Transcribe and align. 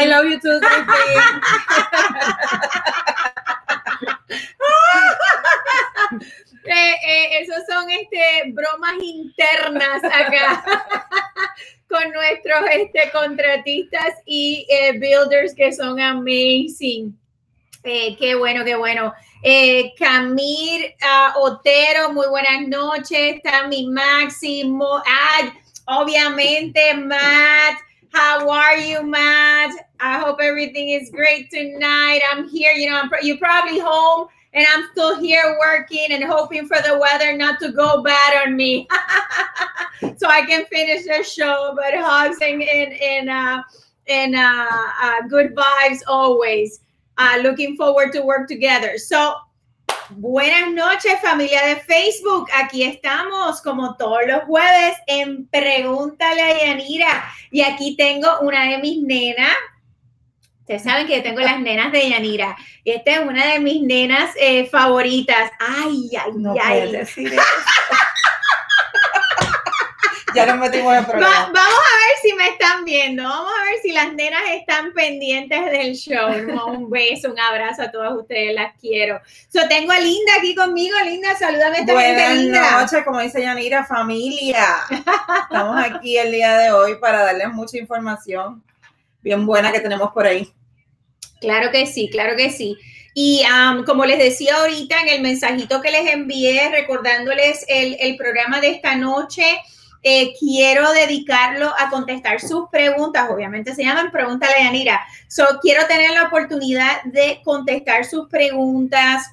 I 0.00 0.06
love 0.06 0.24
you 0.24 0.40
too, 0.40 0.48
eh, 6.64 6.94
eh, 7.06 7.42
esos 7.42 7.66
son 7.68 7.90
este, 7.90 8.52
bromas 8.52 8.94
internas 9.02 10.02
acá 10.04 10.64
con 11.88 12.10
nuestros 12.12 12.60
este, 12.72 13.10
contratistas 13.12 14.14
y 14.24 14.66
eh, 14.70 14.98
builders 14.98 15.54
que 15.54 15.70
son 15.72 16.00
amazing. 16.00 17.14
Eh, 17.82 18.16
qué 18.18 18.34
bueno, 18.34 18.64
qué 18.64 18.76
bueno. 18.76 19.12
Eh, 19.42 19.92
Camir 19.98 20.94
uh, 21.02 21.40
Otero, 21.40 22.12
muy 22.12 22.26
buenas 22.28 22.68
noches. 22.68 23.36
Está 23.36 23.66
mi 23.68 23.86
Máximo. 23.86 25.02
Ah, 25.06 25.52
obviamente, 25.86 26.94
Matt. 26.94 27.78
How 28.12 28.50
are 28.50 28.88
you, 28.88 29.02
Matt? 29.02 29.89
I 30.00 30.18
hope 30.18 30.38
everything 30.40 30.90
is 30.90 31.10
great 31.10 31.50
tonight. 31.50 32.20
I'm 32.30 32.48
here. 32.48 32.72
You 32.72 32.90
know, 32.90 33.00
I'm 33.00 33.10
you're 33.22 33.36
probably 33.36 33.78
home, 33.78 34.28
and 34.54 34.66
I'm 34.72 34.88
still 34.92 35.20
here 35.20 35.58
working 35.60 36.06
and 36.10 36.24
hoping 36.24 36.66
for 36.66 36.78
the 36.78 36.98
weather 36.98 37.36
not 37.36 37.60
to 37.60 37.70
go 37.70 38.02
bad 38.02 38.46
on 38.46 38.56
me, 38.56 38.88
so 40.16 40.26
I 40.26 40.44
can 40.46 40.64
finish 40.66 41.04
the 41.04 41.22
show. 41.22 41.74
But 41.76 41.94
hugs 41.94 42.38
and 42.40 42.62
and 42.62 42.92
and, 42.94 43.30
uh, 43.30 43.62
and 44.08 44.34
uh, 44.34 44.68
uh, 45.02 45.22
good 45.28 45.54
vibes 45.54 46.00
always. 46.06 46.80
Uh, 47.18 47.38
looking 47.42 47.76
forward 47.76 48.12
to 48.12 48.22
work 48.22 48.48
together. 48.48 48.96
So, 48.96 49.34
buenas 50.16 50.72
noches 50.72 51.20
familia 51.20 51.60
de 51.66 51.76
Facebook. 51.76 52.48
Aquí 52.54 52.82
estamos 52.84 53.60
como 53.60 53.94
todos 53.96 54.20
los 54.26 54.44
jueves 54.44 54.96
en 55.06 55.46
Pregúntale 55.48 56.40
a 56.40 56.58
Yanira. 56.58 57.24
Y 57.50 57.60
aquí 57.60 57.94
tengo 57.94 58.40
una 58.40 58.70
de 58.70 58.78
mis 58.78 59.02
nenas. 59.02 59.54
Ustedes 60.70 60.84
saben 60.84 61.08
que 61.08 61.16
yo 61.16 61.22
tengo 61.24 61.40
las 61.40 61.58
nenas 61.58 61.90
de 61.90 62.08
Yanira. 62.10 62.56
Y 62.84 62.92
esta 62.92 63.10
es 63.10 63.20
una 63.26 63.44
de 63.44 63.58
mis 63.58 63.82
nenas 63.82 64.30
eh, 64.38 64.66
favoritas. 64.66 65.50
Ay, 65.58 66.08
ay, 66.16 66.30
No 66.36 66.54
ay. 66.62 66.82
puedes 66.86 66.92
decir 66.92 67.32
eso. 67.32 67.42
ya 70.32 70.46
nos 70.46 70.58
metimos 70.58 70.94
en 70.96 71.02
Va- 71.02 71.06
problema. 71.08 71.50
vamos 71.52 71.56
a 71.56 71.96
ver 71.96 72.16
si 72.22 72.32
me 72.34 72.48
están 72.50 72.84
viendo. 72.84 73.24
Vamos 73.24 73.50
a 73.60 73.64
ver 73.64 73.74
si 73.82 73.90
las 73.90 74.12
nenas 74.12 74.42
están 74.52 74.92
pendientes 74.92 75.64
del 75.72 75.96
show. 75.96 76.28
Un 76.68 76.88
beso, 76.88 77.32
un 77.32 77.40
abrazo 77.40 77.82
a 77.82 77.90
todas 77.90 78.12
ustedes. 78.12 78.54
Las 78.54 78.72
quiero. 78.80 79.20
So, 79.52 79.66
tengo 79.68 79.90
a 79.90 79.98
Linda 79.98 80.34
aquí 80.38 80.54
conmigo. 80.54 80.96
Linda, 81.04 81.34
salúdame 81.36 81.78
gente 81.78 81.92
Buenas 81.92 82.72
noches, 82.82 83.04
como 83.04 83.18
dice 83.18 83.42
Yanira, 83.42 83.84
familia. 83.84 84.66
Estamos 85.42 85.82
aquí 85.84 86.16
el 86.16 86.30
día 86.30 86.56
de 86.58 86.70
hoy 86.70 86.94
para 87.00 87.24
darles 87.24 87.48
mucha 87.48 87.76
información 87.76 88.62
bien 89.20 89.44
buena 89.44 89.72
que 89.72 89.80
tenemos 89.80 90.12
por 90.12 90.26
ahí. 90.26 90.48
Claro 91.40 91.70
que 91.70 91.86
sí, 91.86 92.08
claro 92.10 92.36
que 92.36 92.50
sí. 92.50 92.76
Y 93.14 93.42
como 93.86 94.04
les 94.04 94.18
decía 94.18 94.56
ahorita 94.56 95.00
en 95.00 95.08
el 95.08 95.22
mensajito 95.22 95.80
que 95.80 95.90
les 95.90 96.12
envié, 96.12 96.68
recordándoles 96.70 97.64
el, 97.68 97.96
el 97.98 98.16
programa 98.16 98.60
de 98.60 98.70
esta 98.70 98.94
noche, 98.94 99.42
eh, 100.02 100.32
quiero 100.38 100.90
dedicarlo 100.92 101.66
a 101.78 101.90
contestar 101.90 102.40
sus 102.40 102.68
preguntas. 102.70 103.28
Obviamente 103.30 103.74
se 103.74 103.84
llaman 103.84 104.10
Pregúntale 104.10 104.54
a 104.54 104.64
Yanira. 104.64 105.00
So, 105.28 105.44
quiero 105.60 105.86
tener 105.86 106.12
la 106.12 106.24
oportunidad 106.24 107.02
de 107.04 107.40
contestar 107.44 108.04
sus 108.04 108.28
preguntas, 108.28 109.26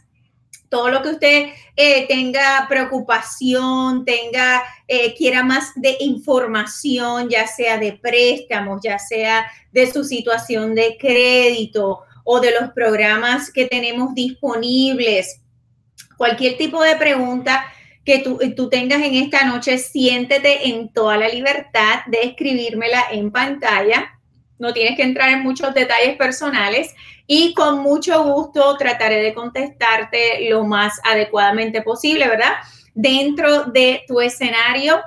todo 0.70 0.90
lo 0.90 1.02
que 1.02 1.10
usted 1.10 1.50
eh, 1.76 2.08
tenga 2.08 2.66
preocupación, 2.68 4.04
tenga, 4.06 4.64
eh, 4.88 5.14
quiera 5.16 5.44
más 5.44 5.72
de 5.76 5.98
información, 6.00 7.30
ya 7.30 7.48
sea 7.48 7.78
de 7.78 7.94
préstamos, 7.94 8.82
ya 8.84 9.00
sea 9.00 9.50
de 9.72 9.92
su 9.92 10.04
situación 10.04 10.76
de 10.76 10.98
crédito 11.00 12.02
o 12.24 12.40
de 12.40 12.52
los 12.60 12.72
programas 12.72 13.52
que 13.52 13.66
tenemos 13.66 14.14
disponibles. 14.14 15.42
Cualquier 16.18 16.58
tipo 16.58 16.82
de 16.84 16.96
pregunta 16.96 17.66
que 18.04 18.20
tú, 18.20 18.40
tú 18.56 18.70
tengas 18.70 19.02
en 19.02 19.16
esta 19.16 19.46
noche, 19.46 19.78
siéntete 19.78 20.70
en 20.70 20.90
toda 20.90 21.18
la 21.18 21.30
libertad 21.30 22.06
de 22.08 22.24
escribírmela 22.24 23.04
en 23.12 23.32
pantalla. 23.32 24.20
No 24.60 24.74
tienes 24.74 24.96
que 24.96 25.04
entrar 25.04 25.30
en 25.30 25.44
muchos 25.44 25.74
detalles 25.74 26.18
personales 26.18 26.94
y 27.28 27.54
con 27.54 27.80
mucho 27.80 28.24
gusto 28.24 28.78
trataré 28.78 29.22
de 29.22 29.34
contestarte 29.34 30.50
lo 30.50 30.64
más 30.64 31.00
adecuadamente 31.04 31.82
posible, 31.82 32.28
¿verdad? 32.28 32.54
Dentro 32.94 33.66
de 33.66 34.04
tu 34.08 34.22
escenario 34.22 35.02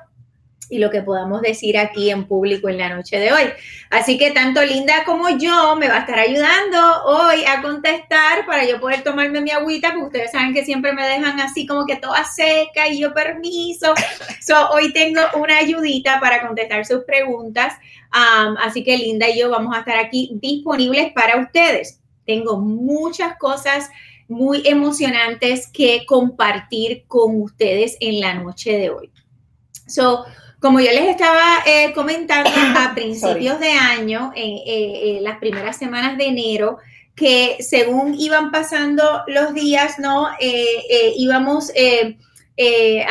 y 0.72 0.78
lo 0.78 0.88
que 0.88 1.02
podamos 1.02 1.40
decir 1.40 1.76
aquí 1.76 2.10
en 2.10 2.28
público 2.28 2.68
en 2.68 2.78
la 2.78 2.90
noche 2.90 3.18
de 3.18 3.32
hoy. 3.32 3.42
Así 3.90 4.16
que 4.18 4.30
tanto 4.30 4.62
Linda 4.64 5.02
como 5.04 5.28
yo 5.30 5.74
me 5.74 5.88
va 5.88 5.96
a 5.96 6.00
estar 6.00 6.18
ayudando 6.20 6.78
hoy 7.06 7.44
a 7.44 7.60
contestar 7.60 8.46
para 8.46 8.64
yo 8.64 8.78
poder 8.78 9.02
tomarme 9.02 9.40
mi 9.40 9.50
agüita, 9.50 9.88
porque 9.88 10.06
ustedes 10.06 10.30
saben 10.30 10.54
que 10.54 10.64
siempre 10.64 10.92
me 10.92 11.04
dejan 11.08 11.40
así 11.40 11.66
como 11.66 11.86
que 11.86 11.96
toda 11.96 12.22
seca 12.24 12.86
y 12.86 13.00
yo 13.00 13.12
permiso. 13.12 13.94
So, 14.40 14.70
hoy 14.70 14.92
tengo 14.92 15.22
una 15.34 15.58
ayudita 15.58 16.20
para 16.20 16.46
contestar 16.46 16.86
sus 16.86 17.02
preguntas. 17.02 17.74
Así 18.12 18.84
que 18.84 18.96
Linda 18.96 19.28
y 19.28 19.40
yo 19.40 19.50
vamos 19.50 19.74
a 19.74 19.80
estar 19.80 19.96
aquí 19.96 20.30
disponibles 20.34 21.12
para 21.12 21.40
ustedes. 21.40 21.99
Tengo 22.30 22.58
muchas 22.58 23.36
cosas 23.38 23.90
muy 24.28 24.62
emocionantes 24.64 25.66
que 25.66 26.06
compartir 26.06 27.02
con 27.08 27.42
ustedes 27.42 27.96
en 27.98 28.20
la 28.20 28.34
noche 28.34 28.78
de 28.78 28.88
hoy. 28.88 29.10
So, 29.88 30.24
como 30.60 30.78
yo 30.78 30.92
les 30.92 31.08
estaba 31.08 31.64
eh, 31.66 31.92
comentando 31.92 32.48
a 32.78 32.94
principios 32.94 33.58
de 33.58 33.72
año, 33.72 34.30
en 34.36 34.58
eh, 34.58 34.62
eh, 34.64 35.18
las 35.22 35.38
primeras 35.38 35.76
semanas 35.76 36.16
de 36.16 36.26
enero, 36.26 36.78
que 37.16 37.56
según 37.58 38.14
iban 38.14 38.52
pasando 38.52 39.24
los 39.26 39.52
días, 39.52 39.98
¿no? 39.98 40.28
Íbamos 41.16 41.72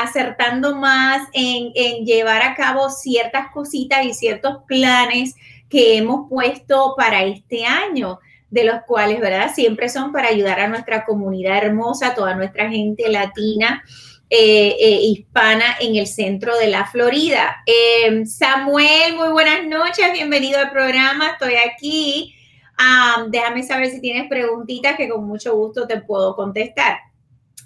acertando 0.02 0.78
más 0.78 1.28
en, 1.34 1.74
en 1.76 2.06
llevar 2.06 2.42
a 2.42 2.56
cabo 2.56 2.90
ciertas 2.90 3.52
cositas 3.52 4.06
y 4.06 4.14
ciertos 4.14 4.60
planes 4.66 5.36
que 5.68 5.98
hemos 5.98 6.30
puesto 6.30 6.94
para 6.98 7.26
este 7.26 7.66
año 7.66 8.20
de 8.50 8.64
los 8.64 8.82
cuales, 8.88 9.20
¿verdad? 9.20 9.54
Siempre 9.54 9.90
son 9.90 10.12
para 10.12 10.30
ayudar 10.30 10.60
a 10.60 10.68
nuestra 10.68 11.06
comunidad 11.06 11.58
hermosa, 11.58 12.16
toda 12.16 12.36
nuestra 12.36 12.70
gente 12.70 13.10
latina, 13.10 13.84
eh, 14.30 14.76
eh, 14.80 15.00
hispana 15.02 15.66
en 15.80 15.96
el 15.96 16.08
centro 16.08 16.58
de 16.58 16.68
la 16.68 16.86
Florida. 16.86 17.58
Eh, 17.66 18.26
Samuel, 18.26 19.16
muy 19.16 19.30
buenas 19.30 19.66
noches, 19.66 20.12
bienvenido 20.14 20.60
al 20.60 20.72
programa, 20.72 21.32
estoy 21.32 21.56
aquí. 21.56 22.36
Déjame 23.30 23.64
saber 23.64 23.90
si 23.92 24.00
tienes 24.00 24.30
preguntitas 24.30 24.96
que 24.96 25.10
con 25.10 25.26
mucho 25.26 25.54
gusto 25.56 25.86
te 25.86 26.00
puedo 26.00 26.36
contestar. 26.36 27.00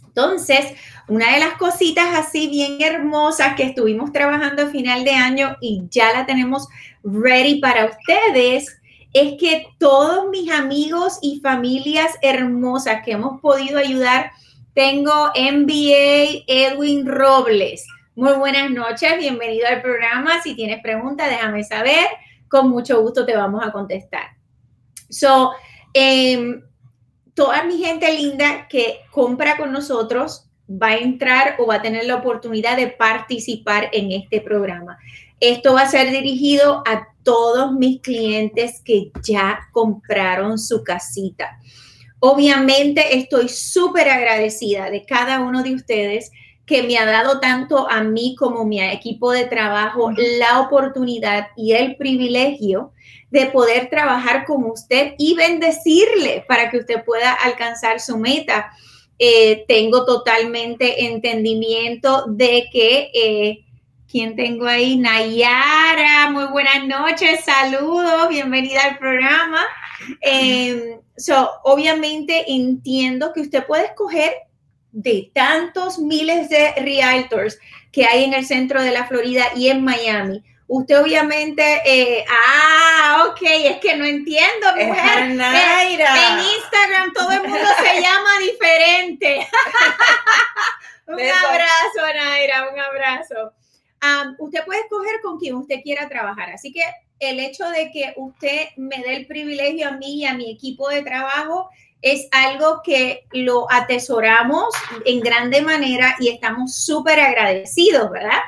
Entonces, 0.08 0.74
una 1.08 1.34
de 1.34 1.40
las 1.40 1.54
cositas 1.58 2.08
así 2.16 2.48
bien 2.48 2.82
hermosas 2.82 3.56
que 3.56 3.64
estuvimos 3.64 4.12
trabajando 4.12 4.64
a 4.64 4.70
final 4.70 5.04
de 5.04 5.12
año 5.12 5.58
y 5.62 5.84
ya 5.90 6.14
la 6.14 6.26
tenemos 6.26 6.68
ready 7.04 7.60
para 7.60 7.86
ustedes 7.86 8.80
es 9.14 9.36
que 9.40 9.68
todos 9.78 10.30
mis 10.30 10.52
amigos 10.52 11.20
y 11.22 11.40
familias 11.40 12.18
hermosas 12.22 13.04
que 13.06 13.12
hemos 13.12 13.40
podido 13.42 13.78
ayudar, 13.78 14.32
tengo 14.74 15.32
MBA 15.36 16.44
Edwin 16.48 17.06
Robles. 17.06 17.86
Muy 18.16 18.34
buenas 18.34 18.72
noches, 18.72 19.18
bienvenido 19.20 19.68
al 19.68 19.84
programa. 19.84 20.42
Si 20.42 20.56
tienes 20.56 20.82
preguntas, 20.82 21.30
déjame 21.30 21.64
saber. 21.64 22.08
Con 22.48 22.70
mucho 22.70 23.02
gusto 23.02 23.24
te 23.26 23.36
vamos 23.36 23.64
a 23.64 23.72
contestar. 23.72 24.36
So, 25.10 25.52
eh, 25.94 26.62
toda 27.36 27.64
mi 27.66 27.78
gente 27.78 28.12
linda 28.20 28.68
que 28.68 29.02
compra 29.12 29.58
con 29.58 29.72
nosotros 29.72 30.50
va 30.70 30.88
a 30.88 30.98
entrar 30.98 31.56
o 31.60 31.68
va 31.68 31.76
a 31.76 31.82
tener 31.82 32.06
la 32.06 32.16
oportunidad 32.16 32.78
de 32.78 32.88
participar 32.88 33.90
en 33.92 34.12
este 34.12 34.42
programa. 34.42 34.98
Esto 35.44 35.74
va 35.74 35.82
a 35.82 35.92
ser 35.92 36.10
dirigido 36.10 36.84
a 36.88 37.10
todos 37.22 37.74
mis 37.74 38.00
clientes 38.00 38.82
que 38.82 39.12
ya 39.22 39.60
compraron 39.74 40.58
su 40.58 40.86
casita. 40.86 41.60
Obviamente 42.20 43.18
estoy 43.18 43.50
súper 43.50 44.08
agradecida 44.08 44.90
de 44.90 45.04
cada 45.04 45.42
uno 45.42 45.62
de 45.62 45.76
ustedes 45.76 46.32
que 46.66 46.84
me 46.84 46.98
ha 46.98 47.06
dado 47.06 47.42
tanto 47.42 47.92
a 47.92 48.04
mí 48.04 48.38
como 48.40 48.64
mi 48.64 48.82
equipo 48.82 49.34
de 49.34 49.44
trabajo 49.44 50.12
la 50.40 50.62
oportunidad 50.62 51.48
y 51.58 51.74
el 51.74 51.98
privilegio 51.98 52.94
de 53.30 53.48
poder 53.48 53.90
trabajar 53.90 54.46
con 54.46 54.64
usted 54.64 55.16
y 55.18 55.36
bendecirle 55.36 56.46
para 56.48 56.70
que 56.70 56.78
usted 56.78 57.04
pueda 57.04 57.34
alcanzar 57.34 58.00
su 58.00 58.18
meta. 58.18 58.72
Eh, 59.20 59.66
tengo 59.68 60.06
totalmente 60.06 61.08
entendimiento 61.08 62.28
de 62.30 62.70
que, 62.72 63.12
eh, 63.14 63.66
¿quién 64.14 64.36
tengo 64.36 64.68
ahí? 64.68 64.96
Nayara, 64.96 66.30
muy 66.30 66.46
buenas 66.46 66.86
noches, 66.86 67.44
saludos, 67.44 68.30
bienvenida 68.30 68.84
al 68.84 69.00
programa. 69.00 69.66
Eh, 70.22 71.00
so, 71.18 71.50
obviamente 71.64 72.46
entiendo 72.48 73.34
que 73.34 73.42
usted 73.42 73.66
puede 73.66 73.86
escoger 73.86 74.36
de 74.92 75.32
tantos 75.34 75.98
miles 75.98 76.48
de 76.50 76.74
realtors 76.74 77.58
que 77.92 78.06
hay 78.06 78.26
en 78.26 78.36
el 78.36 78.46
centro 78.46 78.84
de 78.84 78.92
la 78.92 79.08
Florida 79.08 79.46
y 79.56 79.70
en 79.70 79.84
Miami 79.84 80.44
usted 80.68 81.02
obviamente, 81.02 81.82
eh, 81.84 82.24
ah, 82.30 83.26
ok, 83.30 83.42
es 83.42 83.78
que 83.78 83.96
no 83.96 84.06
entiendo, 84.06 84.76
mujer. 84.76 85.24
En, 85.24 85.42
en 85.42 86.40
Instagram 86.40 87.14
todo 87.14 87.32
el 87.32 87.42
mundo 87.42 87.68
se 87.84 88.02
llama 88.02 88.30
diferente. 88.40 89.48
un 91.08 91.20
abrazo, 91.20 92.14
Naira, 92.16 92.70
un 92.72 92.80
abrazo. 92.80 93.54
Usted 94.38 94.66
puede 94.66 94.82
escoger 94.82 95.22
con 95.22 95.40
quien 95.40 95.56
usted 95.56 95.82
quiera 95.84 96.10
trabajar, 96.10 96.52
así 96.52 96.72
que 96.72 96.84
el 97.20 97.40
hecho 97.40 97.70
de 97.70 97.92
que 97.92 98.14
usted 98.18 98.68
me 98.76 98.98
dé 98.98 99.16
el 99.16 99.28
privilegio 99.28 99.88
a 99.88 99.92
mí 99.92 100.16
y 100.16 100.26
a 100.26 100.34
mi 100.34 100.52
equipo 100.52 100.90
de 100.90 101.04
trabajo 101.04 101.70
es 102.02 102.28
algo 102.32 102.82
que 102.84 103.26
lo 103.32 103.72
atesoramos 103.72 104.66
en 105.06 105.22
grande 105.22 105.62
manera 105.62 106.16
y 106.20 106.28
estamos 106.30 106.76
súper 106.76 107.20
agradecidos, 107.20 108.12
¿verdad? 108.12 108.42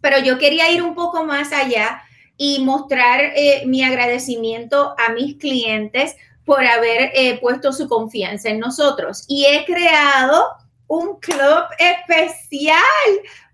Pero 0.00 0.20
yo 0.20 0.38
quería 0.38 0.70
ir 0.70 0.82
un 0.82 0.94
poco 0.94 1.24
más 1.24 1.52
allá 1.52 2.02
y 2.36 2.60
mostrar 2.62 3.20
eh, 3.34 3.64
mi 3.66 3.82
agradecimiento 3.82 4.94
a 4.98 5.12
mis 5.12 5.36
clientes 5.36 6.14
por 6.44 6.64
haber 6.64 7.10
eh, 7.14 7.38
puesto 7.40 7.72
su 7.72 7.88
confianza 7.88 8.50
en 8.50 8.60
nosotros. 8.60 9.24
Y 9.26 9.46
he 9.46 9.64
creado 9.64 10.46
un 10.86 11.18
club 11.18 11.64
especial 11.80 12.82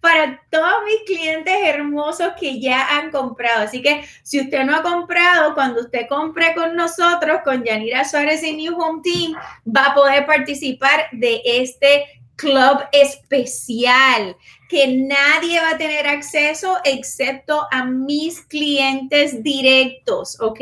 para 0.03 0.43
todos 0.51 0.73
mis 0.85 1.03
clientes 1.07 1.55
hermosos 1.63 2.33
que 2.39 2.61
ya 2.61 2.99
han 2.99 3.13
comprado. 3.13 3.63
Así 3.63 3.81
que 3.81 4.05
si 4.25 4.41
usted 4.41 4.65
no 4.65 4.75
ha 4.75 4.83
comprado, 4.83 5.55
cuando 5.55 5.81
usted 5.81 6.09
compre 6.09 6.55
con 6.57 6.75
nosotros, 6.75 7.39
con 7.45 7.63
Yanira 7.63 8.05
Suárez 8.05 8.43
y 8.43 8.53
New 8.55 8.77
Home 8.77 9.01
Team, 9.05 9.35
va 9.65 9.87
a 9.87 9.95
poder 9.95 10.27
participar 10.27 11.09
de 11.13 11.41
este 11.45 12.05
club 12.35 12.81
especial 12.91 14.37
que 14.69 14.89
nadie 14.89 15.61
va 15.61 15.71
a 15.71 15.79
tener 15.79 16.09
acceso 16.09 16.79
excepto 16.83 17.69
a 17.71 17.85
mis 17.85 18.41
clientes 18.41 19.41
directos, 19.45 20.37
¿ok? 20.41 20.61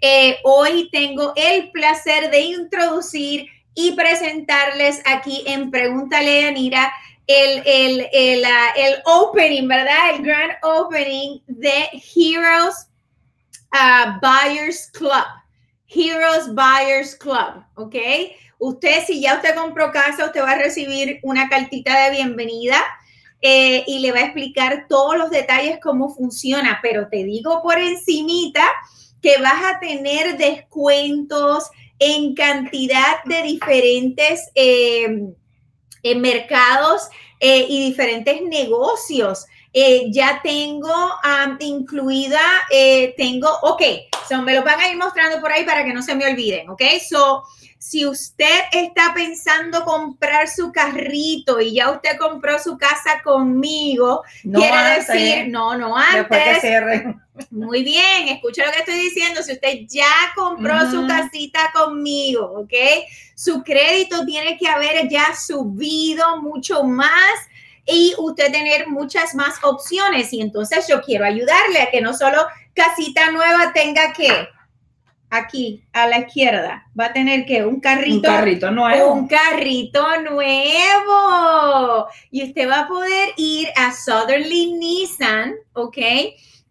Eh, 0.00 0.38
hoy 0.42 0.88
tengo 0.90 1.32
el 1.36 1.70
placer 1.70 2.32
de 2.32 2.40
introducir 2.40 3.46
y 3.74 3.92
presentarles 3.92 5.00
aquí 5.04 5.44
en 5.46 5.70
Pregúntale 5.70 6.38
a 6.38 6.42
Yanira 6.46 6.92
el, 7.28 7.62
el, 7.66 8.08
el, 8.10 8.42
uh, 8.42 8.72
el, 8.74 8.94
opening, 9.04 9.68
¿verdad? 9.68 10.14
El 10.14 10.22
grand 10.22 10.52
opening 10.62 11.40
de 11.46 11.84
Heroes 11.92 12.88
uh, 13.72 14.18
Buyers 14.20 14.90
Club. 14.92 15.26
Heroes 15.86 16.48
Buyers 16.54 17.14
Club, 17.16 17.64
¿ok? 17.74 17.94
Usted, 18.58 19.04
si 19.06 19.20
ya 19.20 19.36
usted 19.36 19.54
compró 19.54 19.92
casa, 19.92 20.26
usted 20.26 20.42
va 20.42 20.52
a 20.52 20.58
recibir 20.58 21.20
una 21.22 21.48
cartita 21.48 22.04
de 22.04 22.10
bienvenida 22.16 22.82
eh, 23.40 23.84
y 23.86 24.00
le 24.00 24.10
va 24.10 24.18
a 24.18 24.24
explicar 24.24 24.86
todos 24.88 25.16
los 25.16 25.30
detalles 25.30 25.78
cómo 25.82 26.14
funciona, 26.14 26.80
pero 26.82 27.08
te 27.08 27.24
digo 27.24 27.62
por 27.62 27.78
encimita 27.78 28.66
que 29.22 29.38
vas 29.38 29.74
a 29.74 29.80
tener 29.80 30.38
descuentos 30.38 31.70
en 31.98 32.34
cantidad 32.34 33.22
de 33.26 33.42
diferentes... 33.42 34.50
Eh, 34.54 35.34
en 36.02 36.20
mercados 36.20 37.08
eh, 37.40 37.66
y 37.68 37.88
diferentes 37.88 38.42
negocios. 38.42 39.46
Eh, 39.72 40.06
ya 40.10 40.40
tengo 40.42 40.92
incluida, 41.60 42.40
eh, 42.70 43.14
tengo, 43.16 43.48
ok, 43.62 43.82
so 44.28 44.40
me 44.42 44.54
lo 44.54 44.62
van 44.62 44.80
a 44.80 44.88
ir 44.88 44.96
mostrando 44.96 45.40
por 45.40 45.52
ahí 45.52 45.64
para 45.64 45.84
que 45.84 45.92
no 45.92 46.02
se 46.02 46.14
me 46.14 46.26
olviden, 46.26 46.70
ok, 46.70 46.82
so 47.06 47.44
si 47.78 48.06
usted 48.06 48.60
está 48.72 49.12
pensando 49.14 49.84
comprar 49.84 50.48
su 50.48 50.72
carrito 50.72 51.60
y 51.60 51.74
ya 51.74 51.90
usted 51.90 52.16
compró 52.18 52.58
su 52.58 52.76
casa 52.76 53.22
conmigo, 53.22 54.22
quiere 54.42 54.94
decir, 54.96 55.48
no, 55.48 55.76
no 55.76 55.96
antes. 55.96 56.62
Muy 57.50 57.84
bien, 57.84 58.28
escucha 58.28 58.66
lo 58.66 58.72
que 58.72 58.78
estoy 58.78 58.98
diciendo. 58.98 59.42
Si 59.42 59.52
usted 59.52 59.80
ya 59.88 60.32
compró 60.34 60.90
su 60.90 61.06
casita 61.06 61.70
conmigo, 61.72 62.44
¿ok? 62.60 62.74
Su 63.34 63.62
crédito 63.62 64.24
tiene 64.24 64.56
que 64.58 64.68
haber 64.68 65.08
ya 65.08 65.34
subido 65.34 66.40
mucho 66.42 66.82
más 66.84 67.34
y 67.86 68.14
usted 68.18 68.52
tener 68.52 68.88
muchas 68.88 69.34
más 69.34 69.62
opciones. 69.62 70.32
Y 70.32 70.40
entonces 70.40 70.86
yo 70.88 71.00
quiero 71.02 71.24
ayudarle 71.24 71.80
a 71.80 71.90
que 71.90 72.00
no 72.00 72.14
solo 72.14 72.46
casita 72.74 73.30
nueva 73.30 73.72
tenga 73.72 74.12
que 74.12 74.48
aquí 75.30 75.84
a 75.92 76.06
la 76.06 76.20
izquierda 76.20 76.86
va 76.98 77.06
a 77.06 77.12
tener 77.12 77.44
que 77.44 77.64
un 77.64 77.80
carrito, 77.80 78.16
un 78.16 78.22
carrito 78.22 78.70
nuevo. 78.70 79.12
Un 79.12 79.28
carrito 79.28 80.04
nuevo. 80.22 82.06
Y 82.30 82.44
usted 82.44 82.68
va 82.68 82.80
a 82.80 82.88
poder 82.88 83.30
ir 83.36 83.68
a 83.76 83.92
Southerly 83.92 84.72
Nissan, 84.72 85.54
¿ok? 85.74 85.98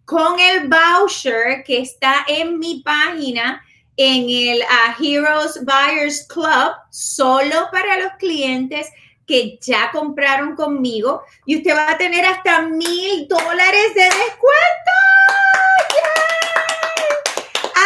Con 0.07 0.39
el 0.39 0.69
voucher 0.69 1.65
que 1.65 1.81
está 1.81 2.24
en 2.30 2.59
mi 2.59 2.81
página 2.81 3.62
en 3.98 4.30
el 4.30 4.62
uh, 4.62 5.04
Heroes 5.04 5.59
Buyers 5.65 6.25
Club, 6.30 6.71
solo 6.89 7.68
para 7.74 8.00
los 8.00 8.13
clientes 8.13 8.88
que 9.25 9.59
ya 9.62 9.92
compraron 9.92 10.56
conmigo. 10.56 11.24
Y 11.45 11.57
usted 11.57 11.75
va 11.75 11.92
a 11.92 11.98
tener 11.98 12.24
hasta 12.24 12.62
mil 12.62 13.27
dólares 13.27 13.94
de 13.95 14.04
descuento 14.04 14.92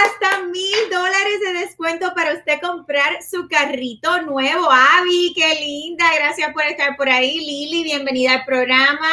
hasta 0.03 0.43
mil 0.43 0.89
dólares 0.91 1.39
de 1.43 1.53
descuento 1.53 2.13
para 2.13 2.35
usted 2.35 2.61
comprar 2.61 3.23
su 3.27 3.47
carrito 3.47 4.21
nuevo. 4.21 4.69
Avi, 4.69 5.33
qué 5.35 5.55
linda. 5.55 6.05
Gracias 6.13 6.53
por 6.53 6.65
estar 6.65 6.95
por 6.97 7.09
ahí. 7.09 7.39
Lili, 7.39 7.83
bienvenida 7.83 8.33
al 8.33 8.45
programa. 8.45 9.09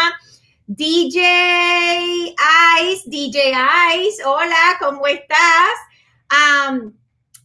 DJ 0.71 2.35
Ice, 2.83 3.03
DJ 3.07 3.55
Ice, 3.97 4.23
hola, 4.23 4.77
¿cómo 4.79 5.07
estás? 5.07 5.73
Um, 6.31 6.93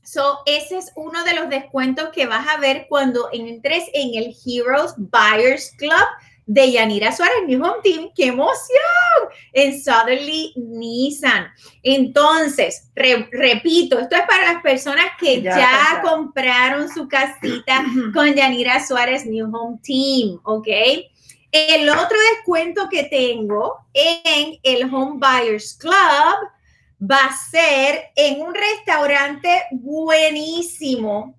so, 0.03 0.39
ese 0.45 0.79
es 0.79 0.91
uno 0.97 1.23
de 1.23 1.33
los 1.33 1.47
descuentos 1.47 2.09
que 2.09 2.25
vas 2.25 2.45
a 2.49 2.57
ver 2.59 2.85
cuando 2.89 3.29
entres 3.31 3.85
en 3.93 4.13
el 4.21 4.35
Heroes 4.45 4.95
Buyers 4.97 5.71
Club 5.77 6.05
de 6.47 6.73
Yanira 6.73 7.15
Suárez, 7.15 7.37
New 7.47 7.63
Home 7.63 7.79
Team. 7.81 8.09
¡Qué 8.13 8.25
emoción! 8.25 8.59
En 9.53 9.81
Southerly 9.81 10.51
Nissan. 10.57 11.47
Entonces, 11.81 12.91
repito, 12.93 13.99
esto 13.99 14.17
es 14.17 14.23
para 14.27 14.51
las 14.51 14.61
personas 14.61 15.05
que 15.17 15.41
ya, 15.41 16.01
compraron 16.03 16.89
su 16.89 17.07
casita 17.07 17.85
con 18.13 18.33
Yanira 18.33 18.85
Suárez, 18.85 19.25
New 19.25 19.49
Home 19.55 19.79
Team, 19.81 20.41
¿ok? 20.43 20.67
El 21.53 21.87
otro 21.87 22.17
descuento 22.35 22.89
que 22.89 23.03
tengo 23.03 23.85
en 23.93 24.57
el 24.63 24.91
Home 24.91 25.19
Buyers 25.19 25.77
Club 25.79 25.93
va 26.99 27.25
a 27.25 27.37
ser 27.51 28.05
en 28.15 28.41
un 28.41 28.55
restaurante 28.55 29.61
buenísimo 29.69 31.35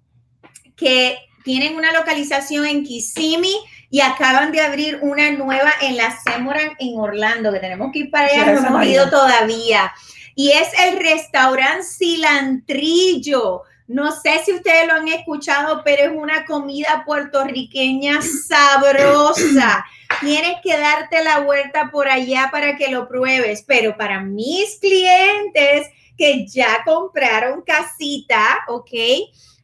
que 0.77 1.19
tienen 1.43 1.75
una 1.75 1.93
localización 1.93 2.65
en 2.65 2.85
Kissimmee 2.85 3.59
y 3.91 4.03
acaban 4.03 4.53
de 4.53 4.61
abrir 4.61 5.01
una 5.03 5.33
nueva 5.33 5.73
en 5.83 5.97
la 5.97 6.17
Semoran 6.21 6.77
en 6.79 6.97
Orlando, 6.97 7.53
que 7.53 7.59
tenemos 7.59 7.91
que 7.93 7.99
ir 8.01 8.11
para 8.13 8.27
allá, 8.27 8.53
no 8.53 8.69
hemos 8.69 8.87
ido 8.87 9.11
todavía. 9.11 9.93
Y 10.37 10.51
es 10.51 10.69
el 10.79 10.97
restaurante 10.97 11.83
Cilantrillo. 11.83 13.63
No 13.89 14.13
sé 14.13 14.43
si 14.45 14.53
ustedes 14.53 14.87
lo 14.87 14.95
han 14.95 15.09
escuchado, 15.09 15.83
pero 15.85 16.05
es 16.05 16.17
una 16.17 16.47
comida 16.47 17.03
puertorriqueña 17.05 18.21
sabrosa. 18.23 19.85
Tienes 20.21 20.57
que 20.63 20.77
darte 20.77 21.23
la 21.23 21.41
vuelta 21.41 21.91
por 21.91 22.09
allá 22.09 22.49
para 22.51 22.77
que 22.77 22.89
lo 22.89 23.09
pruebes. 23.09 23.65
Pero 23.67 23.97
para 23.97 24.21
mis 24.21 24.79
clientes 24.79 25.89
que 26.17 26.47
ya 26.47 26.83
compraron 26.85 27.63
casita, 27.63 28.65
¿ok? 28.69 28.91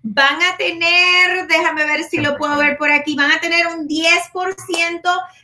van 0.02 0.42
a 0.42 0.56
tener, 0.56 1.46
déjame 1.46 1.84
ver 1.84 2.04
si 2.04 2.18
lo 2.18 2.36
puedo 2.36 2.56
ver 2.56 2.78
por 2.78 2.90
aquí, 2.90 3.14
van 3.16 3.32
a 3.32 3.40
tener 3.40 3.66
un 3.66 3.86
10% 3.86 5.00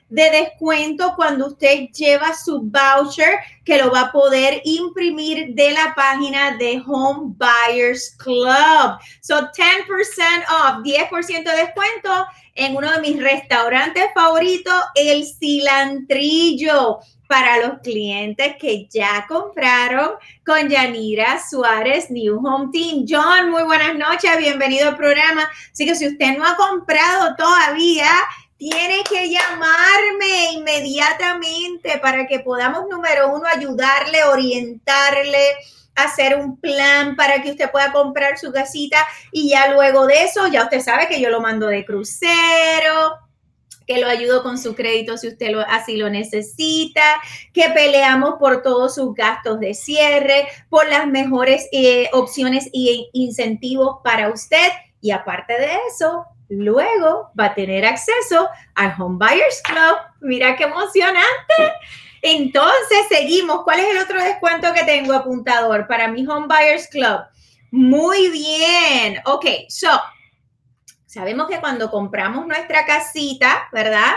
de 0.08 0.30
descuento 0.30 1.14
cuando 1.14 1.48
usted 1.48 1.88
lleva 1.90 2.32
su 2.34 2.62
voucher 2.62 3.38
que 3.64 3.76
lo 3.76 3.90
va 3.90 4.02
a 4.02 4.12
poder 4.12 4.62
imprimir 4.64 5.54
de 5.54 5.72
la 5.72 5.92
página 5.94 6.56
de 6.56 6.82
Home 6.86 7.34
Buyers 7.36 8.16
Club. 8.16 8.98
So 9.20 9.50
10% 9.52 9.86
off, 10.48 10.82
10% 10.82 11.44
de 11.44 11.56
descuento 11.56 12.26
en 12.56 12.76
uno 12.76 12.90
de 12.90 13.00
mis 13.00 13.22
restaurantes 13.22 14.06
favoritos, 14.14 14.74
el 14.94 15.24
cilantrillo 15.24 16.98
para 17.28 17.58
los 17.58 17.80
clientes 17.80 18.56
que 18.58 18.86
ya 18.88 19.26
compraron 19.28 20.12
con 20.44 20.68
Yanira 20.68 21.40
Suárez 21.48 22.10
New 22.10 22.40
Home 22.44 22.70
Team. 22.72 23.04
John, 23.08 23.50
muy 23.50 23.64
buenas 23.64 23.94
noches, 23.96 24.38
bienvenido 24.38 24.88
al 24.88 24.96
programa. 24.96 25.48
Así 25.72 25.84
que 25.86 25.94
si 25.94 26.06
usted 26.06 26.36
no 26.38 26.46
ha 26.46 26.56
comprado 26.56 27.34
todavía, 27.36 28.10
tiene 28.56 29.02
que 29.08 29.28
llamarme 29.28 30.52
inmediatamente 30.54 31.98
para 31.98 32.26
que 32.26 32.40
podamos, 32.40 32.88
número 32.88 33.34
uno, 33.34 33.44
ayudarle, 33.46 34.24
orientarle, 34.24 35.56
hacer 35.96 36.36
un 36.36 36.60
plan 36.60 37.16
para 37.16 37.42
que 37.42 37.50
usted 37.50 37.70
pueda 37.70 37.92
comprar 37.92 38.38
su 38.38 38.52
casita 38.52 38.98
y 39.32 39.50
ya 39.50 39.72
luego 39.72 40.06
de 40.06 40.24
eso, 40.24 40.46
ya 40.46 40.64
usted 40.64 40.80
sabe 40.80 41.08
que 41.08 41.20
yo 41.20 41.30
lo 41.30 41.40
mando 41.40 41.66
de 41.66 41.84
crucero, 41.84 43.18
que 43.86 43.98
lo 43.98 44.08
ayudo 44.08 44.42
con 44.42 44.58
su 44.58 44.74
crédito 44.74 45.16
si 45.16 45.28
usted 45.28 45.50
lo, 45.50 45.60
así 45.60 45.96
lo 45.96 46.10
necesita, 46.10 47.20
que 47.52 47.68
peleamos 47.70 48.34
por 48.38 48.62
todos 48.62 48.94
sus 48.96 49.14
gastos 49.14 49.60
de 49.60 49.74
cierre, 49.74 50.48
por 50.68 50.88
las 50.88 51.06
mejores 51.06 51.68
eh, 51.72 52.08
opciones 52.12 52.66
e 52.74 53.08
incentivos 53.12 53.98
para 54.02 54.30
usted. 54.30 54.68
Y 55.00 55.12
aparte 55.12 55.52
de 55.52 55.70
eso, 55.88 56.24
luego 56.48 57.30
va 57.38 57.46
a 57.46 57.54
tener 57.54 57.84
acceso 57.86 58.48
al 58.74 58.94
Home 58.98 59.18
Buyers 59.18 59.62
Club. 59.62 59.96
Mira 60.20 60.56
qué 60.56 60.64
emocionante. 60.64 61.72
Entonces, 62.28 63.06
seguimos. 63.08 63.62
¿Cuál 63.62 63.78
es 63.78 63.86
el 63.86 63.98
otro 63.98 64.20
descuento 64.20 64.72
que 64.74 64.82
tengo 64.82 65.12
apuntador 65.12 65.86
para 65.86 66.08
mi 66.08 66.26
Home 66.26 66.48
Buyers 66.48 66.88
Club? 66.88 67.20
Muy 67.70 68.30
bien. 68.30 69.18
Ok, 69.24 69.46
so 69.68 69.88
Sabemos 71.16 71.48
que 71.48 71.60
cuando 71.60 71.90
compramos 71.90 72.46
nuestra 72.46 72.84
casita, 72.84 73.68
¿verdad? 73.72 74.16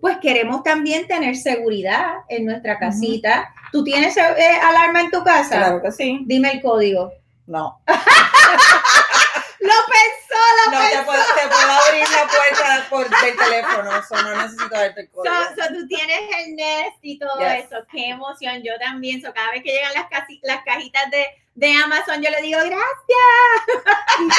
Pues 0.00 0.18
queremos 0.18 0.62
también 0.62 1.08
tener 1.08 1.34
seguridad 1.34 2.06
en 2.28 2.44
nuestra 2.44 2.78
casita. 2.78 3.52
¿Tú 3.72 3.82
tienes 3.82 4.16
eh, 4.16 4.58
alarma 4.62 5.00
en 5.00 5.10
tu 5.10 5.24
casa? 5.24 5.56
Claro 5.56 5.82
que 5.82 5.90
sí. 5.90 6.20
Dime 6.24 6.52
el 6.52 6.62
código. 6.62 7.12
No. 7.46 7.80
lo 9.60 9.74
pensó, 9.86 10.40
lo 10.64 10.72
no, 10.72 10.78
pensó. 10.78 10.98
Te 10.98 11.04
puedo, 11.04 11.22
te 11.22 11.48
puedo 11.48 11.72
abrir 11.72 12.08
la 12.10 12.26
puerta 12.26 12.86
por, 12.90 13.08
del 13.08 13.36
teléfono, 13.36 14.02
so 14.02 14.22
no 14.22 14.42
necesito 14.42 14.68
darte 14.68 15.00
el 15.00 15.10
código. 15.10 15.34
So, 15.34 15.74
tú 15.74 15.86
tienes 15.88 16.20
el 16.38 16.56
Nest 16.56 16.98
y 17.02 17.18
todo 17.18 17.40
eso. 17.40 17.76
Qué 17.90 18.08
emoción. 18.10 18.62
Yo 18.62 18.72
también. 18.78 19.22
So, 19.22 19.32
cada 19.32 19.50
vez 19.50 19.62
que 19.62 19.72
llegan 19.72 19.94
las, 19.94 20.08
casi, 20.08 20.40
las 20.42 20.62
cajitas 20.64 21.10
de 21.10 21.26
de 21.56 21.72
Amazon, 21.72 22.22
yo 22.22 22.30
le 22.30 22.42
digo 22.42 22.58
gracias. 22.58 22.78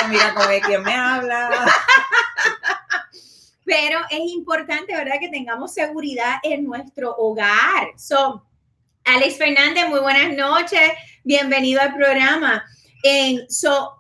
mira 0.10 0.34
cómo 0.36 0.50
es 0.50 0.64
quien 0.64 0.84
me 0.84 0.94
habla. 0.94 1.66
Pero 3.66 4.00
es 4.10 4.20
importante, 4.20 4.96
¿verdad? 4.96 5.16
Que 5.20 5.30
tengamos 5.30 5.74
seguridad 5.74 6.36
en 6.44 6.64
nuestro 6.64 7.16
hogar. 7.16 7.92
So, 7.98 8.46
Alex 9.04 9.38
Fernández, 9.38 9.90
muy 9.90 10.00
buenas 10.00 10.32
noches. 10.38 10.92
Bienvenido 11.24 11.82
al 11.82 11.96
programa. 11.96 12.64
En, 13.04 13.50
so, 13.50 13.97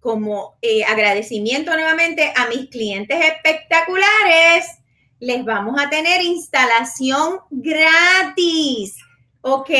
como 0.00 0.56
eh, 0.62 0.84
agradecimiento 0.84 1.72
nuevamente 1.72 2.32
a 2.36 2.48
mis 2.48 2.68
clientes 2.70 3.18
espectaculares, 3.24 4.78
les 5.20 5.44
vamos 5.44 5.80
a 5.80 5.88
tener 5.90 6.22
instalación 6.22 7.40
gratis. 7.50 8.96
¿Ok? 9.40 9.70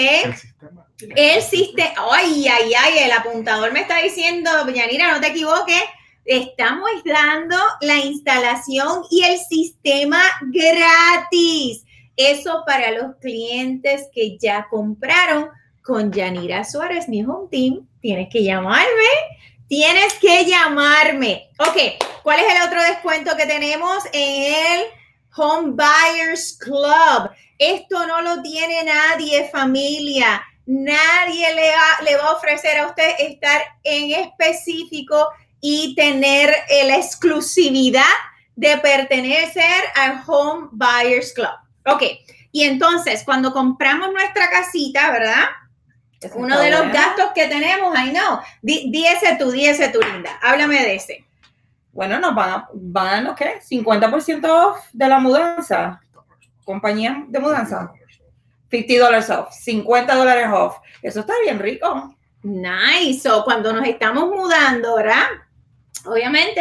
El 1.14 1.42
sistema, 1.42 1.92
ay, 2.10 2.46
ay, 2.48 2.72
ay, 2.74 2.98
el 3.04 3.12
apuntador 3.12 3.72
me 3.72 3.80
está 3.80 4.00
diciendo, 4.00 4.50
Yanira, 4.72 5.12
no 5.12 5.20
te 5.20 5.28
equivoques, 5.28 5.82
estamos 6.24 6.90
dando 7.04 7.56
la 7.80 7.98
instalación 7.98 9.02
y 9.10 9.24
el 9.24 9.38
sistema 9.38 10.22
gratis. 10.42 11.84
Eso 12.16 12.62
para 12.66 12.92
los 12.92 13.16
clientes 13.16 14.08
que 14.12 14.38
ya 14.38 14.66
compraron 14.70 15.50
con 15.82 16.10
Yanira 16.10 16.64
Suárez, 16.64 17.08
mi 17.08 17.22
home 17.22 17.48
team. 17.50 17.86
Tienes 18.00 18.28
que 18.30 18.42
llamarme, 18.42 18.86
tienes 19.68 20.14
que 20.14 20.44
llamarme. 20.44 21.50
Ok, 21.58 21.76
¿cuál 22.22 22.40
es 22.40 22.54
el 22.54 22.62
otro 22.66 22.82
descuento 22.82 23.36
que 23.36 23.46
tenemos 23.46 24.04
en 24.12 24.54
el 24.54 24.82
Home 25.36 25.72
Buyers 25.72 26.58
Club? 26.58 27.30
Esto 27.58 28.06
no 28.06 28.22
lo 28.22 28.42
tiene 28.42 28.84
nadie, 28.84 29.48
familia 29.50 30.42
nadie 30.66 31.54
le, 31.54 31.72
le 32.04 32.16
va 32.16 32.24
a 32.24 32.32
ofrecer 32.32 32.78
a 32.78 32.88
usted 32.88 33.14
estar 33.18 33.62
en 33.84 34.12
específico 34.20 35.28
y 35.60 35.94
tener 35.94 36.54
la 36.84 36.96
exclusividad 36.96 38.02
de 38.56 38.76
pertenecer 38.78 39.84
al 39.94 40.22
Home 40.26 40.68
Buyers 40.72 41.32
Club. 41.32 41.54
Ok, 41.86 42.02
y 42.50 42.64
entonces 42.64 43.22
cuando 43.24 43.52
compramos 43.52 44.12
nuestra 44.12 44.50
casita, 44.50 45.10
¿verdad? 45.10 45.44
Uno 46.34 46.58
de 46.58 46.70
los 46.70 46.92
gastos 46.92 47.30
que 47.34 47.46
tenemos, 47.46 47.94
ay 47.96 48.12
no, 48.12 48.40
di, 48.62 49.06
ese 49.06 49.36
tú, 49.36 49.50
di 49.50 49.66
ese 49.66 49.88
tú, 49.88 50.00
Linda, 50.00 50.38
háblame 50.42 50.80
de 50.80 50.94
ese. 50.94 51.24
Bueno, 51.92 52.18
nos 52.18 52.34
van 52.34 52.50
a, 52.50 52.68
van 52.72 53.26
a 53.26 53.34
¿qué? 53.34 53.60
50% 53.60 54.74
de 54.92 55.08
la 55.08 55.18
mudanza, 55.18 56.00
compañía 56.64 57.24
de 57.28 57.38
mudanza. 57.38 57.92
50 58.70 59.04
dólares 59.04 59.30
off, 59.30 59.52
50 59.52 60.14
dólares 60.14 60.48
off. 60.52 60.78
Eso 61.02 61.20
está 61.20 61.34
bien 61.42 61.58
rico. 61.58 62.14
Nice. 62.42 63.28
O 63.30 63.44
cuando 63.44 63.72
nos 63.72 63.86
estamos 63.86 64.28
mudando, 64.28 64.96
¿verdad? 64.96 65.26
Obviamente 66.04 66.60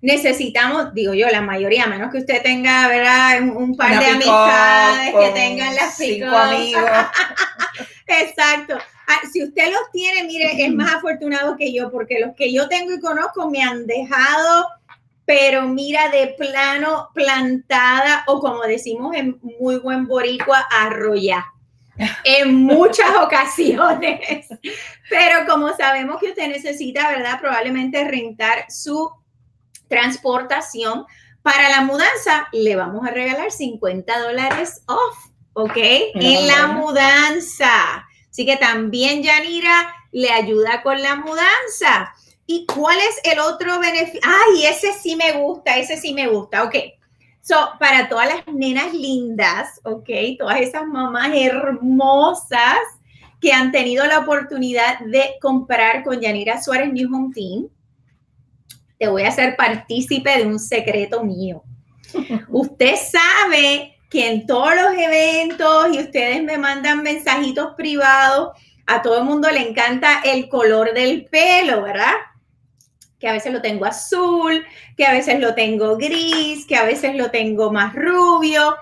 necesitamos, 0.00 0.92
digo 0.94 1.14
yo, 1.14 1.28
la 1.28 1.40
mayoría, 1.40 1.86
menos 1.86 2.12
que 2.12 2.18
usted 2.18 2.42
tenga, 2.42 2.88
¿verdad? 2.88 3.40
Un, 3.42 3.76
par 3.76 3.98
de 3.98 4.06
amistades 4.06 5.14
que 5.14 5.30
tengan 5.30 5.74
las 5.74 5.96
cinco 5.96 6.36
amigos. 6.36 6.90
Exacto. 8.06 8.78
Ah, 9.06 9.20
si 9.30 9.42
usted 9.42 9.70
los 9.70 9.90
tiene, 9.92 10.24
mire, 10.24 10.64
es 10.64 10.72
más 10.72 10.94
afortunado 10.94 11.56
que 11.56 11.72
yo, 11.72 11.90
porque 11.90 12.20
los 12.20 12.34
que 12.34 12.52
yo 12.52 12.68
tengo 12.68 12.92
y 12.92 13.00
conozco 13.00 13.50
me 13.50 13.62
han 13.62 13.86
dejado, 13.86 14.68
pero 15.24 15.62
mira, 15.68 16.08
de 16.08 16.34
plano 16.38 17.10
plantada, 17.14 18.24
o 18.26 18.40
como 18.40 18.62
decimos 18.62 19.14
en 19.14 19.38
muy 19.60 19.78
buen 19.78 20.06
boricua, 20.06 20.66
arroya 20.70 21.44
en 22.24 22.54
muchas 22.54 23.14
ocasiones. 23.22 24.46
Pero 25.08 25.46
como 25.48 25.74
sabemos 25.76 26.20
que 26.20 26.30
usted 26.30 26.48
necesita, 26.48 27.10
¿verdad? 27.10 27.40
Probablemente 27.40 28.04
rentar 28.04 28.66
su 28.68 29.10
transportación 29.88 31.04
para 31.42 31.68
la 31.70 31.82
mudanza, 31.82 32.48
le 32.52 32.74
vamos 32.74 33.06
a 33.06 33.12
regalar 33.12 33.52
50 33.52 34.18
dólares 34.20 34.82
off, 34.86 35.30
¿ok? 35.52 35.76
En 36.14 36.46
la 36.48 36.66
mudanza. 36.68 38.04
Así 38.36 38.44
que 38.44 38.58
también 38.58 39.22
Yanira 39.22 39.94
le 40.12 40.28
ayuda 40.28 40.82
con 40.82 41.00
la 41.00 41.16
mudanza. 41.16 42.12
¿Y 42.44 42.66
cuál 42.66 42.98
es 42.98 43.32
el 43.32 43.38
otro 43.38 43.80
beneficio? 43.80 44.20
Ay, 44.22 44.66
ese 44.66 44.92
sí 44.92 45.16
me 45.16 45.32
gusta, 45.40 45.78
ese 45.78 45.96
sí 45.96 46.12
me 46.12 46.28
gusta, 46.28 46.64
ok. 46.64 46.74
So, 47.40 47.56
para 47.80 48.10
todas 48.10 48.28
las 48.28 48.54
nenas 48.54 48.92
lindas, 48.92 49.80
¿ok? 49.84 50.10
Todas 50.38 50.60
esas 50.60 50.86
mamás 50.86 51.30
hermosas 51.34 52.76
que 53.40 53.54
han 53.54 53.72
tenido 53.72 54.04
la 54.04 54.18
oportunidad 54.18 54.98
de 54.98 55.36
comprar 55.40 56.04
con 56.04 56.20
Yanira 56.20 56.62
Suárez 56.62 56.92
New 56.92 57.08
Home 57.16 57.32
Team, 57.34 57.68
te 58.98 59.08
voy 59.08 59.22
a 59.22 59.28
hacer 59.28 59.56
partícipe 59.56 60.36
de 60.36 60.44
un 60.44 60.58
secreto 60.58 61.24
mío. 61.24 61.62
Usted 62.50 62.96
sabe 62.96 63.95
que 64.10 64.28
en 64.28 64.46
todos 64.46 64.74
los 64.74 64.92
eventos 64.96 65.88
y 65.92 65.98
ustedes 66.00 66.42
me 66.42 66.58
mandan 66.58 67.02
mensajitos 67.02 67.74
privados, 67.76 68.50
a 68.86 69.02
todo 69.02 69.18
el 69.18 69.24
mundo 69.24 69.50
le 69.50 69.68
encanta 69.68 70.20
el 70.24 70.48
color 70.48 70.94
del 70.94 71.24
pelo, 71.26 71.82
¿verdad? 71.82 72.14
que 73.18 73.28
a 73.28 73.32
veces 73.32 73.52
lo 73.52 73.62
tengo 73.62 73.84
azul, 73.84 74.64
que 74.96 75.06
a 75.06 75.12
veces 75.12 75.40
lo 75.40 75.54
tengo 75.54 75.96
gris, 75.96 76.66
que 76.66 76.76
a 76.76 76.84
veces 76.84 77.14
lo 77.14 77.30
tengo 77.30 77.72
más 77.72 77.94
rubio. 77.94 78.76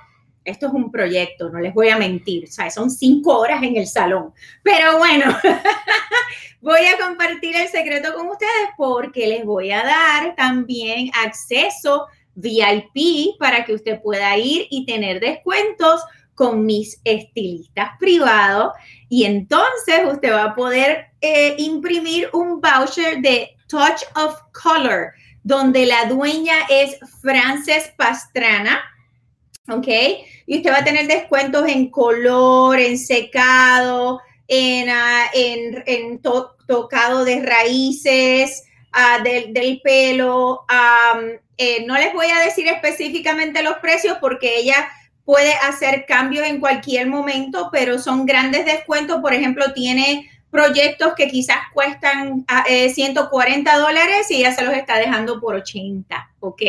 Esto 0.45 0.67
es 0.67 0.73
un 0.73 0.91
proyecto, 0.91 1.49
no 1.51 1.61
les 1.61 1.73
voy 1.73 1.89
a 1.89 1.97
mentir, 1.97 2.45
o 2.45 2.71
son 2.71 2.91
cinco 2.91 3.39
horas 3.39 3.63
en 3.63 3.77
el 3.77 3.87
salón. 3.87 4.35
Pero 4.63 4.99
bueno, 4.99 5.35
voy 6.61 6.85
a 6.85 6.99
compartir 6.99 7.57
el 7.57 7.69
secreto 7.69 8.13
con 8.15 8.29
ustedes 8.29 8.71
porque 8.77 9.27
les 9.27 9.45
voy 9.45 9.71
a 9.71 9.83
dar 9.83 10.35
también 10.35 11.11
acceso 11.25 12.07
VIP 12.35 13.39
para 13.39 13.65
que 13.65 13.75
usted 13.75 14.01
pueda 14.03 14.37
ir 14.37 14.67
y 14.71 14.87
tener 14.87 15.21
descuentos 15.21 16.01
con 16.35 16.67
mis 16.67 17.01
estilistas 17.05 17.91
privados 17.99 18.73
y 19.09 19.25
entonces 19.25 20.01
usted 20.13 20.33
va 20.33 20.45
a 20.45 20.55
poder 20.55 21.07
eh, 21.21 21.55
imprimir 21.59 22.29
un 22.33 22.61
voucher 22.61 23.21
de 23.21 23.55
Touch 23.69 24.03
of 24.17 24.35
Color, 24.53 25.13
donde 25.43 25.87
la 25.87 26.07
dueña 26.07 26.55
es 26.69 26.99
Frances 27.21 27.93
Pastrana. 27.97 28.83
¿Ok? 29.69 29.89
Y 30.47 30.59
usted 30.59 30.71
va 30.71 30.79
a 30.79 30.85
tener 30.85 31.07
descuentos 31.07 31.67
en 31.69 31.91
color, 31.91 32.79
en 32.79 32.99
secado, 32.99 34.21
en, 34.47 34.91
ah, 34.91 35.27
en, 35.33 36.21
tocado 36.67 37.25
de 37.25 37.41
raíces, 37.41 38.65
ah, 38.93 39.21
del, 39.23 39.81
pelo. 39.83 40.65
Eh, 41.57 41.85
no 41.87 41.97
les 41.97 42.13
voy 42.13 42.27
a 42.27 42.41
decir 42.41 42.67
específicamente 42.69 43.63
los 43.63 43.79
precios 43.79 44.19
porque 44.21 44.59
ella 44.59 44.89
puede 45.25 45.55
hacer 45.55 46.05
cambios 46.07 46.47
en 46.47 46.61
cualquier 46.61 47.07
momento, 47.07 47.71
pero 47.73 47.99
son 47.99 48.27
grandes 48.27 48.65
descuentos. 48.65 49.21
Por 49.21 49.33
ejemplo, 49.33 49.73
tiene 49.73 50.31
proyectos 50.51 51.15
que 51.17 51.29
quizás 51.29 51.59
cuestan 51.73 52.45
140 52.47 53.71
ah, 53.71 53.77
eh, 53.77 53.79
dólares 53.79 54.31
y 54.31 54.37
ella 54.37 54.55
se 54.55 54.63
los 54.63 54.75
está 54.75 54.99
dejando 54.99 55.41
por 55.41 55.57
80, 55.57 56.31
¿ok? 56.41 56.63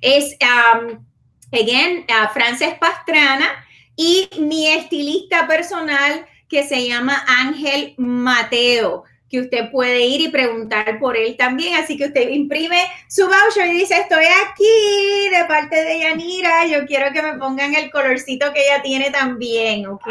Es, 0.00 0.36
um, 0.42 1.04
again, 1.52 2.04
uh, 2.08 2.32
Frances 2.32 2.74
Pastrana 2.80 3.64
y 3.94 4.28
mi 4.40 4.66
estilista 4.66 5.46
personal 5.46 6.26
que 6.48 6.66
se 6.66 6.88
llama 6.88 7.24
Ángel 7.26 7.94
Mateo. 7.96 9.04
Que 9.28 9.40
usted 9.40 9.70
puede 9.70 10.06
ir 10.06 10.20
y 10.20 10.28
preguntar 10.28 10.98
por 10.98 11.16
él 11.16 11.36
también. 11.36 11.74
Así 11.74 11.96
que 11.96 12.06
usted 12.06 12.30
imprime 12.30 12.82
su 13.08 13.26
voucher 13.26 13.66
y 13.66 13.78
dice, 13.80 13.96
estoy 13.96 14.24
aquí 14.46 15.28
de 15.30 15.44
parte 15.46 15.84
de 15.84 16.00
Yanira, 16.00 16.66
yo 16.66 16.86
quiero 16.86 17.12
que 17.12 17.22
me 17.22 17.34
pongan 17.34 17.74
el 17.74 17.90
colorcito 17.90 18.52
que 18.52 18.62
ella 18.62 18.82
tiene 18.82 19.10
también, 19.10 19.86
¿ok? 19.86 20.08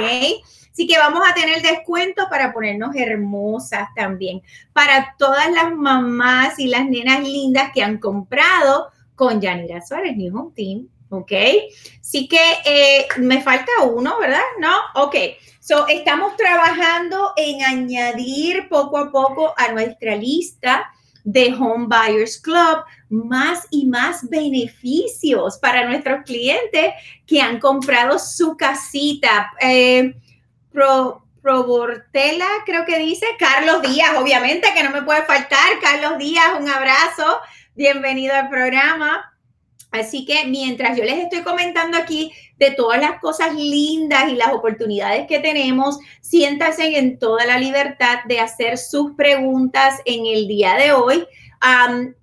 Así 0.71 0.85
que 0.85 0.99
vamos 0.99 1.21
a 1.27 1.33
tener 1.33 1.63
descuento 1.63 2.27
para 2.29 2.53
ponernos 2.53 2.95
hermosas 2.95 3.89
también. 3.95 4.43
Para 4.73 5.15
todas 5.17 5.51
las 5.51 5.73
mamás 5.73 6.59
y 6.59 6.67
las 6.67 6.85
nenas 6.85 7.21
lindas 7.21 7.71
que 7.73 7.81
han 7.81 7.97
comprado 7.97 8.91
con 9.15 9.41
Yanira 9.41 9.81
Suárez, 9.81 10.15
New 10.15 10.37
Home 10.37 10.51
Team, 10.55 10.87
¿ok? 11.09 11.31
Así 11.99 12.27
que 12.27 12.39
eh, 12.63 13.07
me 13.17 13.41
falta 13.41 13.71
uno, 13.91 14.19
¿verdad? 14.19 14.43
¿No? 14.59 14.71
Ok. 15.03 15.15
So, 15.67 15.85
estamos 15.89 16.37
trabajando 16.37 17.33
en 17.35 17.61
añadir 17.61 18.69
poco 18.69 18.97
a 18.97 19.11
poco 19.11 19.53
a 19.57 19.73
nuestra 19.73 20.15
lista 20.15 20.89
de 21.25 21.53
Home 21.59 21.87
Buyers 21.87 22.39
Club 22.39 22.85
más 23.09 23.67
y 23.69 23.85
más 23.85 24.29
beneficios 24.29 25.57
para 25.57 25.85
nuestros 25.85 26.23
clientes 26.23 26.93
que 27.25 27.41
han 27.41 27.59
comprado 27.59 28.17
su 28.17 28.55
casita. 28.55 29.51
Eh, 29.59 30.15
Pro, 30.71 31.25
Probortela, 31.41 32.47
creo 32.65 32.85
que 32.85 32.97
dice, 32.97 33.25
Carlos 33.37 33.81
Díaz, 33.81 34.11
obviamente 34.15 34.69
que 34.73 34.83
no 34.83 34.91
me 34.91 35.01
puede 35.01 35.23
faltar. 35.23 35.81
Carlos 35.81 36.17
Díaz, 36.17 36.53
un 36.57 36.69
abrazo, 36.69 37.41
bienvenido 37.75 38.33
al 38.33 38.47
programa. 38.47 39.36
Así 39.91 40.25
que 40.25 40.45
mientras 40.45 40.97
yo 40.97 41.03
les 41.03 41.17
estoy 41.17 41.41
comentando 41.43 41.97
aquí 41.97 42.31
de 42.57 42.71
todas 42.71 42.99
las 42.99 43.19
cosas 43.19 43.53
lindas 43.55 44.29
y 44.29 44.35
las 44.35 44.53
oportunidades 44.53 45.27
que 45.27 45.39
tenemos, 45.39 45.97
siéntanse 46.21 46.97
en 46.97 47.17
toda 47.19 47.45
la 47.45 47.57
libertad 47.57 48.19
de 48.27 48.39
hacer 48.39 48.77
sus 48.77 49.13
preguntas 49.13 50.01
en 50.05 50.25
el 50.25 50.47
día 50.47 50.75
de 50.75 50.91
hoy. 50.91 51.25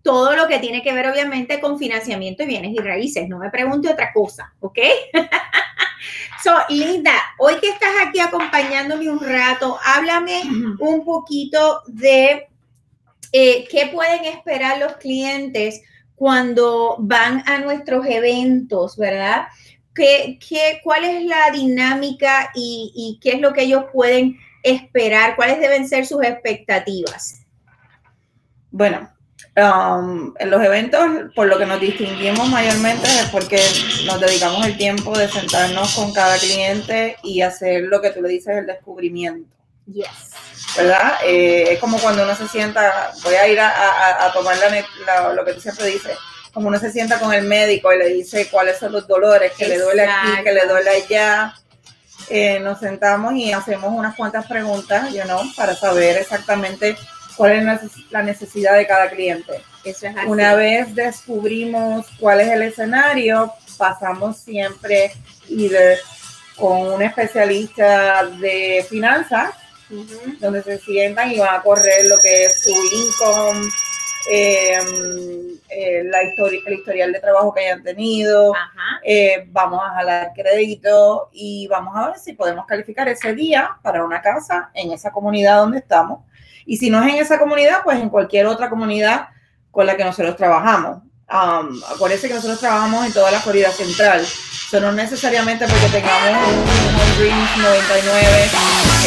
todo 0.03 0.37
lo 0.37 0.47
que 0.47 0.59
tiene 0.59 0.83
que 0.83 0.93
ver 0.93 1.09
obviamente 1.09 1.61
con 1.61 1.79
financiamiento 1.79 2.43
y 2.43 2.47
bienes 2.47 2.73
y 2.73 2.79
raíces. 2.79 3.29
No 3.29 3.39
me 3.39 3.51
pregunte 3.51 3.89
otra 3.89 4.13
cosa, 4.13 4.53
¿ok? 4.61 4.79
so, 6.43 6.53
Linda, 6.69 7.15
hoy 7.39 7.55
que 7.61 7.71
estás 7.71 7.95
aquí 8.07 8.21
acompañándome 8.21 9.09
un 9.09 9.21
rato, 9.21 9.79
háblame 9.85 10.43
un 10.79 11.05
poquito 11.05 11.83
de 11.87 12.47
eh, 13.33 13.67
qué 13.69 13.87
pueden 13.87 14.25
esperar 14.27 14.79
los 14.79 14.97
clientes 14.99 15.83
cuando 16.15 16.97
van 16.99 17.43
a 17.47 17.59
nuestros 17.59 18.07
eventos, 18.07 18.97
¿verdad? 18.97 19.47
¿Qué, 19.95 20.39
qué, 20.47 20.81
cuál 20.83 21.05
es 21.05 21.25
la 21.25 21.51
dinámica 21.53 22.51
y, 22.55 23.19
qué 23.23 23.33
es 23.33 23.41
lo 23.41 23.53
que 23.53 23.63
ellos 23.63 23.85
pueden 23.93 24.39
esperar? 24.63 25.37
¿Cuáles 25.37 25.61
deben 25.61 25.89
ser 25.89 26.07
sus 26.07 26.23
expectativas? 26.25 27.43
Bueno, 28.71 29.09
um, 29.57 30.35
en 30.39 30.51
los 30.51 30.63
eventos, 30.63 31.01
por 31.37 31.47
lo 31.47 31.59
que 31.59 31.67
nos 31.67 31.81
distinguimos 31.81 32.49
mayormente 32.49 33.07
es 33.07 33.29
porque 33.31 33.61
nos 34.07 34.21
dedicamos 34.21 34.67
el 34.67 34.77
tiempo 34.77 35.17
de 35.17 35.29
sentarnos 35.29 35.95
con 35.95 36.13
cada 36.13 36.37
cliente 36.39 37.17
y 37.23 37.43
hacer 37.43 37.85
lo 37.85 38.01
que 38.01 38.11
tú 38.11 38.21
le 38.21 38.31
dices, 38.31 38.57
el 38.57 38.67
descubrimiento. 38.67 39.54
Yes. 39.87 40.09
¿Verdad? 40.77 41.19
Eh, 41.25 41.73
es 41.73 41.79
como 41.79 41.99
cuando 41.99 42.25
uno 42.25 42.35
se 42.35 42.49
sienta, 42.49 43.13
voy 43.23 43.35
a 43.35 43.49
ir 43.49 43.61
a, 43.61 44.31
tomar 44.33 44.57
lo 45.35 45.45
que 45.45 45.53
tú 45.53 45.61
siempre 45.61 45.87
dices, 45.87 46.17
como 46.53 46.69
uno 46.69 46.79
se 46.79 46.91
sienta 46.91 47.19
con 47.19 47.33
el 47.33 47.45
médico 47.45 47.93
y 47.93 47.99
le 47.99 48.09
dice 48.09 48.49
cuáles 48.51 48.79
son 48.79 48.93
los 48.93 49.07
dolores, 49.07 49.53
que 49.53 49.69
le 49.69 49.79
duele 49.79 50.05
aquí, 50.05 50.43
que 50.43 50.53
le 50.53 50.67
duele 50.67 50.91
allá. 50.91 51.55
Eh, 52.31 52.59
nos 52.61 52.81
sentamos 52.81 53.35
y 53.35 53.53
hacemos 53.53 53.93
unas 53.93 54.17
cuantas 54.17 54.47
preguntas, 54.47 55.13
you 55.13 55.23
know, 55.25 55.43
para 55.57 55.75
saber 55.75 56.17
exactamente 56.17 56.97
cuál 57.37 57.53
es 57.53 57.91
la 58.11 58.23
necesidad 58.23 58.77
de 58.77 58.87
cada 58.87 59.11
cliente. 59.11 59.63
Una 60.27 60.55
vez 60.55 60.95
descubrimos 60.95 62.07
cuál 62.19 62.41
es 62.41 62.49
el 62.49 62.63
escenario, 62.63 63.53
pasamos 63.77 64.39
siempre 64.39 65.13
either 65.49 65.99
con 66.57 66.93
un 66.93 67.03
especialista 67.03 68.25
de 68.25 68.87
finanzas 68.89 69.51
donde 70.41 70.63
se 70.63 70.79
sientan 70.79 71.31
y 71.31 71.39
van 71.39 71.57
a 71.57 71.63
correr 71.63 72.07
lo 72.07 72.19
que 72.19 72.47
es 72.47 72.63
su 72.63 72.71
income, 72.71 73.69
em, 74.31 75.59
eh, 75.69 76.05
la 76.05 76.23
historia, 76.23 76.61
el 76.67 76.75
historial 76.75 77.13
de 77.13 77.21
trabajo 77.21 77.53
que 77.53 77.61
hayan 77.61 77.83
tenido, 77.83 78.53
eh, 79.03 79.47
vamos 79.51 79.81
a 79.83 79.95
jalar 79.95 80.33
crédito 80.35 81.29
y 81.33 81.67
vamos 81.69 81.97
a 81.97 82.09
ver 82.09 82.19
si 82.19 82.33
podemos 82.33 82.67
calificar 82.67 83.09
ese 83.09 83.35
día 83.35 83.77
para 83.83 84.05
una 84.05 84.23
casa 84.23 84.71
en 84.75 84.93
esa 84.93 85.11
comunidad 85.11 85.59
donde 85.59 85.79
estamos. 85.79 86.21
Y 86.67 86.77
si 86.77 86.91
no 86.91 87.03
es 87.03 87.13
en 87.13 87.21
esa 87.21 87.39
comunidad, 87.39 87.83
pues 87.85 87.99
en 87.99 88.09
cualquier 88.09 88.47
otra 88.47 88.71
comunidad 88.71 89.29
con 89.71 89.87
la 89.87 89.97
que 89.97 90.05
nosotros 90.05 90.37
trabajamos. 90.37 91.03
Um, 91.29 91.83
acuérdense 91.93 92.29
que 92.29 92.35
nosotros 92.35 92.61
trabajamos 92.61 93.07
en 93.07 93.13
toda 93.13 93.31
la 93.31 93.41
Florida 93.41 93.71
Central. 93.71 94.21
Eso 94.21 94.81
no 94.81 94.93
necesariamente 94.93 95.67
porque 95.67 95.87
tengamos 95.89 96.49
un, 96.49 97.19
Dreams 97.19 97.57
99 97.59 98.51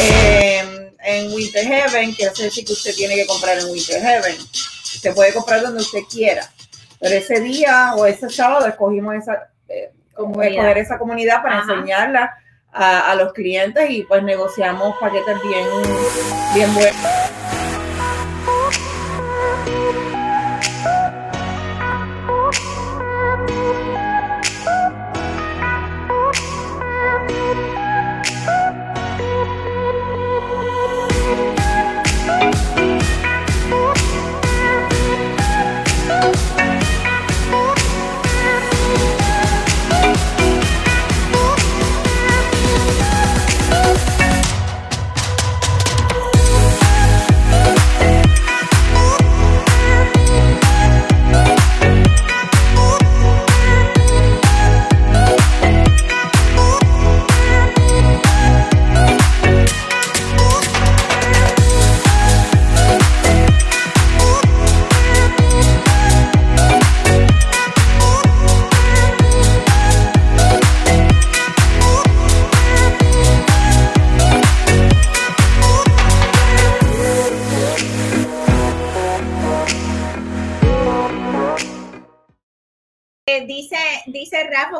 eh, 0.00 0.77
en 1.08 1.32
Winter 1.32 1.64
Heaven, 1.64 2.12
quiere 2.12 2.32
decir 2.38 2.64
que 2.64 2.72
usted 2.72 2.94
tiene 2.94 3.14
que 3.14 3.26
comprar 3.26 3.58
en 3.58 3.70
Winter 3.70 4.00
Heaven. 4.00 4.36
Usted 4.94 5.14
puede 5.14 5.32
comprar 5.32 5.62
donde 5.62 5.80
usted 5.80 6.00
quiera. 6.10 6.48
Pero 7.00 7.14
ese 7.14 7.40
día 7.40 7.94
o 7.96 8.04
ese 8.04 8.28
sábado 8.28 8.66
escogimos 8.66 9.14
esa, 9.14 9.50
eh, 9.68 9.90
escoger 10.10 10.78
esa 10.78 10.98
comunidad 10.98 11.42
para 11.42 11.60
enseñarla 11.60 12.36
a, 12.72 13.10
a, 13.10 13.14
los 13.14 13.32
clientes 13.32 13.88
y 13.88 14.02
pues 14.02 14.22
negociamos 14.22 14.96
paquetes 14.98 15.36
bien, 15.42 15.66
bien 16.54 16.74
buenos. 16.74 17.57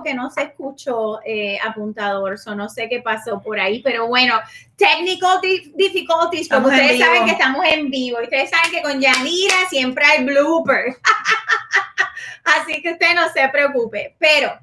Que 0.02 0.14
no 0.14 0.30
se 0.30 0.42
escuchó 0.42 1.20
eh, 1.24 1.58
apuntador, 1.64 2.36
o 2.46 2.54
no 2.54 2.68
sé 2.68 2.88
qué 2.88 3.00
pasó 3.00 3.40
por 3.40 3.58
ahí, 3.58 3.80
pero 3.82 4.06
bueno, 4.06 4.34
technical 4.76 5.40
difficulties, 5.74 6.48
como 6.48 6.68
ustedes 6.68 6.98
saben 6.98 7.24
que 7.24 7.32
estamos 7.32 7.64
en 7.66 7.90
vivo, 7.90 8.18
y 8.20 8.24
ustedes 8.24 8.50
saben 8.50 8.70
que 8.70 8.82
con 8.82 9.00
Yanira 9.00 9.56
siempre 9.68 10.04
hay 10.04 10.24
blooper. 10.24 10.96
Así 12.44 12.80
que 12.82 12.92
usted 12.92 13.14
no 13.14 13.28
se 13.32 13.48
preocupe, 13.48 14.16
pero 14.18 14.58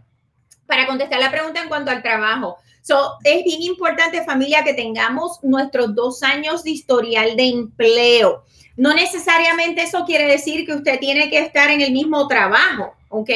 para 0.65 0.87
contestar 0.87 1.19
la 1.19 1.31
pregunta 1.31 1.61
en 1.61 1.67
cuanto 1.67 1.91
al 1.91 2.01
trabajo, 2.01 2.57
So, 2.87 3.17
es 3.23 3.43
bien 3.43 3.63
importante, 3.63 4.23
familia, 4.23 4.63
que 4.63 4.75
tengamos 4.75 5.39
nuestros 5.41 5.95
dos 5.95 6.21
años 6.21 6.63
de 6.63 6.69
historial 6.69 7.35
de 7.35 7.47
empleo. 7.47 8.45
No 8.77 8.93
necesariamente 8.93 9.81
eso 9.81 10.05
quiere 10.05 10.27
decir 10.27 10.67
que 10.67 10.73
usted 10.73 10.99
tiene 10.99 11.31
que 11.31 11.39
estar 11.39 11.71
en 11.71 11.81
el 11.81 11.91
mismo 11.91 12.27
trabajo, 12.27 12.93
¿ok? 13.15 13.29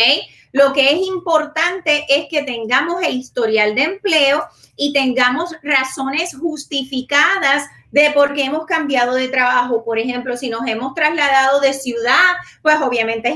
Lo 0.52 0.74
que 0.74 0.94
es 0.94 1.02
importante 1.08 2.06
es 2.10 2.28
que 2.30 2.44
tengamos 2.44 3.02
el 3.04 3.16
historial 3.16 3.76
de 3.76 3.84
empleo 3.84 4.44
y 4.76 4.94
tengamos 4.94 5.56
razones 5.62 6.36
justificadas 6.36 7.66
de 7.92 8.12
por 8.12 8.34
qué 8.34 8.46
hemos 8.46 8.66
cambiado 8.66 9.14
de 9.16 9.28
trabajo. 9.28 9.84
Por 9.84 10.00
ejemplo, 10.00 10.38
si 10.38 10.50
nos 10.50 10.66
hemos 10.68 10.94
trasladado 10.94 11.60
de 11.60 11.74
ciudad, 11.74 12.36
pues 12.62 12.78
obviamente 12.82 13.30
es 13.30 13.36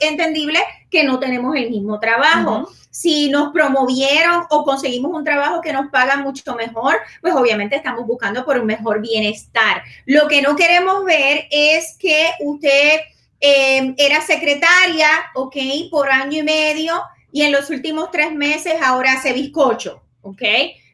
entendible 0.00 0.60
que 0.90 1.04
no 1.04 1.18
tenemos 1.18 1.54
el 1.56 1.70
mismo 1.70 1.98
trabajo. 2.00 2.68
si 2.92 3.30
nos 3.30 3.52
promovieron 3.52 4.46
o 4.50 4.64
conseguimos 4.64 5.12
un 5.14 5.22
trabajo 5.22 5.60
que 5.60 5.72
nos 5.72 5.90
paga 5.92 6.16
mucho 6.16 6.56
mejor, 6.56 6.96
pues 7.22 7.32
obviamente 7.36 7.76
estamos 7.76 8.04
buscando 8.04 8.44
por 8.44 8.58
un 8.58 8.66
mejor 8.66 9.00
bienestar. 9.00 9.82
Lo 10.06 10.26
que 10.26 10.42
no 10.42 10.56
queremos 10.56 11.04
ver 11.04 11.46
es 11.52 11.96
que 12.00 12.32
usted 12.40 13.00
eh, 13.40 13.94
era 13.96 14.20
secretaria, 14.20 15.08
ok, 15.34 15.56
por 15.90 16.10
año 16.10 16.38
y 16.38 16.42
medio 16.42 17.02
y 17.32 17.42
en 17.42 17.52
los 17.52 17.70
últimos 17.70 18.10
tres 18.10 18.32
meses 18.32 18.74
ahora 18.82 19.14
hace 19.14 19.32
bizcocho, 19.32 20.02
ok 20.22 20.42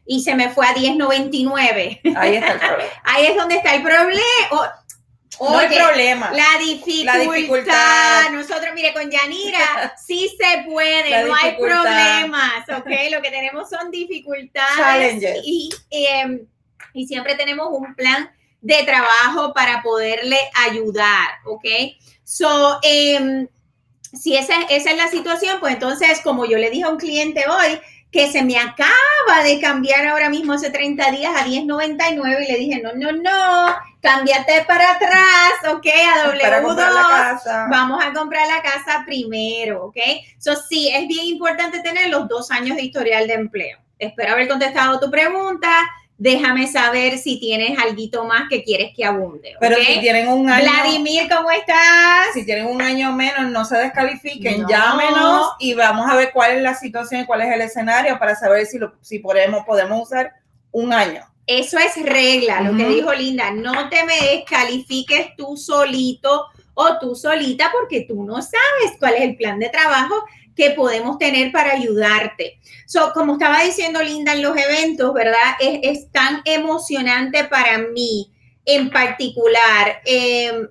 y 0.06 0.22
se 0.22 0.34
me 0.34 0.50
fue 0.50 0.66
a 0.66 0.74
10.99. 0.74 2.16
Ahí 2.16 2.36
está 2.36 2.52
el 2.52 2.58
problema. 2.58 2.92
Ahí 3.04 3.26
es 3.26 3.36
donde 3.36 3.56
está 3.56 3.74
el 3.74 3.82
problema. 3.82 4.22
no 5.40 5.58
hay 5.58 5.76
problema. 5.76 6.30
La 6.32 7.18
dificultad. 7.18 8.30
Nosotros, 8.30 8.70
mire, 8.74 8.92
con 8.94 9.10
Yanira 9.10 9.94
sí 10.06 10.30
se 10.38 10.62
puede, 10.64 11.24
no 11.24 11.34
hay 11.34 11.56
problemas, 11.56 12.68
¿ok? 12.68 12.88
Lo 13.10 13.20
que 13.20 13.30
tenemos 13.30 13.68
son 13.68 13.90
dificultades 13.90 15.22
y, 15.44 15.70
em, 15.90 16.46
y 16.94 17.06
siempre 17.06 17.34
tenemos 17.34 17.68
un 17.70 17.94
plan 17.94 18.30
de 18.60 18.82
trabajo 18.84 19.52
para 19.54 19.82
poderle 19.82 20.38
ayudar, 20.68 21.28
¿ok? 21.44 21.64
So, 22.24 22.78
um, 22.78 23.46
si 24.12 24.36
esa, 24.36 24.62
esa 24.70 24.90
es 24.90 24.96
la 24.96 25.08
situación, 25.08 25.58
pues 25.60 25.74
entonces, 25.74 26.20
como 26.22 26.46
yo 26.46 26.58
le 26.58 26.70
dije 26.70 26.84
a 26.84 26.90
un 26.90 26.98
cliente 26.98 27.44
hoy, 27.48 27.80
que 28.10 28.30
se 28.30 28.42
me 28.42 28.58
acaba 28.58 29.44
de 29.44 29.60
cambiar 29.60 30.06
ahora 30.06 30.30
mismo 30.30 30.54
hace 30.54 30.70
30 30.70 31.10
días 31.10 31.32
a 31.36 31.44
10.99 31.44 32.44
y 32.44 32.52
le 32.52 32.58
dije, 32.58 32.80
no, 32.82 32.92
no, 32.94 33.12
no, 33.12 33.76
cámbiate 34.00 34.64
para 34.66 34.92
atrás, 34.92 35.74
ok, 35.74 35.86
a 35.86 36.32
W2, 36.32 37.68
vamos 37.70 38.02
a 38.02 38.12
comprar 38.12 38.46
la 38.46 38.62
casa 38.62 39.02
primero, 39.04 39.84
ok. 39.84 39.96
Eso 40.38 40.56
sí, 40.56 40.88
es 40.88 41.06
bien 41.08 41.26
importante 41.26 41.80
tener 41.80 42.08
los 42.08 42.26
dos 42.28 42.50
años 42.50 42.76
de 42.76 42.84
historial 42.84 43.26
de 43.26 43.34
empleo. 43.34 43.78
Espero 43.98 44.32
haber 44.32 44.48
contestado 44.48 44.98
tu 45.00 45.10
pregunta 45.10 45.68
déjame 46.18 46.66
saber 46.66 47.18
si 47.18 47.38
tienes 47.38 47.78
algo 47.78 48.24
más 48.24 48.48
que 48.48 48.62
quieres 48.62 48.92
que 48.94 49.04
abunde. 49.04 49.54
Pero 49.60 49.76
si 49.76 50.00
tienen 50.00 50.28
un 50.28 50.48
año. 50.48 50.64
Vladimir, 50.64 51.28
¿cómo 51.28 51.50
estás? 51.50 52.28
Si 52.34 52.44
tienen 52.44 52.66
un 52.66 52.80
año 52.80 53.12
menos, 53.12 53.50
no 53.50 53.64
se 53.64 53.76
descalifiquen, 53.76 54.66
llámenos 54.68 55.52
y 55.58 55.74
vamos 55.74 56.10
a 56.10 56.16
ver 56.16 56.30
cuál 56.32 56.56
es 56.56 56.62
la 56.62 56.74
situación 56.74 57.22
y 57.22 57.26
cuál 57.26 57.42
es 57.42 57.52
el 57.52 57.60
escenario 57.60 58.18
para 58.18 58.34
saber 58.34 58.66
si, 58.66 58.78
lo, 58.78 58.94
si 59.00 59.18
podemos, 59.18 59.64
podemos 59.64 60.02
usar 60.02 60.32
un 60.70 60.92
año. 60.92 61.22
Eso 61.46 61.78
es 61.78 61.94
regla, 62.02 62.60
lo 62.60 62.76
que 62.76 62.88
dijo 62.88 63.12
Linda. 63.12 63.52
No 63.52 63.88
te 63.88 64.04
me 64.04 64.20
descalifiques 64.20 65.36
tú 65.36 65.56
solito 65.56 66.46
o 66.74 66.98
tú 66.98 67.14
solita 67.14 67.70
porque 67.72 68.00
tú 68.00 68.24
no 68.24 68.42
sabes 68.42 68.98
cuál 68.98 69.14
es 69.14 69.20
el 69.22 69.36
plan 69.36 69.58
de 69.58 69.68
trabajo 69.68 70.24
que 70.56 70.70
podemos 70.70 71.18
tener 71.18 71.52
para 71.52 71.72
ayudarte. 71.72 72.58
So, 72.86 73.12
como 73.12 73.34
estaba 73.34 73.62
diciendo 73.62 74.02
Linda 74.02 74.32
en 74.32 74.42
los 74.42 74.56
eventos, 74.56 75.12
¿verdad? 75.12 75.54
Es, 75.60 76.10
tan 76.10 76.40
emocionante 76.44 77.44
para 77.44 77.78
mí 77.78 78.32
en 78.64 78.90
particular 78.90 80.00
em, 80.04 80.68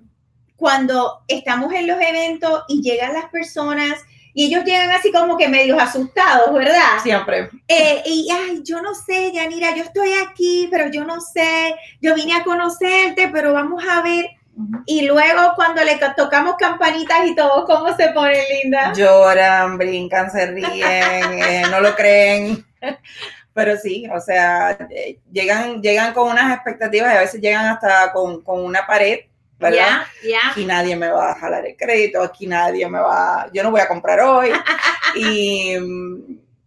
cuando 0.55 1.21
estamos 1.27 1.71
en 1.73 1.87
los 1.87 2.01
eventos 2.01 2.63
y 2.67 2.81
llegan 2.81 3.13
las 3.13 3.29
personas 3.29 3.99
y 4.33 4.47
ellos 4.47 4.65
llegan 4.65 4.91
así 4.91 5.13
como 5.13 5.37
que 5.37 5.47
medios 5.47 5.79
asustados, 5.79 6.53
¿verdad? 6.53 6.99
Siempre. 7.01 7.49
Eh, 7.69 8.03
y, 8.05 8.27
ay, 8.29 8.61
yo 8.63 8.81
no 8.81 8.93
sé, 8.93 9.31
Yanira, 9.31 9.73
yo 9.75 9.83
estoy 9.83 10.11
aquí, 10.13 10.67
pero 10.69 10.91
yo 10.91 11.05
no 11.05 11.21
sé, 11.21 11.73
yo 12.01 12.13
vine 12.15 12.33
a 12.33 12.43
conocerte, 12.43 13.29
pero 13.29 13.53
vamos 13.53 13.81
a 13.89 14.01
ver. 14.01 14.25
Y 14.85 15.05
luego 15.05 15.53
cuando 15.55 15.83
le 15.83 15.99
tocamos 16.15 16.55
campanitas 16.57 17.25
y 17.25 17.35
todo, 17.35 17.65
¿cómo 17.65 17.95
se 17.95 18.09
pone 18.09 18.43
linda? 18.63 18.93
Lloran, 18.93 19.77
brincan, 19.77 20.31
se 20.31 20.47
ríen, 20.47 20.63
eh, 20.83 21.63
no 21.69 21.81
lo 21.81 21.95
creen. 21.95 22.65
Pero 23.53 23.77
sí, 23.77 24.07
o 24.13 24.19
sea, 24.19 24.77
eh, 24.89 25.19
llegan, 25.31 25.81
llegan 25.81 26.13
con 26.13 26.29
unas 26.29 26.53
expectativas 26.53 27.13
y 27.13 27.17
a 27.17 27.21
veces 27.21 27.41
llegan 27.41 27.65
hasta 27.65 28.11
con, 28.11 28.41
una 28.45 28.85
pared, 28.85 29.19
¿verdad? 29.59 30.03
Y 30.55 30.65
nadie 30.65 30.95
me 30.95 31.09
va 31.09 31.31
a 31.31 31.39
jalar 31.39 31.65
el 31.65 31.75
crédito, 31.75 32.21
aquí 32.21 32.47
nadie 32.47 32.87
me 32.89 32.99
va, 32.99 33.49
yo 33.53 33.63
no 33.63 33.71
voy 33.71 33.81
a 33.81 33.87
comprar 33.87 34.19
hoy. 34.21 34.51
y, 35.15 35.75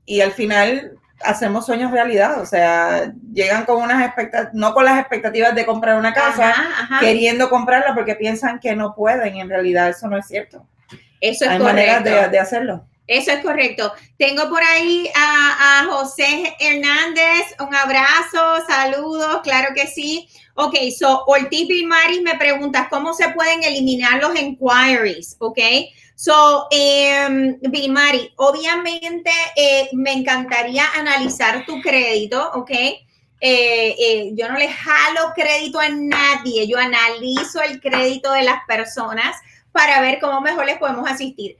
y 0.04 0.20
al 0.20 0.32
final 0.32 0.98
hacemos 1.22 1.66
sueños 1.66 1.90
realidad, 1.90 2.40
o 2.40 2.46
sea, 2.46 3.12
llegan 3.32 3.64
con 3.64 3.82
unas 3.82 4.04
expectativas, 4.04 4.54
no 4.54 4.74
con 4.74 4.84
las 4.84 4.98
expectativas 4.98 5.54
de 5.54 5.66
comprar 5.66 5.98
una 5.98 6.12
casa, 6.14 6.54
queriendo 7.00 7.50
comprarla 7.50 7.94
porque 7.94 8.14
piensan 8.14 8.60
que 8.60 8.74
no 8.76 8.94
pueden, 8.94 9.36
en 9.36 9.48
realidad 9.48 9.88
eso 9.88 10.08
no 10.08 10.16
es 10.16 10.26
cierto. 10.26 10.66
Eso 11.20 11.44
es 11.44 11.50
Hay 11.50 11.58
correcto. 11.58 12.04
maneras 12.04 12.30
de, 12.30 12.38
hacerlo. 12.38 12.86
Eso 13.06 13.32
es 13.32 13.40
correcto. 13.40 13.92
Tengo 14.18 14.48
por 14.48 14.62
ahí 14.62 15.10
a, 15.16 15.80
a, 15.80 15.84
José 15.86 16.54
Hernández. 16.60 17.56
Un 17.58 17.74
abrazo, 17.74 18.64
saludos, 18.68 19.40
claro 19.42 19.74
que 19.74 19.86
sí. 19.86 20.28
Ok, 20.54 20.74
so 20.96 21.24
Ortiz 21.26 21.68
Maris 21.86 22.22
me 22.22 22.34
preguntas 22.36 22.88
cómo 22.90 23.14
se 23.14 23.28
pueden 23.30 23.62
eliminar 23.62 24.20
los 24.20 24.38
inquiries, 24.38 25.36
ok. 25.38 25.58
So, 26.20 26.66
eh, 26.72 27.28
Mari, 27.88 28.32
obviamente 28.38 29.30
eh, 29.54 29.88
me 29.92 30.12
encantaría 30.12 30.82
analizar 30.96 31.64
tu 31.64 31.80
crédito, 31.80 32.50
¿ok? 32.54 32.70
Eh, 32.72 32.98
eh, 33.40 34.30
yo 34.34 34.48
no 34.48 34.58
le 34.58 34.68
jalo 34.68 35.32
crédito 35.36 35.78
a 35.78 35.88
nadie, 35.88 36.66
yo 36.66 36.76
analizo 36.76 37.62
el 37.62 37.80
crédito 37.80 38.32
de 38.32 38.42
las 38.42 38.58
personas 38.66 39.36
para 39.70 40.00
ver 40.00 40.18
cómo 40.18 40.40
mejor 40.40 40.66
les 40.66 40.78
podemos 40.78 41.08
asistir. 41.08 41.56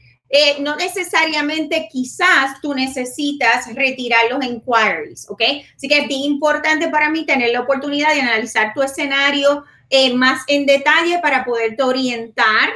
no 0.59 0.75
necesariamente 0.75 1.89
quizás 1.93 2.61
tú 2.61 2.75
necesitas 2.75 3.73
retirar 3.77 4.25
los 4.29 4.45
inquiries, 4.45 5.31
¿ok? 5.31 5.43
Así 5.77 5.87
que 5.87 5.99
es 6.01 6.09
bien 6.09 6.23
importante 6.23 6.89
para 6.89 7.11
mí 7.11 7.25
tener 7.25 7.51
la 7.51 7.61
oportunidad 7.61 8.13
de 8.13 8.23
analizar 8.23 8.75
tu 8.75 8.83
escenario 8.83 9.63
más 10.17 10.43
en 10.49 10.67
detalle 10.67 11.21
para 11.21 11.45
poderte 11.45 11.85
orientar 11.85 12.71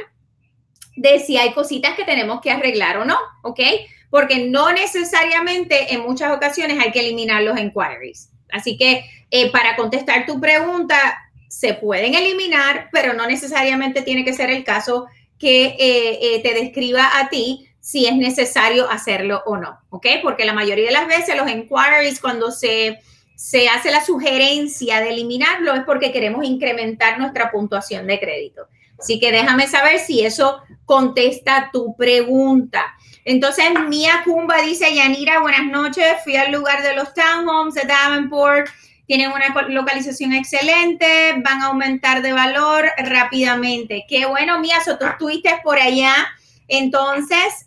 de 0.95 1.19
si 1.19 1.37
hay 1.37 1.53
cositas 1.53 1.95
que 1.95 2.03
tenemos 2.03 2.41
que 2.41 2.51
arreglar 2.51 2.97
o 2.97 3.05
no, 3.05 3.17
¿ok? 3.41 3.59
Porque 4.09 4.45
no 4.45 4.71
necesariamente 4.71 5.93
en 5.93 6.01
muchas 6.01 6.31
ocasiones 6.35 6.79
hay 6.79 6.91
que 6.91 6.99
eliminar 6.99 7.41
los 7.43 7.59
inquiries. 7.59 8.29
Así 8.51 8.77
que 8.77 9.05
eh, 9.31 9.51
para 9.51 9.75
contestar 9.75 10.25
tu 10.25 10.39
pregunta, 10.39 11.19
se 11.47 11.73
pueden 11.73 12.15
eliminar, 12.15 12.89
pero 12.91 13.13
no 13.13 13.27
necesariamente 13.27 14.01
tiene 14.01 14.23
que 14.23 14.33
ser 14.33 14.49
el 14.49 14.63
caso 14.63 15.07
que 15.39 15.65
eh, 15.65 16.19
eh, 16.21 16.41
te 16.41 16.53
describa 16.53 17.19
a 17.19 17.29
ti 17.29 17.67
si 17.79 18.07
es 18.07 18.15
necesario 18.15 18.89
hacerlo 18.89 19.43
o 19.45 19.57
no, 19.57 19.79
¿ok? 19.89 20.07
Porque 20.21 20.45
la 20.45 20.53
mayoría 20.53 20.85
de 20.85 20.91
las 20.91 21.07
veces 21.07 21.35
los 21.35 21.49
inquiries 21.49 22.19
cuando 22.21 22.49
se, 22.49 22.99
se 23.35 23.67
hace 23.67 23.91
la 23.91 24.03
sugerencia 24.03 25.01
de 25.01 25.09
eliminarlo 25.09 25.73
es 25.73 25.81
porque 25.83 26.11
queremos 26.11 26.45
incrementar 26.45 27.19
nuestra 27.19 27.51
puntuación 27.51 28.07
de 28.07 28.19
crédito. 28.19 28.67
Así 29.03 29.19
que 29.19 29.33
déjame 29.33 29.67
saber 29.67 29.99
si 29.99 30.25
eso 30.25 30.61
contesta 30.85 31.69
tu 31.73 31.93
pregunta. 31.97 32.95
Entonces, 33.25 33.65
Mia 33.89 34.21
Kumba 34.23 34.61
dice, 34.61 34.95
Yanira, 34.95 35.41
buenas 35.41 35.65
noches, 35.65 36.05
fui 36.23 36.37
al 36.37 36.53
lugar 36.53 36.81
de 36.83 36.95
los 36.95 37.13
townhomes 37.13 37.73
de 37.73 37.83
Davenport, 37.83 38.69
tienen 39.05 39.33
una 39.33 39.49
localización 39.67 40.31
excelente, 40.31 41.33
van 41.43 41.61
a 41.61 41.65
aumentar 41.65 42.21
de 42.21 42.31
valor 42.31 42.85
rápidamente. 42.97 44.05
Qué 44.07 44.25
bueno, 44.25 44.61
Mia, 44.61 44.79
so 44.79 44.97
tú 44.97 45.05
estuviste 45.05 45.49
por 45.65 45.77
allá. 45.77 46.15
Entonces, 46.69 47.65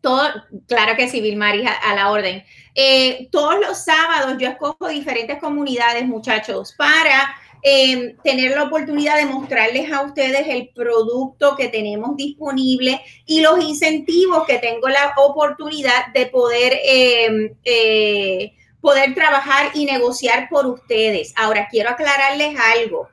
todo, 0.00 0.26
claro 0.66 0.96
que 0.96 1.10
sí, 1.10 1.20
Vilmari, 1.20 1.66
a, 1.66 1.94
la 1.94 2.10
orden. 2.10 2.42
Eh, 2.74 3.28
todos 3.30 3.60
los 3.60 3.84
sábados 3.84 4.36
yo 4.38 4.48
escojo 4.48 4.88
diferentes 4.88 5.38
comunidades, 5.38 6.06
muchachos, 6.06 6.74
para 6.78 7.36
Em, 7.66 8.14
tener 8.22 8.50
la 8.50 8.64
oportunidad 8.64 9.16
de 9.16 9.24
mostrarles 9.24 9.90
a 9.90 10.02
ustedes 10.02 10.46
el 10.48 10.68
producto 10.74 11.56
que 11.56 11.68
tenemos 11.68 12.14
disponible 12.14 13.00
y 13.24 13.40
los 13.40 13.58
incentivos 13.64 14.46
que 14.46 14.58
tengo 14.58 14.86
la 14.86 15.14
oportunidad 15.16 16.12
de 16.12 16.26
poder, 16.26 16.78
em, 16.84 17.54
eh, 17.64 18.52
poder 18.82 19.14
trabajar 19.14 19.70
y 19.72 19.86
negociar 19.86 20.50
por 20.50 20.66
ustedes. 20.66 21.32
Ahora, 21.36 21.66
quiero 21.70 21.88
aclararles 21.88 22.54
algo. 22.60 23.08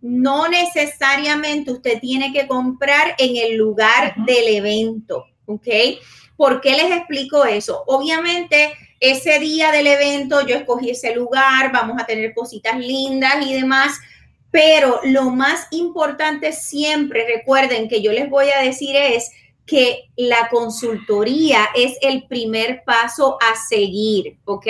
No 0.00 0.46
necesariamente 0.46 1.72
usted 1.72 1.98
tiene 1.98 2.32
que 2.32 2.46
comprar 2.46 3.16
en 3.18 3.36
el 3.36 3.56
lugar 3.56 4.14
del 4.24 4.54
evento, 4.54 5.26
¿ok? 5.46 5.66
¿Por 6.36 6.60
qué 6.60 6.76
les 6.76 6.92
explico 6.92 7.44
eso? 7.44 7.82
Obviamente, 7.88 8.72
ese 9.00 9.38
día 9.38 9.70
del 9.72 9.86
evento 9.86 10.46
yo 10.46 10.56
escogí 10.56 10.90
ese 10.90 11.14
lugar, 11.14 11.72
vamos 11.72 12.00
a 12.00 12.06
tener 12.06 12.34
cositas 12.34 12.78
lindas 12.78 13.46
y 13.46 13.54
demás, 13.54 13.98
pero 14.50 15.00
lo 15.04 15.30
más 15.30 15.66
importante 15.70 16.52
siempre, 16.52 17.26
recuerden 17.26 17.88
que 17.88 18.02
yo 18.02 18.12
les 18.12 18.30
voy 18.30 18.50
a 18.50 18.62
decir 18.62 18.96
es 18.96 19.30
que 19.66 20.04
la 20.16 20.48
consultoría 20.48 21.68
es 21.74 21.98
el 22.00 22.26
primer 22.26 22.84
paso 22.84 23.36
a 23.42 23.56
seguir, 23.56 24.38
¿ok? 24.44 24.68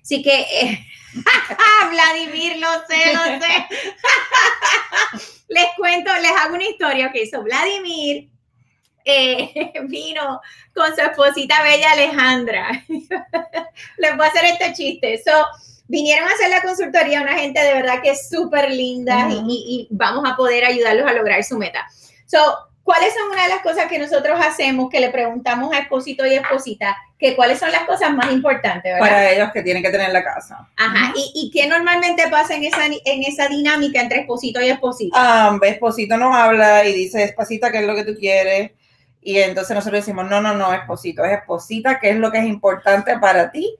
Así 0.00 0.22
que, 0.22 0.40
eh, 0.40 0.86
Vladimir, 1.90 2.58
lo 2.58 2.68
sé, 2.86 3.12
lo 3.12 3.24
sé. 3.40 3.66
les 5.48 5.66
cuento, 5.76 6.12
les 6.22 6.30
hago 6.30 6.54
una 6.54 6.64
historia, 6.64 7.08
ok, 7.08 7.16
so 7.30 7.42
Vladimir 7.42 8.30
eh, 9.04 9.72
vino 9.84 10.40
con 10.74 10.94
su 10.94 11.00
esposita 11.00 11.62
bella 11.62 11.92
Alejandra. 11.92 12.84
Les 13.98 14.16
voy 14.16 14.26
a 14.26 14.28
hacer 14.28 14.44
este 14.44 14.72
chiste. 14.72 15.22
So, 15.24 15.32
vinieron 15.90 16.28
a 16.28 16.32
hacer 16.32 16.48
la 16.50 16.62
consultoría 16.62 17.20
una 17.20 17.36
gente 17.36 17.60
de 17.60 17.74
verdad 17.74 18.00
que 18.00 18.10
es 18.10 18.28
súper 18.28 18.70
linda 18.70 19.28
y, 19.30 19.88
vamos 19.90 20.24
a 20.28 20.36
poder 20.36 20.64
ayudarlos 20.64 21.06
a 21.06 21.12
lograr 21.12 21.42
su 21.42 21.58
meta. 21.58 21.84
So, 22.26 22.38
¿cuáles 22.84 23.12
son 23.12 23.32
una 23.32 23.42
de 23.42 23.48
las 23.48 23.60
cosas 23.60 23.86
que 23.86 23.98
nosotros 23.98 24.38
hacemos 24.40 24.88
que 24.88 25.00
le 25.00 25.10
preguntamos 25.10 25.74
a 25.74 25.80
esposito 25.80 26.24
y 26.24 26.34
esposita? 26.34 26.96
Que 27.18 27.34
cuáles 27.34 27.58
son 27.58 27.72
las 27.72 27.84
cosas 27.84 28.12
más 28.12 28.30
importantes, 28.30 28.94
Para 29.00 29.32
ellos 29.32 29.50
que 29.52 29.62
tienen 29.62 29.82
que 29.82 29.90
tener 29.90 30.10
la 30.10 30.22
casa. 30.22 30.68
Ajá. 30.76 31.12
¿Y, 31.16 31.32
¿Y, 31.34 31.50
qué 31.50 31.66
normalmente 31.66 32.28
pasa 32.30 32.54
en 32.54 32.64
esa, 32.64 32.86
en 32.86 33.22
esa 33.24 33.48
dinámica 33.48 34.00
entre 34.00 34.20
esposito 34.20 34.60
y 34.62 34.68
esposita? 34.68 35.16
Ah, 35.18 35.58
esposito 35.62 36.16
nos 36.16 36.34
habla 36.34 36.84
y 36.84 36.94
dice, 36.94 37.24
esposita, 37.24 37.72
¿qué 37.72 37.78
es 37.78 37.84
lo 37.84 37.96
que 37.96 38.04
tú 38.04 38.14
quieres? 38.16 38.70
Y 39.22 39.38
entonces 39.38 39.74
nosotros 39.74 40.04
decimos, 40.04 40.28
no, 40.28 40.40
no, 40.40 40.54
no, 40.54 40.72
esposito, 40.72 41.24
es 41.24 41.38
esposita, 41.38 41.98
¿qué 41.98 42.10
es 42.10 42.16
lo 42.16 42.30
que 42.30 42.38
es 42.38 42.46
importante 42.46 43.18
para 43.18 43.50
ti? 43.50 43.76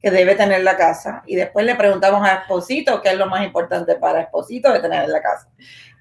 que 0.00 0.10
debe 0.10 0.34
tener 0.34 0.62
la 0.62 0.76
casa. 0.76 1.22
Y 1.26 1.36
después 1.36 1.66
le 1.66 1.74
preguntamos 1.74 2.26
a 2.26 2.34
Esposito 2.34 3.02
qué 3.02 3.10
es 3.10 3.16
lo 3.16 3.26
más 3.26 3.44
importante 3.44 3.96
para 3.96 4.20
Esposito 4.20 4.72
de 4.72 4.80
tener 4.80 5.04
en 5.04 5.12
la 5.12 5.22
casa. 5.22 5.48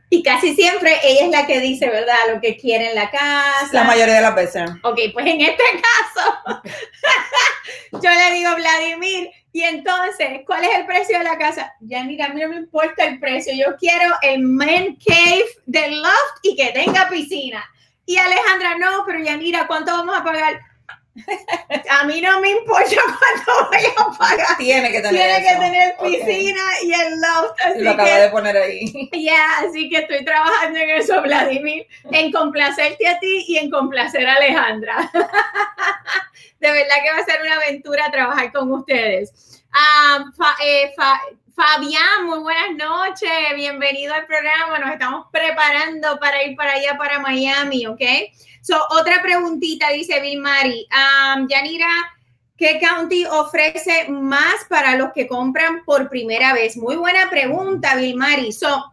Y 0.10 0.22
casi 0.22 0.54
siempre 0.54 1.00
ella 1.04 1.26
es 1.26 1.32
la 1.32 1.48
que 1.48 1.60
dice, 1.60 1.90
¿verdad? 1.90 2.16
Lo 2.32 2.40
que 2.40 2.56
quiere 2.56 2.90
en 2.90 2.96
la 2.96 3.10
casa. 3.10 3.70
La 3.72 3.84
mayoría 3.84 4.16
de 4.16 4.22
las 4.22 4.36
veces. 4.36 4.70
Ok, 4.84 5.00
pues 5.14 5.26
en 5.26 5.42
este 5.42 5.64
caso, 5.82 6.62
yo 7.94 8.10
le 8.12 8.36
digo, 8.36 8.56
Vladimir, 8.56 9.32
y 9.52 9.64
entonces, 9.64 10.42
¿cuál 10.46 10.66
es 10.66 10.76
el 10.76 10.86
precio 10.86 11.18
de 11.18 11.24
la 11.24 11.38
casa? 11.38 11.74
Ya 11.80 12.04
mira, 12.04 12.26
a 12.28 12.30
mí 12.30 12.42
no 12.42 12.50
me 12.50 12.58
importa 12.58 13.06
el 13.06 13.20
precio, 13.20 13.54
yo 13.56 13.76
quiero 13.78 14.14
el 14.22 14.42
man 14.42 14.98
cave 15.04 15.46
del 15.66 16.02
loft 16.02 16.40
y 16.44 16.56
que 16.56 16.72
tenga 16.74 17.10
piscina. 17.10 17.66
Y 18.06 18.18
Alejandra, 18.18 18.78
no, 18.78 19.04
pero 19.06 19.20
ya 19.20 19.38
mira, 19.38 19.66
¿cuánto 19.68 19.92
vamos 19.92 20.16
a 20.18 20.24
pagar? 20.24 20.62
A 21.90 22.04
mí 22.04 22.20
no 22.20 22.42
me 22.42 22.50
importa 22.50 22.90
cuánto 23.46 23.70
voy 23.70 23.86
a 23.98 24.18
pagar. 24.18 24.58
Tiene 24.58 24.92
que 24.92 25.02
tener, 25.02 25.14
Tiene 25.14 25.48
que 25.48 25.56
tener 25.56 25.98
piscina 25.98 26.62
y 26.84 26.94
el 26.94 27.22
loft. 27.22 27.60
Así 27.64 27.82
lo 27.82 27.92
acabo 27.92 28.10
de 28.10 28.30
poner 28.30 28.58
ahí. 28.58 29.10
Ya, 29.14 29.60
así 29.60 29.90
que 29.90 30.00
estoy 30.00 30.26
trabajando 30.26 30.78
en 30.78 30.90
eso, 30.90 31.22
Vladimir, 31.22 31.88
en 32.12 32.32
complacerte 32.32 33.08
a 33.08 33.18
ti 33.20 33.46
y 33.48 33.58
en 33.58 33.70
complacer 33.72 34.28
a 34.28 34.36
Alejandra. 34.36 35.10
De 36.60 36.72
verdad 36.72 36.96
que 37.04 37.12
va 37.12 37.18
a 37.20 37.26
ser 37.26 37.42
una 37.42 37.56
aventura 37.56 38.12
trabajar 38.12 38.52
con 38.52 38.72
ustedes. 38.72 39.64
Ah, 39.72 40.26
eh, 40.64 40.94
Fabián, 41.56 42.26
muy 42.26 42.40
buenas 42.40 42.76
noches, 42.76 43.30
bienvenido 43.56 44.14
al 44.14 44.26
programa. 44.26 44.78
Nos 44.78 44.92
estamos 44.92 45.28
preparando 45.32 46.20
para 46.20 46.44
ir 46.44 46.54
para 46.58 46.74
allá, 46.74 46.98
para 46.98 47.20
Miami, 47.20 47.88
¿ok? 47.88 48.02
So, 48.62 48.76
otra 48.90 49.22
preguntita, 49.22 49.90
dice 49.92 50.20
Bill 50.20 50.42
Mari. 50.42 50.86
Um, 50.92 51.48
Yanira, 51.48 51.88
¿qué 52.58 52.78
county 52.82 53.24
ofrece 53.26 54.10
más 54.10 54.66
para 54.68 54.98
los 54.98 55.14
que 55.14 55.30
compran 55.30 55.86
por 55.86 56.10
primera 56.10 56.52
vez? 56.52 56.76
Muy 56.76 56.98
buena 56.98 57.30
pregunta, 57.30 57.96
Bill 57.96 58.18
Mari. 58.18 58.52
So, 58.52 58.92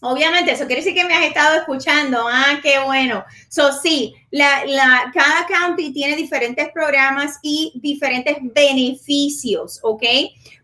obviamente, 0.00 0.50
eso 0.50 0.66
quiere 0.66 0.82
decir 0.82 0.94
que 0.94 1.04
me 1.04 1.14
has 1.14 1.26
estado 1.26 1.60
escuchando. 1.60 2.26
Ah, 2.28 2.58
qué 2.64 2.80
bueno. 2.80 3.24
So, 3.48 3.70
sí, 3.80 4.12
la, 4.32 5.12
cada 5.14 5.46
county 5.46 5.92
tiene 5.92 6.16
diferentes 6.16 6.68
programas 6.72 7.38
y 7.42 7.72
diferentes 7.76 8.38
beneficios, 8.40 9.78
¿ok? 9.84 10.02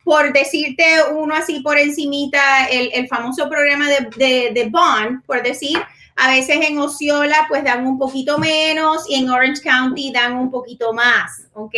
Por 0.09 0.33
decirte 0.33 0.85
uno 1.13 1.35
así 1.35 1.61
por 1.61 1.77
encimita, 1.77 2.65
el, 2.69 2.91
el 2.95 3.09
famoso 3.09 3.47
programa 3.47 3.91
de, 3.91 4.53
de, 4.55 4.69
Bond, 4.71 5.23
por 5.27 5.43
decir, 5.43 5.77
a 6.17 6.31
veces 6.31 6.57
en 6.67 6.79
Osceola 6.79 7.45
pues 7.47 7.63
dan 7.63 7.87
un 7.87 7.99
poquito 7.99 8.39
menos 8.39 9.05
y 9.07 9.17
en 9.17 9.29
Orange 9.29 9.61
County 9.61 10.11
dan 10.11 10.39
un 10.39 10.51
poquito 10.51 10.95
más, 10.95 11.43
¿ok? 11.53 11.75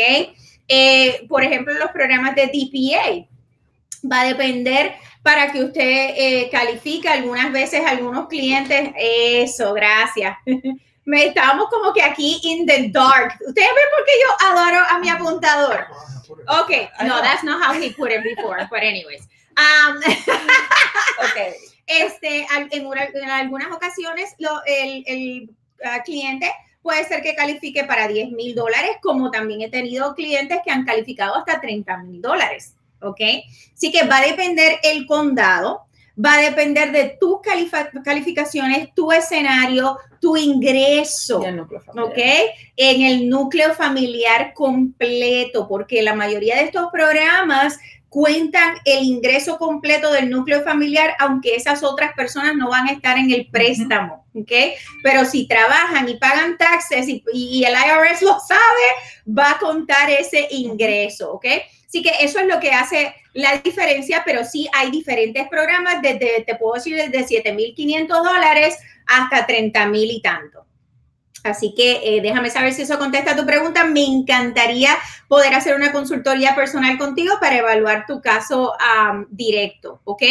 Eh, 0.69 1.27
por 1.29 1.43
ejemplo, 1.43 1.75
los 1.75 1.91
programas 1.91 2.37
de 2.37 2.47
DPA. 2.47 3.27
Va 4.09 4.21
a 4.21 4.27
depender 4.27 4.93
para 5.25 5.51
que 5.51 5.65
usted 5.65 6.15
eh, 6.17 6.49
califique. 6.53 7.09
Algunas 7.09 7.51
veces 7.51 7.83
algunos 7.85 8.29
clientes, 8.29 8.93
eso, 8.97 9.75
gracias. 9.75 10.37
Me 11.11 11.27
estábamos 11.27 11.69
como 11.71 11.93
que 11.93 12.03
aquí 12.05 12.39
in 12.45 12.65
the 12.67 12.89
dark. 12.91 13.35
Ustedes 13.45 13.69
ven 13.69 13.85
por 13.97 14.05
qué 14.05 14.13
yo 14.25 14.49
adoro 14.49 14.79
a 14.89 14.99
mi 15.01 15.09
apuntador. 15.09 15.87
Ok, 16.47 16.71
no, 17.03 17.21
that's 17.21 17.43
not 17.43 17.61
how 17.61 17.73
he 17.73 17.91
put 17.91 18.13
it 18.13 18.23
before, 18.23 18.65
but 18.71 18.79
anyways. 18.79 19.29
Um, 19.57 19.97
okay. 21.29 21.55
Este, 21.89 22.47
en, 22.71 23.29
algunas 23.29 23.73
ocasiones 23.73 24.37
el, 24.67 25.51
ah, 25.85 26.01
cliente 26.05 26.49
puede 26.81 27.05
ser 27.07 27.23
que 27.23 27.35
califique 27.35 27.83
para 27.83 28.07
10 28.07 28.31
mil 28.31 28.55
dólares, 28.55 28.93
como 29.03 29.33
también 29.33 29.63
he 29.63 29.69
tenido 29.69 30.15
clientes 30.15 30.61
que 30.65 30.71
han 30.71 30.85
calificado 30.85 31.35
hasta 31.35 31.61
30 31.61 31.97
mil 32.05 32.23
dólares, 32.23 32.77
¿ok? 33.01 33.21
Así 33.75 33.91
que 33.91 34.07
va 34.07 34.19
a 34.19 34.27
depender 34.27 34.79
el 34.85 35.07
condado, 35.07 35.87
va 36.25 36.35
a 36.35 36.43
depender 36.43 36.93
de 36.93 37.17
tus 37.21 37.39
calificaciones, 38.05 38.93
tu 38.95 39.13
escenario, 39.13 39.99
tu 40.21 40.37
ingreso, 40.37 41.41
¿ok? 41.41 42.19
En 42.77 43.03
el 43.03 43.29
núcleo 43.29 43.75
familiar 43.75 44.53
completo, 44.55 45.67
porque 45.67 46.03
la 46.03 46.15
mayoría 46.15 46.57
de 46.57 46.65
estos 46.65 46.89
programas 46.93 47.79
cuentan 48.11 48.75
el 48.85 49.05
ingreso 49.05 49.57
completo 49.57 50.13
del 50.13 50.31
núcleo 50.31 50.63
familiar, 50.63 51.15
aunque 51.21 51.55
esas 51.55 51.83
otras 51.85 52.13
personas 52.15 52.57
no 52.57 52.69
van 52.69 52.89
a 52.89 52.93
estar 52.93 53.17
en 53.17 53.31
el 53.31 53.47
préstamo, 53.47 54.27
¿ok? 54.35 54.53
Pero 55.03 55.25
si 55.25 55.47
trabajan 55.47 56.09
y 56.09 56.17
pagan 56.17 56.59
taxes 56.59 57.07
y, 57.09 57.65
el 57.65 57.73
IRS 57.73 58.23
lo 58.23 58.39
sabe, 58.41 58.87
va 59.27 59.53
a 59.53 59.59
contar 59.59 60.11
ese 60.11 60.49
ingreso, 60.51 61.33
¿ok? 61.33 61.47
Así 61.87 62.03
que 62.03 62.13
eso 62.21 62.41
es 62.41 62.47
lo 62.47 62.59
que 62.59 62.73
hace 62.73 63.15
la 63.33 63.59
diferencia, 63.59 64.23
pero 64.25 64.45
sí 64.45 64.69
hay 64.73 64.91
diferentes 64.91 65.49
programas, 65.49 66.03
desde, 66.03 66.45
te 66.47 66.57
puedo 66.57 66.75
decir, 66.75 66.97
desde 66.97 67.43
7.500 67.43 68.07
dólares 68.09 68.79
hasta 69.07 69.47
30.000 69.47 70.07
y 70.11 70.23
tanto. 70.23 70.67
Así 71.43 71.75
que 71.75 72.01
eh, 72.05 72.21
déjame 72.21 72.51
saber 72.51 72.73
si 72.73 72.83
eso 72.83 72.99
contesta 72.99 73.37
tu 73.37 73.47
pregunta. 73.47 73.85
Me 73.85 74.05
encantaría 74.05 74.91
poder 75.29 75.55
hacer 75.55 75.75
una 75.75 75.93
consultoría 75.93 76.55
personal 76.55 76.99
contigo 76.99 77.35
para 77.41 77.57
evaluar 77.57 78.05
tu 78.07 78.21
caso 78.21 78.75
directo, 79.31 80.01
¿ok? 80.05 80.23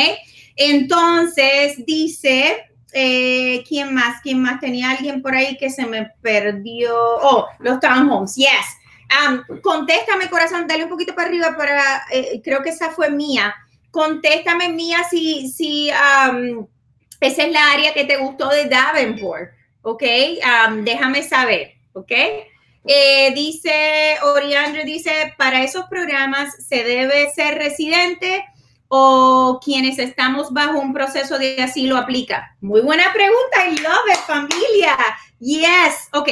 Entonces, 0.56 1.84
dice, 1.86 2.70
eh, 2.94 3.64
¿quién 3.68 3.94
más? 3.94 4.22
¿Quién 4.22 4.42
más? 4.42 4.60
Tenía 4.60 4.92
alguien 4.92 5.22
por 5.22 5.36
ahí 5.36 5.58
que 5.58 5.70
se 5.70 5.86
me 5.86 6.12
perdió. 6.22 6.94
Oh, 6.96 7.48
los 7.60 7.80
townhomes, 7.80 8.36
yes. 8.36 8.50
Contéstame, 9.62 10.30
corazón, 10.30 10.67
dale 10.67 10.84
un 10.84 10.89
poquito 10.89 11.15
para 11.15 11.28
arriba 11.28 11.56
para, 11.58 12.04
eh, 12.12 12.41
creo 12.43 12.62
que 12.62 12.69
esa 12.69 12.91
fue 12.91 13.10
mía. 13.10 13.56
Contéstame, 13.91 14.69
mía, 14.69 15.00
si, 15.10 15.50
si 15.50 15.89
esa 15.89 17.43
es 17.43 17.52
la 17.52 17.72
área 17.72 17.93
que 17.93 18.06
te 18.06 18.17
gustó 18.17 18.50
de 18.50 18.65
Davenport. 18.65 19.60
¿ok? 19.82 20.04
déjame 20.84 21.24
saber, 21.24 21.74
¿ok? 21.93 22.12
Eh, 22.86 23.34
dice, 23.36 24.17
Oriandro 24.24 24.84
dice, 24.84 25.34
para 25.38 25.63
esos 25.63 25.86
programas 25.86 26.56
se 26.67 26.84
debe 26.84 27.30
ser 27.32 27.58
residente 27.58 28.45
o 28.88 29.60
quienes 29.63 30.00
estamos 30.00 30.52
bajo 30.52 30.80
un 30.80 30.93
proceso 30.93 31.38
de 31.38 31.62
asilo 31.62 31.98
aplica. 31.98 32.56
Muy 32.62 32.82
buena 32.82 33.12
pregunta, 33.13 33.67
I 33.67 33.78
love 33.78 34.10
it, 34.12 34.19
familia. 34.26 34.98
Yes, 35.39 36.10
ok. 36.13 36.30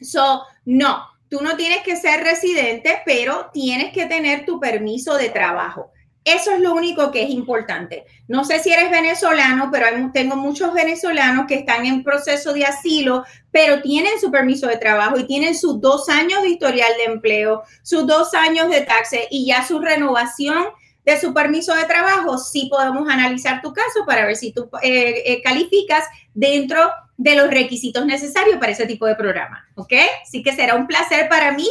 So, 0.00 0.42
no, 0.64 1.06
tú 1.32 1.42
no 1.42 1.56
tienes 1.56 1.82
que 1.82 1.96
ser 1.96 2.22
residente, 2.22 3.00
pero 3.06 3.48
tienes 3.54 3.90
que 3.94 4.04
tener 4.04 4.44
tu 4.44 4.60
permiso 4.60 5.14
de 5.14 5.30
trabajo. 5.30 5.90
Eso 6.26 6.50
es 6.50 6.60
lo 6.60 6.74
único 6.74 7.10
que 7.10 7.22
es 7.22 7.30
importante. 7.30 8.04
No 8.28 8.44
sé 8.44 8.58
si 8.58 8.70
eres 8.70 8.90
venezolano, 8.90 9.70
pero 9.72 9.86
tengo 10.12 10.36
muchos 10.36 10.74
venezolanos 10.74 11.46
que 11.48 11.54
están 11.54 11.86
en 11.86 12.04
proceso 12.04 12.52
de 12.52 12.66
asilo, 12.66 13.24
pero 13.50 13.80
tienen 13.80 14.20
su 14.20 14.30
permiso 14.30 14.66
de 14.66 14.76
trabajo 14.76 15.18
y 15.18 15.26
tienen 15.26 15.56
sus 15.56 15.80
dos 15.80 16.10
años 16.10 16.42
de 16.42 16.50
historial 16.50 16.92
de 16.98 17.04
empleo, 17.14 17.62
sus 17.82 18.06
dos 18.06 18.34
años 18.34 18.68
de 18.68 18.82
taxes 18.82 19.22
y 19.30 19.46
ya 19.46 19.66
su 19.66 19.80
renovación 19.80 20.64
de 21.06 21.18
su 21.18 21.32
permiso 21.32 21.74
de 21.74 21.84
trabajo. 21.84 22.36
Sí 22.36 22.68
podemos 22.70 23.08
analizar 23.08 23.62
tu 23.62 23.72
caso 23.72 24.04
para 24.06 24.26
ver 24.26 24.36
si 24.36 24.52
tú 24.52 24.68
eh, 24.82 25.22
eh, 25.24 25.42
calificas 25.42 26.04
dentro 26.34 26.90
de 27.16 27.36
los 27.36 27.50
requisitos 27.50 28.04
necesarios 28.06 28.58
para 28.58 28.72
ese 28.72 28.86
tipo 28.86 29.06
de 29.06 29.14
programa. 29.14 29.66
¿Ok? 29.74 29.92
Así 30.22 30.42
que 30.42 30.52
será 30.52 30.74
un 30.74 30.86
placer 30.86 31.28
para 31.28 31.52
mí 31.52 31.68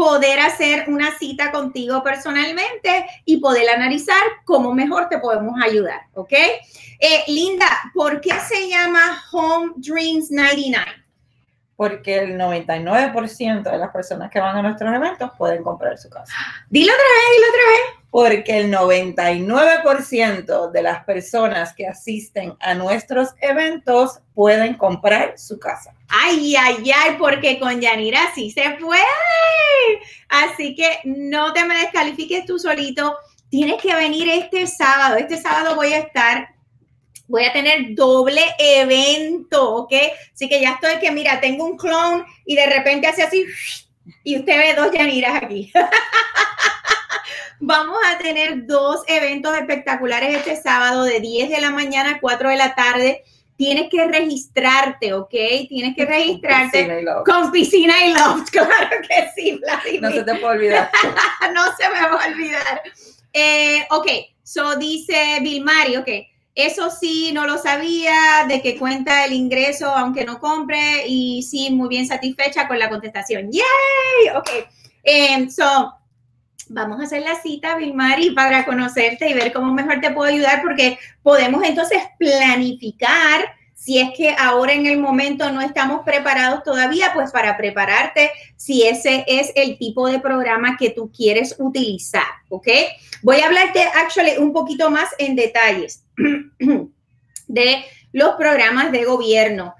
poder 0.00 0.40
hacer 0.40 0.84
una 0.88 1.18
cita 1.18 1.52
contigo 1.52 2.02
personalmente 2.02 3.04
y 3.26 3.36
poder 3.36 3.68
analizar 3.68 4.22
cómo 4.46 4.74
mejor 4.74 5.10
te 5.10 5.18
podemos 5.18 5.62
ayudar, 5.62 6.00
¿ok? 6.14 6.32
Eh, 6.32 7.24
Linda, 7.28 7.66
¿por 7.92 8.22
qué 8.22 8.30
se 8.48 8.66
llama 8.66 9.22
Home 9.30 9.72
Dreams 9.76 10.30
99? 10.30 10.90
Porque 11.76 12.18
el 12.18 12.38
99% 12.38 13.62
de 13.70 13.78
las 13.78 13.90
personas 13.90 14.30
que 14.30 14.40
van 14.40 14.56
a 14.56 14.62
nuestros 14.62 14.94
eventos 14.94 15.32
pueden 15.36 15.62
comprar 15.62 15.98
su 15.98 16.08
casa. 16.08 16.32
Dilo 16.70 16.92
otra 16.92 17.04
vez, 17.04 17.36
dilo 17.36 17.48
otra 17.48 17.70
vez. 17.70 17.99
Porque 18.10 18.58
el 18.58 18.72
99% 18.72 20.70
de 20.72 20.82
las 20.82 21.04
personas 21.04 21.72
que 21.74 21.86
asisten 21.86 22.54
a 22.60 22.74
nuestros 22.74 23.28
eventos 23.40 24.18
pueden 24.34 24.74
comprar 24.74 25.38
su 25.38 25.60
casa. 25.60 25.94
Ay, 26.08 26.56
ay, 26.56 26.90
ay, 26.92 27.16
porque 27.18 27.60
con 27.60 27.80
Yanira 27.80 28.20
sí 28.34 28.50
se 28.50 28.70
puede. 28.80 29.02
Así 30.28 30.74
que 30.74 31.00
no 31.04 31.52
te 31.52 31.64
me 31.64 31.76
descalifiques 31.76 32.44
tú 32.46 32.58
solito. 32.58 33.16
Tienes 33.48 33.80
que 33.80 33.94
venir 33.94 34.28
este 34.28 34.66
sábado. 34.66 35.16
Este 35.16 35.36
sábado 35.36 35.76
voy 35.76 35.92
a 35.92 35.98
estar 35.98 36.48
voy 37.30 37.44
a 37.44 37.52
tener 37.52 37.94
doble 37.94 38.42
evento, 38.58 39.76
¿ok? 39.76 39.92
Así 40.34 40.48
que 40.48 40.60
ya 40.60 40.72
estoy 40.72 40.98
que, 40.98 41.12
mira, 41.12 41.40
tengo 41.40 41.64
un 41.64 41.76
clon 41.76 42.24
y 42.44 42.56
de 42.56 42.66
repente 42.66 43.06
hace 43.06 43.22
así 43.22 43.46
y 44.24 44.38
usted 44.38 44.58
ve 44.58 44.74
dos 44.74 44.92
Yaniras 44.92 45.42
aquí. 45.42 45.72
Vamos 47.62 47.98
a 48.06 48.16
tener 48.16 48.66
dos 48.66 49.02
eventos 49.06 49.54
espectaculares 49.54 50.34
este 50.34 50.56
sábado 50.56 51.04
de 51.04 51.20
10 51.20 51.50
de 51.50 51.60
la 51.60 51.70
mañana 51.70 52.12
a 52.12 52.20
4 52.20 52.48
de 52.48 52.56
la 52.56 52.74
tarde. 52.74 53.22
Tienes 53.56 53.90
que 53.90 54.06
registrarte, 54.06 55.12
¿ok? 55.12 55.34
Tienes 55.68 55.94
que 55.94 56.06
registrarte 56.06 57.04
con 57.26 57.52
piscina 57.52 58.06
y 58.06 58.14
loft. 58.14 58.48
Claro 58.52 58.96
que 59.06 59.30
sí, 59.36 59.60
Vladimir. 59.62 60.00
No 60.00 60.10
se 60.10 60.22
te 60.22 60.34
puede 60.36 60.54
olvidar. 60.54 60.90
no 61.54 61.64
se 61.76 61.88
me 61.90 62.00
va 62.00 62.24
a 62.24 62.28
olvidar. 62.28 62.82
Eh, 63.34 63.86
ok, 63.90 64.06
so 64.42 64.76
dice 64.76 65.38
Bill 65.42 65.62
Mari, 65.62 65.98
ok. 65.98 66.08
Eso 66.54 66.90
sí, 66.90 67.30
no 67.34 67.46
lo 67.46 67.58
sabía, 67.58 68.46
de 68.48 68.62
que 68.62 68.78
cuenta 68.78 69.26
el 69.26 69.34
ingreso 69.34 69.86
aunque 69.86 70.24
no 70.24 70.40
compre 70.40 71.06
y 71.06 71.42
sí, 71.42 71.70
muy 71.70 71.88
bien 71.88 72.06
satisfecha 72.06 72.66
con 72.66 72.78
la 72.78 72.88
contestación. 72.88 73.50
¡Yay! 73.52 74.34
Ok. 74.34 74.48
Um, 75.04 75.48
so, 75.48 75.99
vamos 76.70 77.00
a 77.00 77.02
hacer 77.02 77.22
la 77.22 77.34
cita, 77.34 77.76
Vilmari, 77.76 78.30
para 78.30 78.64
conocerte 78.64 79.28
y 79.28 79.34
ver 79.34 79.52
cómo 79.52 79.74
mejor 79.74 80.00
te 80.00 80.12
puedo 80.12 80.30
ayudar, 80.30 80.62
porque 80.62 80.98
podemos 81.22 81.62
entonces 81.64 82.00
planificar 82.18 83.52
si 83.74 83.98
es 83.98 84.10
que 84.16 84.34
ahora 84.38 84.74
en 84.74 84.86
el 84.86 84.98
momento 84.98 85.50
no 85.50 85.60
estamos 85.62 86.02
preparados 86.04 86.62
todavía, 86.62 87.12
pues 87.14 87.30
para 87.32 87.56
prepararte 87.56 88.30
si 88.54 88.86
ese 88.86 89.24
es 89.26 89.52
el 89.56 89.78
tipo 89.78 90.06
de 90.06 90.20
programa 90.20 90.76
que 90.78 90.90
tú 90.90 91.10
quieres 91.10 91.56
utilizar, 91.58 92.28
¿ok? 92.50 92.68
Voy 93.22 93.40
a 93.40 93.46
hablarte, 93.46 93.82
actually, 93.82 94.36
un 94.38 94.52
poquito 94.52 94.90
más 94.90 95.08
en 95.18 95.34
detalles 95.34 96.04
de 97.48 97.84
los 98.12 98.34
programas 98.36 98.92
de 98.92 99.04
gobierno. 99.04 99.74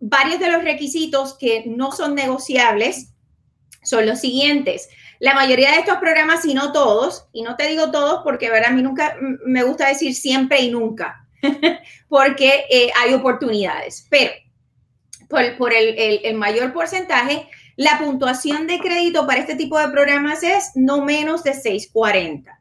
varios 0.00 0.38
de 0.38 0.52
los 0.52 0.62
requisitos 0.62 1.36
que 1.38 1.64
no 1.66 1.92
son 1.92 2.14
negociables 2.14 3.08
son 3.82 4.06
los 4.06 4.20
siguientes. 4.20 4.88
La 5.20 5.34
mayoría 5.34 5.72
de 5.72 5.78
estos 5.78 5.98
programas, 5.98 6.42
si 6.42 6.54
no 6.54 6.72
todos, 6.72 7.26
y 7.32 7.42
no 7.42 7.56
te 7.56 7.66
digo 7.68 7.90
todos 7.90 8.20
porque 8.22 8.50
¿verdad? 8.50 8.70
a 8.70 8.74
mí 8.74 8.82
nunca 8.82 9.16
me 9.46 9.64
gusta 9.64 9.88
decir 9.88 10.14
siempre 10.14 10.60
y 10.60 10.70
nunca, 10.70 11.26
porque 12.08 12.66
eh, 12.70 12.90
hay 13.00 13.14
oportunidades, 13.14 14.06
pero 14.08 14.32
por, 15.28 15.72
el, 15.72 16.34
mayor 16.34 16.72
porcentaje, 16.72 17.48
la 17.76 17.98
puntuación 17.98 18.66
de 18.66 18.78
crédito 18.78 19.26
para 19.26 19.40
este 19.40 19.56
tipo 19.56 19.78
de 19.78 19.88
programas 19.88 20.42
es 20.42 20.72
no 20.74 21.04
menos 21.04 21.44
de 21.44 21.54
640, 21.54 22.60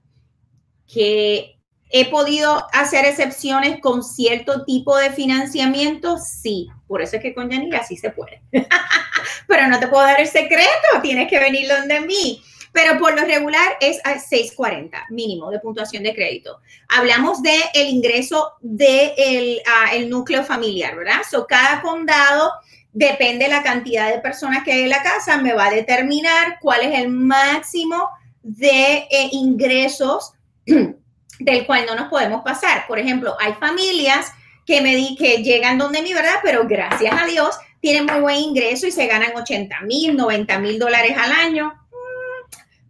que 0.91 1.59
he 1.89 2.09
podido 2.09 2.67
hacer 2.73 3.05
excepciones 3.05 3.79
con 3.81 4.03
cierto 4.03 4.65
tipo 4.65 4.97
de 4.97 5.11
financiamiento, 5.11 6.17
sí, 6.17 6.69
por 6.87 7.01
eso 7.01 7.17
es 7.17 7.21
que 7.21 7.33
con 7.33 7.49
Yanira 7.49 7.83
sí 7.83 7.97
se 7.97 8.11
puede, 8.11 8.41
pero 9.47 9.67
no 9.67 9.79
te 9.79 9.87
puedo 9.87 10.03
dar 10.03 10.19
el 10.19 10.27
secreto, 10.27 11.01
tienes 11.01 11.29
que 11.29 11.39
venir 11.39 11.67
donde 11.67 12.01
mí 12.01 12.41
pero 12.77 12.99
por 12.99 13.19
lo 13.19 13.25
regular 13.25 13.75
es 13.81 13.99
a 14.03 14.19
640 14.19 15.07
mínimo 15.09 15.49
de 15.49 15.59
puntuación 15.59 16.03
de 16.03 16.13
crédito. 16.13 16.59
Hablamos 16.89 17.41
de 17.41 17.55
el 17.73 17.87
ingreso 17.87 18.53
del 18.61 19.15
de 19.15 19.63
el 19.93 20.09
núcleo 20.11 20.43
familiar, 20.43 20.95
¿verdad? 20.95 21.21
So, 21.27 21.47
cada 21.47 21.81
condado, 21.81 22.51
depende 22.93 23.45
de 23.45 23.51
la 23.51 23.63
cantidad 23.63 24.11
de 24.11 24.19
personas 24.19 24.63
que 24.63 24.73
hay 24.73 24.83
en 24.83 24.89
la 24.89 25.01
casa, 25.01 25.37
me 25.37 25.53
va 25.53 25.65
a 25.65 25.71
determinar 25.71 26.59
cuál 26.61 26.81
es 26.81 26.99
el 26.99 27.09
máximo 27.09 28.09
de 28.43 29.07
eh, 29.09 29.29
ingresos 29.31 30.33
del 30.65 31.65
cual 31.65 31.87
no 31.87 31.95
nos 31.95 32.09
podemos 32.09 32.43
pasar. 32.43 32.85
Por 32.87 32.99
ejemplo, 32.99 33.35
hay 33.39 33.53
familias 33.53 34.31
que 34.67 34.81
me 34.81 34.95
di 34.95 35.15
que 35.15 35.41
llegan 35.41 35.79
donde 35.79 36.03
mi 36.03 36.13
verdad, 36.13 36.35
pero 36.43 36.67
gracias 36.67 37.13
a 37.19 37.25
Dios 37.25 37.57
tienen 37.79 38.05
muy 38.05 38.19
buen 38.19 38.35
ingreso 38.35 38.85
y 38.85 38.91
se 38.91 39.07
ganan 39.07 39.35
80 39.35 39.81
mil, 39.81 40.15
90 40.15 40.59
mil 40.59 40.77
dólares 40.77 41.15
al 41.17 41.31
año 41.31 41.73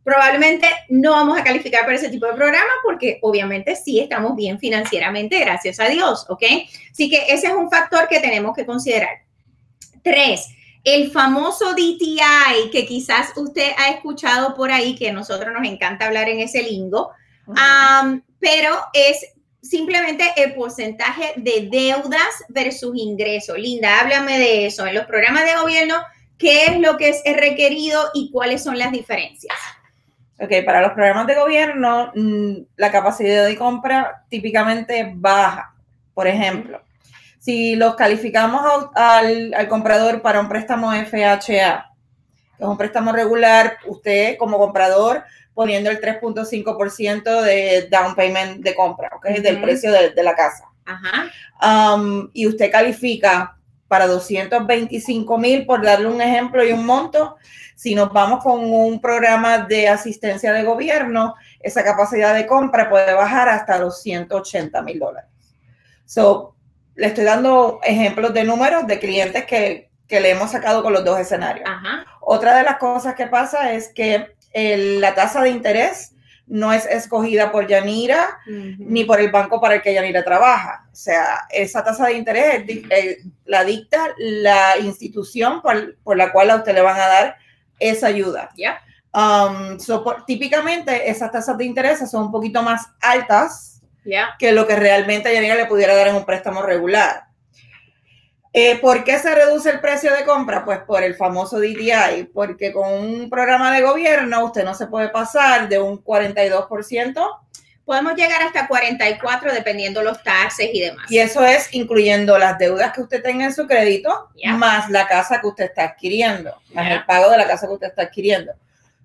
probablemente 0.08 0.66
no 0.88 1.12
vamos 1.12 1.38
a 1.38 1.44
calificar 1.44 1.82
para 1.82 1.96
ese 1.96 2.08
tipo 2.08 2.28
de 2.28 2.34
programa 2.34 2.70
porque 2.82 3.20
obviamente 3.22 3.76
sí 3.76 4.00
estamos 4.00 4.38
bien 4.38 4.58
financieramente, 4.58 5.38
gracias 5.38 5.82
a 5.82 5.90
Dios, 5.90 6.26
¿ok? 6.30 6.44
Así 6.94 7.10
que 7.10 7.26
ese 7.28 7.48
es 7.48 7.54
un 7.54 7.70
factor 7.70 8.08
que 8.08 8.22
tenemos 8.22 8.56
que 8.56 8.66
considerar. 8.66 9.24
Tres, 10.02 10.48
el 10.86 11.12
famoso 11.12 11.74
DTI 11.74 12.70
que 12.72 12.86
quizás 12.86 13.34
usted 13.36 13.74
ha 13.78 13.90
escuchado 13.90 14.56
por 14.56 14.72
ahí, 14.72 14.96
que 14.96 15.10
a 15.10 15.12
nosotros 15.12 15.54
nos 15.54 15.68
encanta 15.68 16.06
hablar 16.06 16.30
en 16.30 16.40
ese 16.40 16.64
lingo, 16.64 17.12
pero 18.40 18.78
es 18.94 19.34
simplemente 19.70 20.24
el 20.38 20.54
porcentaje 20.54 21.34
de 21.38 21.70
deudas 21.72 22.44
versus 22.50 22.96
ingresos. 22.96 23.58
Linda, 23.58 24.00
háblame 24.00 24.38
de 24.38 24.66
eso. 24.66 24.86
En 24.86 24.96
los 24.96 25.06
programas 25.06 25.46
de 25.46 25.60
gobierno, 25.60 25.96
¿qué 26.38 26.66
es 26.66 26.80
lo 26.80 26.98
que 26.98 27.10
es 27.10 27.22
requerido 27.36 28.02
y 28.14 28.32
cuáles 28.32 28.64
son 28.64 28.78
las 28.78 28.92
diferencias? 28.92 29.58
Ok, 30.40 30.52
para 30.66 30.82
los 30.82 30.92
programas 30.92 31.26
de 31.26 31.36
gobierno, 31.36 32.12
mm, 32.14 32.54
la 32.76 32.92
capacidad 32.92 33.46
de 33.46 33.58
compra 33.58 34.24
típicamente 34.30 35.12
baja. 35.16 35.74
Por 36.14 36.28
ejemplo, 36.28 36.82
si 37.40 37.76
los 37.76 37.96
calificamos 37.96 38.90
al, 38.94 39.68
comprador 39.68 40.22
para 40.22 40.40
un 40.40 40.50
préstamo 40.50 40.92
FHA, 40.92 41.92
que 42.58 42.64
es 42.64 42.70
un 42.70 42.78
préstamo 42.78 43.12
regular, 43.12 43.78
usted 43.86 44.38
como 44.38 44.58
comprador 44.60 45.24
poniendo 45.58 45.90
el 45.90 46.00
3.5% 46.00 47.42
de 47.42 47.88
down 47.90 48.14
payment 48.14 48.64
de 48.64 48.76
compra, 48.76 49.10
¿ok? 49.16 49.26
Del 49.40 49.60
precio 49.60 49.92
de, 49.92 50.24
la 50.24 50.36
casa. 50.36 50.66
Ajá. 50.86 51.96
Um, 51.96 52.30
y 52.32 52.46
usted 52.46 52.72
califica 52.72 53.58
para 53.88 54.06
225 54.06 55.38
mil, 55.40 55.66
por 55.66 55.84
darle 55.84 56.06
un 56.06 56.22
ejemplo 56.22 56.64
y 56.64 56.72
un 56.72 56.86
monto, 56.86 57.38
si 57.74 57.96
nos 57.96 58.14
vamos 58.14 58.44
con 58.44 58.72
un 58.72 59.02
programa 59.02 59.58
de 59.58 59.88
asistencia 59.88 60.54
de 60.54 60.64
gobierno, 60.64 61.34
esa 61.60 61.84
capacidad 61.84 62.36
de 62.36 62.46
compra 62.46 62.88
puede 62.88 63.16
bajar 63.16 63.50
hasta 63.50 63.80
los 63.80 64.00
180 64.04 64.80
mil 64.84 65.00
dólares. 65.00 65.32
So, 66.06 66.56
le 66.94 67.08
estoy 67.08 67.24
dando 67.24 67.80
ejemplos 67.82 68.32
de 68.32 68.44
números 68.44 68.86
de 68.86 69.00
clientes 69.00 69.46
que, 69.46 69.90
le 70.08 70.30
hemos 70.30 70.52
sacado 70.52 70.84
con 70.84 70.94
los 70.94 71.04
dos 71.04 71.20
escenarios. 71.20 71.68
Otra 72.22 72.56
de 72.56 72.64
las 72.64 72.78
cosas 72.78 73.16
que 73.16 73.26
pasa 73.26 73.74
es 73.74 73.92
que 73.92 74.37
la 74.54 75.16
tasa 75.16 75.42
de 75.42 75.50
interés 75.50 76.14
no 76.48 76.72
es 76.72 76.86
escogida 76.86 77.52
por 77.52 77.68
Yanira 77.68 78.40
ni 78.46 79.04
por 79.04 79.20
el 79.20 79.30
banco 79.30 79.60
para 79.60 79.76
el 79.76 79.82
que 79.82 79.94
Yanira 79.94 80.24
trabaja. 80.24 80.86
O 80.92 80.96
sea, 80.96 81.46
esa 81.50 81.84
tasa 81.84 82.08
de 82.08 82.14
interés 82.14 82.64
eh, 82.68 83.18
la 83.46 83.64
dicta 83.64 84.14
la 84.18 84.78
institución 84.82 85.62
por, 85.62 85.98
por, 86.04 86.18
la 86.18 86.32
cual 86.32 86.50
a 86.50 86.56
usted 86.56 86.74
le 86.74 86.82
van 86.82 87.00
a 87.00 87.08
dar 87.08 87.38
esa 87.80 88.08
ayuda. 88.08 88.50
Yeah. 88.56 88.80
Um, 89.14 89.78
típicamente 90.26 91.10
esas 91.10 91.32
tasas 91.32 91.58
de 91.58 91.66
interés 91.66 92.10
son 92.10 92.26
un 92.26 92.32
poquito 92.32 92.62
más 92.62 92.88
altas 93.02 93.82
que 94.40 94.52
lo 94.52 94.66
que 94.66 94.76
realmente 94.76 95.34
Yanira 95.34 95.56
le 95.56 95.66
pudiera 95.66 95.96
dar 95.96 96.08
en 96.08 96.16
un 96.16 96.26
préstamo 96.26 96.62
regular. 96.62 97.27
Eh, 98.54 98.80
¿Por 98.80 99.04
qué 99.04 99.20
se 99.20 99.34
reduce 99.36 99.70
el 99.70 99.80
precio 99.80 100.14
de 100.14 100.24
compra? 100.24 100.66
Pues 100.66 100.80
por 100.80 101.04
el 101.04 101.16
famoso 101.16 101.60
DTI, 101.60 102.30
porque 102.34 102.72
con 102.72 102.92
un 102.92 103.30
programa 103.30 103.72
de 103.74 103.82
gobierno 103.82 104.46
usted 104.46 104.64
no 104.64 104.74
se 104.74 104.88
puede 104.88 105.10
pasar 105.10 105.70
de 105.70 105.80
un 105.80 106.04
42%. 106.04 107.28
Podemos 107.86 108.16
llegar 108.16 108.42
hasta 108.42 108.68
44 108.68 109.54
dependiendo 109.54 110.02
los 110.02 110.22
taxes 110.22 110.70
y 110.74 110.82
demás. 110.82 111.10
Y 111.10 111.20
eso 111.20 111.46
es 111.46 111.74
incluyendo 111.74 112.38
las 112.38 112.58
deudas 112.58 112.92
que 112.92 113.02
usted 113.02 113.24
tenga 113.24 113.46
en 113.46 113.54
su 113.54 113.66
crédito, 113.66 114.30
más 114.56 114.90
la 114.90 115.08
casa 115.08 115.40
que 115.40 115.48
usted 115.48 115.66
está 115.66 115.84
adquiriendo, 115.84 116.54
más 116.74 116.92
el 116.92 117.06
pago 117.06 117.30
de 117.32 117.38
la 117.38 117.48
casa 117.48 117.66
que 117.68 117.74
usted 117.74 117.88
está 117.88 118.02
adquiriendo. 118.04 118.54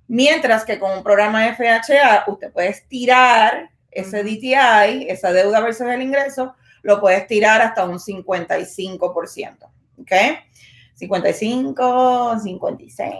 Mientras 0.08 0.64
que 0.64 0.80
con 0.80 0.98
un 0.98 1.04
programa 1.04 1.54
FHA 1.54 2.24
usted 2.26 2.50
puede 2.52 2.68
estirar 2.68 3.70
ese 3.92 4.24
DTI, 4.24 5.06
esa 5.08 5.32
deuda 5.32 5.60
versus 5.60 5.86
el 5.86 6.02
ingreso, 6.02 6.54
lo 6.82 7.00
puedes 7.00 7.26
tirar 7.26 7.60
hasta 7.62 7.84
un 7.84 7.98
55%. 7.98 9.56
¿Ok? 10.00 10.12
55, 10.94 12.40
56. 12.42 13.14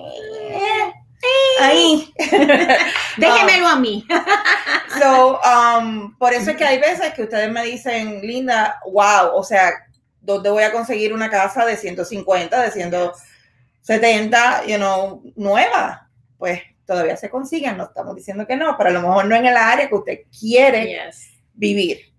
Ahí. 1.61 2.13
Déjemelo 3.17 3.69
a 3.69 3.77
mí. 3.77 4.07
so, 5.01 5.41
um, 5.41 6.17
por 6.19 6.33
eso 6.33 6.51
es 6.51 6.57
que 6.57 6.65
hay 6.65 6.79
veces 6.79 7.13
que 7.15 7.23
ustedes 7.23 7.51
me 7.51 7.65
dicen, 7.65 8.21
Linda, 8.23 8.81
wow, 8.87 9.35
o 9.35 9.43
sea, 9.45 9.73
¿dónde 10.21 10.51
voy 10.51 10.65
a 10.65 10.73
conseguir 10.73 11.13
una 11.13 11.31
casa 11.31 11.65
de 11.65 11.77
150, 11.77 12.61
de 12.61 12.71
170, 12.71 14.67
you 14.67 14.77
know, 14.77 15.23
nueva? 15.37 16.09
Pues 16.39 16.61
todavía 16.85 17.17
se 17.17 17.31
consiguen, 17.31 17.77
no 17.77 17.85
estamos 17.85 18.17
diciendo 18.17 18.47
que 18.47 18.57
no, 18.57 18.77
pero 18.77 18.91
a 18.91 18.93
lo 18.93 19.03
mejor 19.03 19.27
no 19.27 19.37
en 19.37 19.47
el 19.47 19.57
área 19.57 19.89
que 19.89 19.95
usted 19.95 20.19
quiere 20.39 21.11
vivir. 21.55 22.12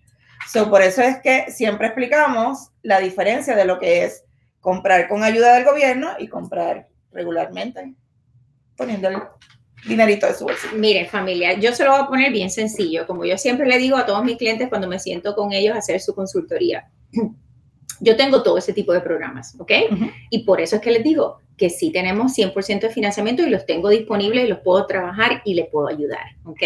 So, 0.52 0.70
por 0.70 0.82
eso 0.82 1.02
es 1.02 1.20
que 1.20 1.52
siempre 1.52 1.88
explicamos 1.88 2.70
la 2.82 3.00
diferencia 3.00 3.56
de 3.56 3.66
lo 3.66 3.80
que 3.80 4.04
es 4.04 4.24
comprar 4.60 5.08
con 5.08 5.24
ayuda 5.24 5.56
del 5.56 5.66
gobierno 5.66 6.12
y 6.20 6.28
comprar 6.28 6.88
regularmente, 7.12 7.94
poniendo 8.76 9.10
el 9.10 9.18
dinerito 9.88 10.28
de 10.28 10.34
su 10.34 10.46
bolsillo. 10.46 10.78
Mire, 10.78 11.06
familia, 11.06 11.54
yo 11.54 11.74
se 11.74 11.84
lo 11.84 11.92
voy 11.92 12.02
a 12.02 12.08
poner 12.08 12.32
bien 12.32 12.50
sencillo, 12.50 13.06
como 13.06 13.26
yo 13.26 13.38
siempre 13.38 13.68
le 13.68 13.78
digo 13.78 13.98
a 13.98 14.06
todos 14.06 14.24
mis 14.24 14.38
clientes 14.38 14.70
cuando 14.70 14.88
me 14.88 15.00
siento 15.00 15.36
con 15.36 15.52
ellos 15.52 15.76
a 15.76 15.80
hacer 15.80 16.00
su 16.00 16.16
consultoría. 16.16 16.90
Yo 18.00 18.18
tengo 18.18 18.44
todo 18.44 18.58
ese 18.58 18.74
tipo 18.74 18.92
de 18.92 19.00
programas, 19.00 19.56
¿ok? 19.60 19.72
Y 20.30 20.44
por 20.44 20.60
eso 20.60 20.76
es 20.76 20.82
que 20.82 20.92
les 20.92 21.04
digo 21.04 21.40
que 21.56 21.70
sí 21.70 21.90
tenemos 21.90 22.36
100% 22.36 22.82
de 22.82 22.90
financiamiento 22.90 23.44
y 23.44 23.50
los 23.50 23.66
tengo 23.66 23.88
disponibles 23.88 24.44
y 24.44 24.48
los 24.50 24.60
puedo 24.60 24.86
trabajar 24.88 25.42
y 25.46 25.54
les 25.54 25.70
puedo 25.70 25.88
ayudar, 25.88 26.26
¿ok? 26.44 26.62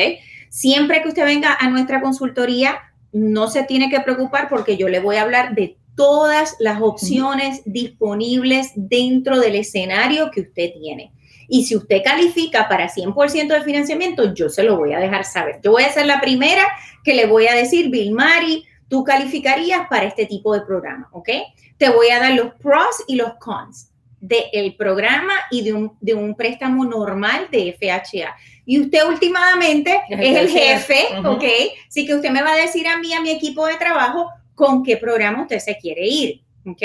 Siempre 0.49 1.01
que 1.03 1.09
usted 1.09 1.25
venga 1.25 1.55
a 1.59 1.69
nuestra 1.69 2.01
consultoría, 2.01 2.79
no 3.11 3.49
se 3.49 3.63
tiene 3.63 3.89
que 3.89 3.99
preocupar 4.01 4.49
porque 4.49 4.77
yo 4.77 4.89
le 4.89 4.99
voy 4.99 5.17
a 5.17 5.23
hablar 5.23 5.55
de 5.55 5.77
todas 5.95 6.55
las 6.59 6.79
opciones 6.81 7.61
disponibles 7.65 8.71
dentro 8.75 9.39
del 9.39 9.55
escenario 9.55 10.29
que 10.31 10.41
usted 10.41 10.71
tiene. 10.79 11.11
Y 11.49 11.65
si 11.65 11.75
usted 11.75 12.03
califica 12.03 12.67
para 12.67 12.89
100% 12.89 13.47
de 13.47 13.63
financiamiento, 13.63 14.33
yo 14.33 14.49
se 14.49 14.63
lo 14.63 14.77
voy 14.77 14.93
a 14.93 14.99
dejar 14.99 15.23
saber. 15.23 15.59
Yo 15.63 15.71
voy 15.71 15.83
a 15.83 15.91
ser 15.91 16.05
la 16.05 16.21
primera 16.21 16.63
que 17.03 17.15
le 17.15 17.25
voy 17.25 17.47
a 17.47 17.55
decir, 17.55 17.89
Bill 17.89 18.11
Mari, 18.11 18.65
tú 18.89 19.03
calificarías 19.03 19.87
para 19.89 20.05
este 20.05 20.25
tipo 20.25 20.53
de 20.53 20.61
programa, 20.61 21.09
¿ok? 21.13 21.29
Te 21.77 21.89
voy 21.89 22.09
a 22.09 22.19
dar 22.19 22.33
los 22.33 22.53
pros 22.55 23.03
y 23.07 23.15
los 23.15 23.35
cons 23.35 23.91
del 24.19 24.75
programa 24.75 25.33
y 25.51 25.63
de 25.63 25.73
un, 25.73 25.97
de 26.01 26.15
un 26.15 26.35
préstamo 26.35 26.85
normal 26.85 27.47
de 27.51 27.75
FHA. 27.79 28.35
Y 28.69 28.81
usted 28.81 29.07
últimamente 29.07 30.01
es 30.09 30.35
el 30.35 30.49
jefe, 30.49 31.07
¿ok? 31.23 31.43
Así 31.87 32.05
que 32.05 32.13
usted 32.13 32.31
me 32.31 32.43
va 32.43 32.51
a 32.51 32.57
decir 32.57 32.85
a 32.85 32.97
mí, 32.97 33.13
a 33.13 33.21
mi 33.21 33.31
equipo 33.31 33.65
de 33.65 33.77
trabajo, 33.77 34.29
con 34.55 34.83
qué 34.83 34.97
programa 34.97 35.43
usted 35.43 35.59
se 35.59 35.77
quiere 35.77 36.05
ir, 36.05 36.41
¿ok? 36.65 36.83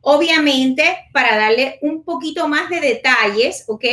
Obviamente, 0.00 1.06
para 1.12 1.36
darle 1.36 1.78
un 1.82 2.02
poquito 2.02 2.48
más 2.48 2.70
de 2.70 2.80
detalles, 2.80 3.64
¿ok? 3.68 3.84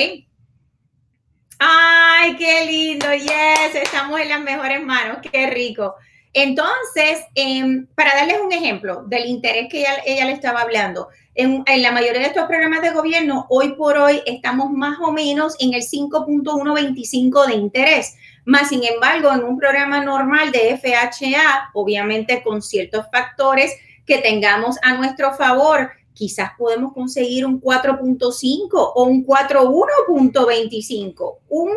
Ay, 1.59 2.37
qué 2.37 2.65
lindo, 2.67 3.13
yes, 3.13 3.75
estamos 3.75 4.17
en 4.21 4.29
las 4.29 4.39
mejores 4.39 4.81
manos, 4.81 5.17
qué 5.29 5.47
rico. 5.47 5.93
Entonces, 6.31 7.19
em, 7.35 7.85
para 7.95 8.15
darles 8.15 8.39
un 8.41 8.53
ejemplo 8.53 9.03
del 9.07 9.25
interés 9.25 9.67
que 9.69 9.85
ella, 10.05 10.25
le 10.25 10.31
estaba 10.31 10.61
hablando, 10.61 11.09
en, 11.35 11.63
la 11.81 11.91
mayoría 11.91 12.21
de 12.21 12.27
estos 12.27 12.45
programas 12.45 12.81
de 12.81 12.91
gobierno, 12.91 13.45
hoy 13.49 13.73
por 13.73 13.97
hoy 13.97 14.21
estamos 14.25 14.71
más 14.71 14.97
o 15.01 15.11
menos 15.11 15.57
en 15.59 15.73
el 15.73 15.81
5.125 15.81 17.47
de 17.47 17.55
interés. 17.55 18.15
Más 18.45 18.69
sin 18.69 18.85
embargo, 18.85 19.33
en 19.33 19.43
un 19.43 19.57
programa 19.57 20.01
normal 20.03 20.51
de 20.51 20.77
FHA, 20.77 21.71
obviamente 21.73 22.41
con 22.41 22.61
ciertos 22.61 23.07
factores 23.11 23.73
que 24.05 24.19
tengamos 24.19 24.77
a 24.81 24.93
nuestro 24.93 25.33
favor, 25.33 25.91
quizás 26.13 26.51
podemos 26.57 26.93
conseguir 26.93 27.45
un 27.45 27.59
4.5 27.59 28.69
o 28.71 29.03
un 29.03 29.25
4.1.25, 29.25 31.39
un 31.49 31.71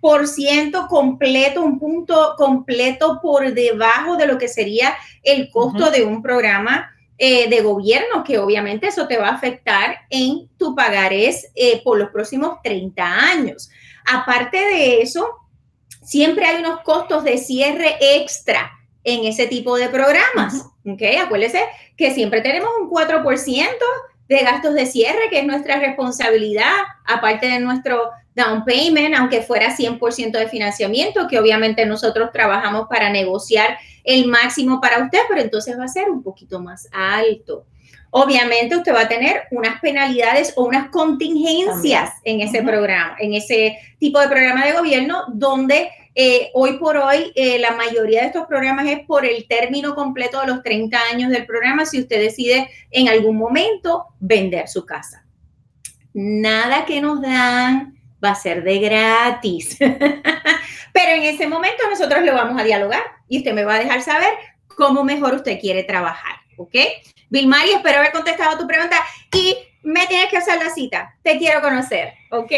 por 0.00 0.26
ciento 0.26 0.88
completo, 0.88 1.62
un 1.62 1.78
punto 1.78 2.34
completo 2.36 3.20
por 3.22 3.54
debajo 3.54 4.16
de 4.16 4.26
lo 4.26 4.38
que 4.38 4.48
sería 4.48 4.96
el 5.22 5.50
costo 5.50 5.92
de 5.92 6.04
un 6.04 6.20
programa 6.20 6.93
eh, 7.18 7.48
de 7.48 7.60
gobierno, 7.62 8.24
que 8.24 8.38
obviamente 8.38 8.88
eso 8.88 9.06
te 9.06 9.18
va 9.18 9.28
a 9.28 9.34
afectar 9.34 9.98
en 10.10 10.48
tu 10.58 10.74
pagarés 10.74 11.50
eh, 11.54 11.80
por 11.84 11.98
los 11.98 12.10
próximos 12.10 12.58
30 12.62 13.04
años. 13.04 13.70
Aparte 14.04 14.58
de 14.58 15.00
eso, 15.00 15.26
siempre 16.02 16.44
hay 16.44 16.60
unos 16.60 16.80
costos 16.80 17.24
de 17.24 17.38
cierre 17.38 17.96
extra 18.00 18.72
en 19.04 19.24
ese 19.24 19.46
tipo 19.46 19.76
de 19.76 19.88
programas. 19.88 20.66
¿ok? 20.84 21.02
Acuérdese 21.24 21.64
que 21.96 22.12
siempre 22.12 22.40
tenemos 22.40 22.70
un 22.80 22.90
4% 22.90 23.24
de 24.28 24.38
gastos 24.38 24.74
de 24.74 24.86
cierre, 24.86 25.28
que 25.30 25.40
es 25.40 25.46
nuestra 25.46 25.78
responsabilidad, 25.78 26.72
aparte 27.04 27.46
de 27.46 27.60
nuestro 27.60 28.10
down 28.34 28.64
payment, 28.64 29.14
aunque 29.14 29.42
fuera 29.42 29.76
100% 29.76 30.32
de 30.32 30.48
financiamiento, 30.48 31.28
que 31.28 31.38
obviamente 31.38 31.86
nosotros 31.86 32.30
trabajamos 32.32 32.86
para 32.88 33.10
negociar 33.10 33.78
el 34.02 34.26
máximo 34.26 34.80
para 34.80 35.04
usted, 35.04 35.20
pero 35.28 35.40
entonces 35.40 35.78
va 35.78 35.84
a 35.84 35.88
ser 35.88 36.10
un 36.10 36.22
poquito 36.22 36.60
más 36.60 36.88
alto. 36.92 37.66
Obviamente 38.10 38.76
usted 38.76 38.94
va 38.94 39.02
a 39.02 39.08
tener 39.08 39.42
unas 39.50 39.80
penalidades 39.80 40.52
o 40.56 40.64
unas 40.64 40.88
contingencias 40.90 42.12
en 42.22 42.40
ese 42.40 42.62
programa, 42.62 43.16
en 43.18 43.34
ese 43.34 43.76
tipo 43.98 44.20
de 44.20 44.28
programa 44.28 44.64
de 44.64 44.72
gobierno, 44.72 45.24
donde 45.32 45.90
eh, 46.14 46.50
hoy 46.54 46.78
por 46.78 46.96
hoy 46.96 47.32
eh, 47.34 47.58
la 47.58 47.72
mayoría 47.72 48.20
de 48.20 48.28
estos 48.28 48.46
programas 48.46 48.86
es 48.86 49.00
por 49.00 49.24
el 49.24 49.48
término 49.48 49.94
completo 49.94 50.40
de 50.40 50.46
los 50.46 50.62
30 50.62 50.96
años 51.12 51.30
del 51.30 51.44
programa 51.44 51.86
si 51.86 52.00
usted 52.00 52.20
decide 52.20 52.70
en 52.90 53.08
algún 53.08 53.36
momento 53.36 54.06
vender 54.20 54.68
su 54.68 54.86
casa. 54.86 55.24
Nada 56.12 56.84
que 56.84 57.00
nos 57.00 57.20
dan 57.20 57.98
va 58.24 58.30
a 58.30 58.34
ser 58.34 58.62
de 58.62 58.78
gratis. 58.78 59.76
Pero 60.92 61.12
en 61.12 61.22
ese 61.24 61.48
momento 61.48 61.82
nosotros 61.90 62.24
lo 62.24 62.32
vamos 62.32 62.60
a 62.60 62.64
dialogar 62.64 63.02
y 63.28 63.38
usted 63.38 63.52
me 63.52 63.64
va 63.64 63.74
a 63.74 63.80
dejar 63.80 64.00
saber 64.00 64.30
cómo 64.68 65.02
mejor 65.02 65.34
usted 65.34 65.58
quiere 65.60 65.82
trabajar, 65.82 66.36
¿ok? 66.56 66.76
Vilmari, 67.30 67.72
espero 67.72 67.98
haber 67.98 68.12
contestado 68.12 68.58
tu 68.58 68.66
pregunta 68.66 68.96
y 69.32 69.56
me 69.82 70.06
tienes 70.06 70.28
que 70.30 70.36
hacer 70.36 70.62
la 70.62 70.70
cita. 70.70 71.16
Te 71.22 71.38
quiero 71.38 71.60
conocer, 71.60 72.14
¿ok? 72.30 72.52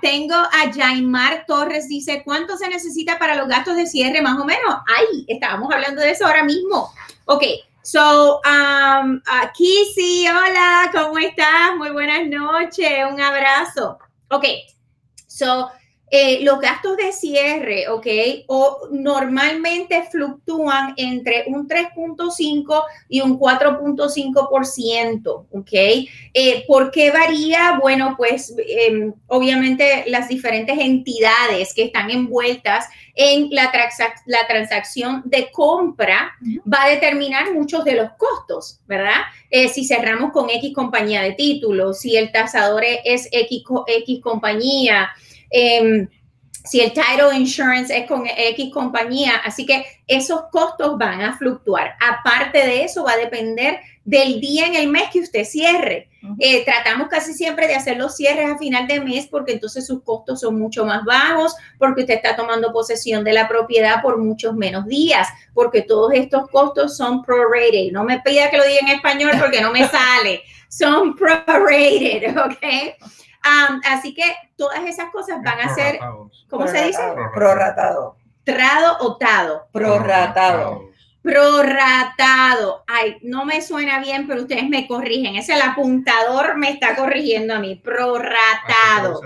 Tengo 0.00 0.34
a 0.34 0.72
Jaimar 0.72 1.44
Torres, 1.46 1.88
dice, 1.88 2.22
¿cuánto 2.24 2.56
se 2.56 2.68
necesita 2.68 3.18
para 3.18 3.34
los 3.36 3.48
gastos 3.48 3.76
de 3.76 3.86
cierre 3.86 4.22
más 4.22 4.38
o 4.38 4.44
menos? 4.44 4.74
Ay, 4.86 5.24
estábamos 5.28 5.72
hablando 5.72 6.00
de 6.00 6.10
eso 6.10 6.26
ahora 6.26 6.44
mismo. 6.44 6.92
Ok, 7.26 7.42
so, 7.82 8.40
aquí 8.44 9.92
sí, 9.94 10.26
hola, 10.28 10.90
¿cómo 10.92 11.18
estás? 11.18 11.76
Muy 11.76 11.90
buenas 11.90 12.26
noches, 12.28 13.04
un 13.10 13.20
abrazo. 13.20 13.98
Ok, 14.30 14.44
so 15.26 15.70
eh, 16.14 16.40
los 16.42 16.60
gastos 16.60 16.98
de 16.98 17.10
cierre, 17.10 17.88
¿ok? 17.88 18.06
O 18.46 18.86
normalmente 18.90 20.06
fluctúan 20.10 20.92
entre 20.98 21.44
un 21.46 21.66
3.5 21.66 22.82
y 23.08 23.22
un 23.22 23.40
4.5%, 23.40 25.46
¿ok? 25.50 25.72
Eh, 26.34 26.64
¿Por 26.68 26.90
qué 26.90 27.10
varía? 27.10 27.78
Bueno, 27.80 28.14
pues 28.18 28.54
em, 28.58 29.14
obviamente 29.26 30.04
las 30.08 30.28
diferentes 30.28 30.78
entidades 30.78 31.72
que 31.72 31.84
están 31.84 32.10
envueltas 32.10 32.90
en 33.14 33.48
la, 33.50 33.72
la 34.26 34.46
transacción 34.46 35.22
de 35.24 35.50
compra 35.50 36.32
va 36.70 36.84
a 36.84 36.90
determinar 36.90 37.54
muchos 37.54 37.84
de 37.84 37.94
los 37.94 38.10
costos, 38.18 38.80
¿verdad? 38.86 39.22
Eh, 39.48 39.70
si 39.70 39.86
cerramos 39.86 40.30
con 40.32 40.50
X 40.50 40.74
compañía 40.74 41.22
de 41.22 41.32
títulos, 41.32 42.00
si 42.00 42.18
el 42.18 42.30
tasador 42.32 42.84
es 42.84 43.30
X, 43.32 43.62
X 43.86 44.20
compañía, 44.22 45.08
Em, 45.52 46.08
si 46.64 46.80
el 46.80 46.92
title 46.92 47.36
insurance 47.36 47.96
es 47.96 48.06
con 48.06 48.24
X 48.26 48.72
compañía, 48.72 49.36
así 49.44 49.66
que 49.66 49.84
esos 50.06 50.42
costos 50.52 50.96
van 50.96 51.20
a 51.20 51.36
fluctuar. 51.36 51.96
Aparte 52.00 52.58
de 52.58 52.84
eso, 52.84 53.04
va 53.04 53.12
a 53.12 53.16
depender 53.16 53.80
del 54.04 54.40
día 54.40 54.66
en 54.66 54.76
el 54.76 54.88
mes 54.88 55.10
que 55.12 55.20
usted 55.20 55.44
cierre. 55.44 56.08
Eh, 56.38 56.64
tratamos 56.64 57.08
casi 57.08 57.34
siempre 57.34 57.66
de 57.66 57.74
hacer 57.74 57.96
los 57.96 58.14
cierres 58.14 58.48
a 58.48 58.58
final 58.58 58.86
de 58.86 59.00
mes 59.00 59.26
porque 59.26 59.52
entonces 59.52 59.86
sus 59.86 60.04
costos 60.04 60.40
son 60.40 60.56
mucho 60.56 60.84
más 60.84 61.04
bajos, 61.04 61.54
porque 61.78 62.02
usted 62.02 62.14
está 62.14 62.36
tomando 62.36 62.72
posesión 62.72 63.24
de 63.24 63.32
la 63.32 63.48
propiedad 63.48 64.00
por 64.00 64.18
muchos 64.18 64.54
menos 64.54 64.86
días, 64.86 65.28
porque 65.54 65.82
todos 65.82 66.12
estos 66.14 66.48
costos 66.48 66.96
son 66.96 67.22
prorated. 67.22 67.90
No 67.90 68.04
me 68.04 68.20
pida 68.20 68.50
que 68.50 68.58
lo 68.58 68.64
diga 68.64 68.80
en 68.80 68.88
español 68.88 69.32
porque 69.40 69.60
no 69.60 69.72
me 69.72 69.88
sale. 69.88 70.42
Son 70.68 71.16
prorated, 71.16 72.36
¿ok? 72.38 72.64
Así 73.84 74.14
que 74.14 74.24
todas 74.56 74.84
esas 74.84 75.10
cosas 75.10 75.42
van 75.42 75.60
a 75.60 75.74
ser, 75.74 75.98
¿cómo 76.48 76.66
se 76.68 76.84
dice? 76.84 77.02
Prorratado. 77.34 78.16
Trado 78.44 78.96
o 79.00 79.16
tado. 79.16 79.68
Prorratado. 79.72 80.90
Prorratado. 81.22 82.84
Ay, 82.88 83.18
no 83.22 83.44
me 83.44 83.62
suena 83.62 84.00
bien, 84.00 84.26
pero 84.26 84.42
ustedes 84.42 84.68
me 84.68 84.88
corrigen. 84.88 85.36
Ese 85.36 85.54
el 85.54 85.62
apuntador 85.62 86.56
me 86.56 86.70
está 86.70 86.96
corrigiendo 86.96 87.54
a 87.54 87.60
mí. 87.60 87.76
Prorratado. 87.76 89.20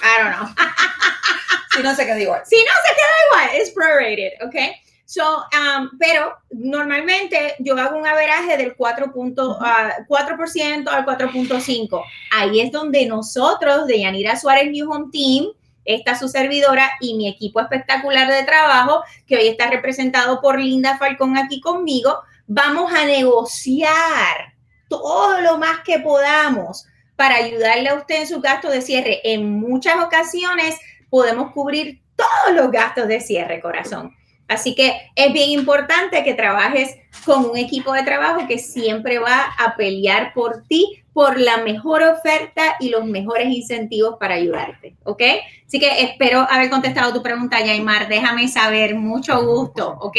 I 0.00 0.22
don't 0.22 0.36
know. 0.36 0.48
si 1.72 1.82
no 1.82 1.94
se 1.94 2.06
queda 2.06 2.20
igual. 2.20 2.42
Si 2.46 2.56
no 2.56 2.72
se 2.84 2.94
queda 2.94 3.48
igual, 3.48 3.60
es 3.60 3.70
prorated, 3.70 4.32
¿ok? 4.46 4.85
So, 5.06 5.22
um, 5.22 5.88
pero 6.00 6.36
normalmente 6.50 7.54
yo 7.60 7.78
hago 7.78 7.96
un 7.96 8.08
averaje 8.08 8.56
del 8.56 8.74
4, 8.74 9.12
uh, 9.14 9.54
al 9.60 10.04
4.5. 10.08 12.02
Ahí 12.32 12.60
es 12.60 12.72
donde 12.72 13.06
nosotros, 13.06 13.86
de 13.86 14.00
Yanira 14.00 14.34
Suárez 14.34 14.68
New 14.68 14.90
Home 14.90 15.06
Team, 15.12 15.46
esta 15.84 16.18
su 16.18 16.28
servidora 16.28 16.90
y 17.00 17.14
mi 17.14 17.28
equipo 17.28 17.60
espectacular 17.60 18.28
de 18.28 18.42
trabajo, 18.42 19.04
que 19.28 19.36
hoy 19.36 19.46
está 19.46 19.70
representado 19.70 20.40
por 20.40 20.58
Linda 20.58 20.98
Falcón 20.98 21.38
aquí 21.38 21.60
conmigo, 21.60 22.18
vamos 22.48 22.92
a 22.92 23.06
negociar 23.06 24.54
todo 24.88 25.40
lo 25.40 25.56
más 25.58 25.82
que 25.84 26.00
podamos 26.00 26.84
para 27.14 27.36
ayudarle 27.36 27.90
a 27.90 27.94
usted 27.94 28.22
en 28.22 28.26
su 28.26 28.40
gasto 28.40 28.68
de 28.70 28.82
cierre. 28.82 29.20
En 29.22 29.60
muchas 29.60 30.04
ocasiones 30.04 30.74
podemos 31.10 31.52
cubrir 31.52 32.02
todos 32.16 32.56
los 32.56 32.72
gastos 32.72 33.06
de 33.06 33.20
cierre, 33.20 33.60
corazón 33.60 34.15
Así 34.48 34.74
que 34.74 35.10
es 35.16 35.32
bien 35.32 35.50
importante 35.50 36.22
que 36.22 36.34
trabajes 36.34 36.96
con 37.24 37.50
un 37.50 37.56
equipo 37.56 37.92
de 37.92 38.04
trabajo 38.04 38.46
que 38.46 38.58
siempre 38.58 39.18
va 39.18 39.54
a 39.58 39.76
pelear 39.76 40.32
por 40.34 40.62
ti, 40.68 41.02
por 41.12 41.40
la 41.40 41.58
mejor 41.58 42.02
oferta 42.02 42.76
y 42.78 42.90
los 42.90 43.04
mejores 43.04 43.48
incentivos 43.48 44.16
para 44.20 44.34
ayudarte, 44.34 44.94
¿ok? 45.02 45.22
Así 45.66 45.80
que 45.80 46.02
espero 46.02 46.46
haber 46.48 46.70
contestado 46.70 47.12
tu 47.12 47.22
pregunta, 47.22 47.60
Yaimar. 47.60 48.08
Déjame 48.08 48.46
saber, 48.46 48.94
mucho 48.94 49.44
gusto, 49.44 49.96
¿ok? 50.00 50.18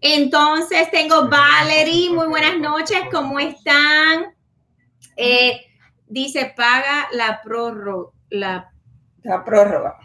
Entonces 0.00 0.90
tengo 0.90 1.28
Valerie, 1.28 2.10
muy 2.10 2.26
buenas 2.26 2.58
noches, 2.58 2.98
¿cómo 3.10 3.40
están? 3.40 4.34
Eh, 5.16 5.62
dice, 6.06 6.52
paga 6.54 7.08
la 7.12 7.40
prórroga. 7.42 8.10
La, 8.28 8.72
prórroga. 9.44 9.98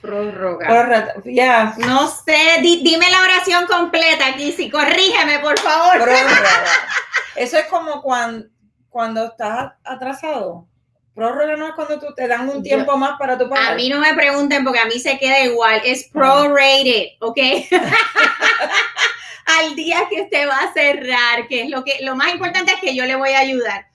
prórroga. 0.00 1.14
Ya. 1.24 1.74
No 1.78 2.08
sé, 2.08 2.60
dime 2.60 3.10
la 3.10 3.22
oración 3.22 3.66
completa, 3.66 4.24
sí, 4.36 4.70
corrígeme, 4.70 5.38
por 5.40 5.58
favor. 5.58 5.94
Prórroga. 5.94 6.64
Eso 7.36 7.58
es 7.58 7.66
como 7.66 8.02
cuando, 8.02 8.46
cuando 8.88 9.26
estás 9.26 9.72
atrasado. 9.84 10.66
Prórroga 11.14 11.56
no 11.56 11.68
es 11.68 11.74
cuando 11.74 11.98
tú 11.98 12.12
te 12.14 12.28
dan 12.28 12.48
un 12.48 12.62
tiempo 12.62 12.96
más 12.96 13.18
para 13.18 13.38
tu 13.38 13.48
pagar. 13.48 13.72
A 13.72 13.76
mí 13.76 13.88
no 13.88 14.00
me 14.00 14.12
pregunten 14.14 14.64
porque 14.64 14.80
a 14.80 14.84
mí 14.84 14.98
se 14.98 15.18
queda 15.18 15.40
igual. 15.40 15.80
Es 15.84 16.08
prorated, 16.12 17.12
¿ok? 17.20 17.38
al 19.46 19.74
día 19.76 20.06
que 20.10 20.22
usted 20.22 20.48
va 20.48 20.58
a 20.58 20.72
cerrar, 20.72 21.48
que 21.48 21.62
es 21.62 21.70
lo 21.70 21.84
que 21.84 21.98
lo 22.02 22.16
más 22.16 22.32
importante 22.34 22.72
es 22.72 22.80
que 22.80 22.94
yo 22.94 23.06
le 23.06 23.16
voy 23.16 23.30
a 23.30 23.38
ayudar. 23.38 23.86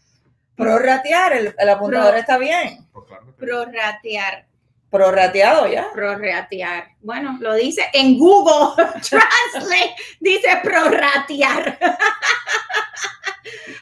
Prorratear, 0.56 1.34
el, 1.34 1.56
el 1.58 1.70
apuntador 1.70 2.16
está 2.16 2.38
bien. 2.38 2.88
Prorratear. 3.38 4.46
Prorrateado 4.92 5.68
ya. 5.68 5.90
Prorratear. 5.94 6.90
Bueno, 7.02 7.38
lo 7.40 7.56
dice 7.56 7.90
en 7.94 8.18
Google 8.20 8.76
Translate, 9.10 9.96
dice 10.20 10.60
prorratear. 10.62 11.80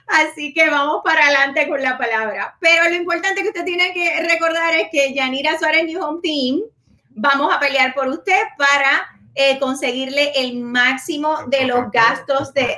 Así 0.07 0.53
que 0.53 0.69
vamos 0.69 1.01
para 1.03 1.25
adelante 1.25 1.67
con 1.67 1.81
la 1.81 1.97
palabra. 1.97 2.55
Pero 2.59 2.89
lo 2.89 2.95
importante 2.95 3.41
que 3.41 3.49
usted 3.49 3.65
tiene 3.65 3.91
que 3.91 4.21
recordar 4.27 4.75
es 4.75 4.89
que 4.91 5.13
Yanira 5.13 5.57
Suárez 5.57 5.85
New 5.85 6.03
Home 6.03 6.19
Team, 6.21 6.61
vamos 7.09 7.53
a 7.53 7.59
pelear 7.59 7.93
por 7.95 8.07
usted 8.07 8.41
para 8.57 9.09
eh, 9.33 9.57
conseguirle 9.59 10.31
el 10.35 10.57
máximo 10.57 11.43
de 11.47 11.65
los 11.65 11.91
gastos 11.91 12.53
de... 12.53 12.77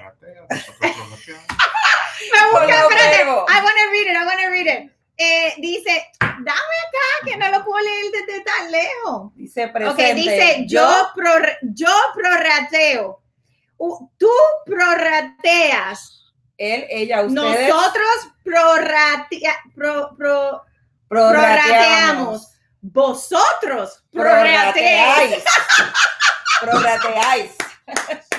Me 2.32 2.52
busca, 2.52 2.82
espérate. 2.82 3.24
I 3.24 3.26
want 3.26 3.78
to 3.78 3.92
read 3.92 4.08
it, 4.08 4.16
I 4.16 4.26
want 4.26 4.40
to 4.40 4.50
read 4.50 4.68
it. 4.68 4.92
Eh, 5.24 5.54
dice, 5.60 6.10
dame 6.20 6.48
acá 6.48 7.26
que 7.26 7.38
no 7.38 7.48
lo 7.50 7.64
puedo 7.64 7.84
leer 7.84 8.06
desde 8.12 8.44
tan 8.44 8.72
lejos. 8.72 9.36
Dice 9.36 9.68
presente. 9.68 10.16
dice, 10.16 10.66
yo, 10.68 11.12
pro, 11.14 11.32
yo 11.62 11.94
prorrateo. 12.16 13.22
tú 14.18 14.32
prorrateas. 14.66 16.34
Él, 16.58 16.88
ella, 16.90 17.22
ustedes. 17.22 17.70
Nosotros 17.70 18.08
prorratea, 18.44 19.54
pro, 19.76 20.16
pro, 20.18 20.64
prorrateamos. 21.08 22.48
Vosotros 22.82 24.04
prorrateáis. 24.12 25.44
prorrateáis. 26.62 27.56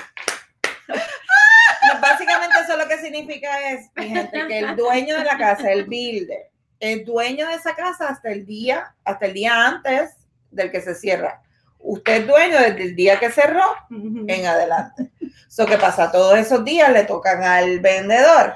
Básicamente 2.00 2.58
eso 2.60 2.76
lo 2.76 2.88
que 2.88 2.98
significa 2.98 3.70
es, 3.70 3.88
gente, 3.96 4.48
que 4.48 4.58
el 4.58 4.74
dueño 4.74 5.16
de 5.16 5.24
la 5.24 5.38
casa, 5.38 5.70
el 5.70 5.84
builder, 5.84 6.51
el 6.82 7.04
dueño 7.04 7.46
de 7.46 7.54
esa 7.54 7.76
casa 7.76 8.08
hasta 8.08 8.32
el 8.32 8.44
día, 8.44 8.92
hasta 9.04 9.26
el 9.26 9.34
día 9.34 9.68
antes 9.68 10.16
del 10.50 10.72
que 10.72 10.80
se 10.80 10.96
cierra. 10.96 11.40
Usted 11.78 12.22
es 12.22 12.26
dueño 12.26 12.58
desde 12.58 12.82
el 12.82 12.96
día 12.96 13.20
que 13.20 13.30
cerró 13.30 13.62
en 13.88 14.46
adelante. 14.46 15.12
Eso 15.48 15.64
que 15.64 15.78
pasa, 15.78 16.10
todos 16.10 16.36
esos 16.36 16.64
días 16.64 16.90
le 16.90 17.04
tocan 17.04 17.44
al 17.44 17.78
vendedor 17.78 18.54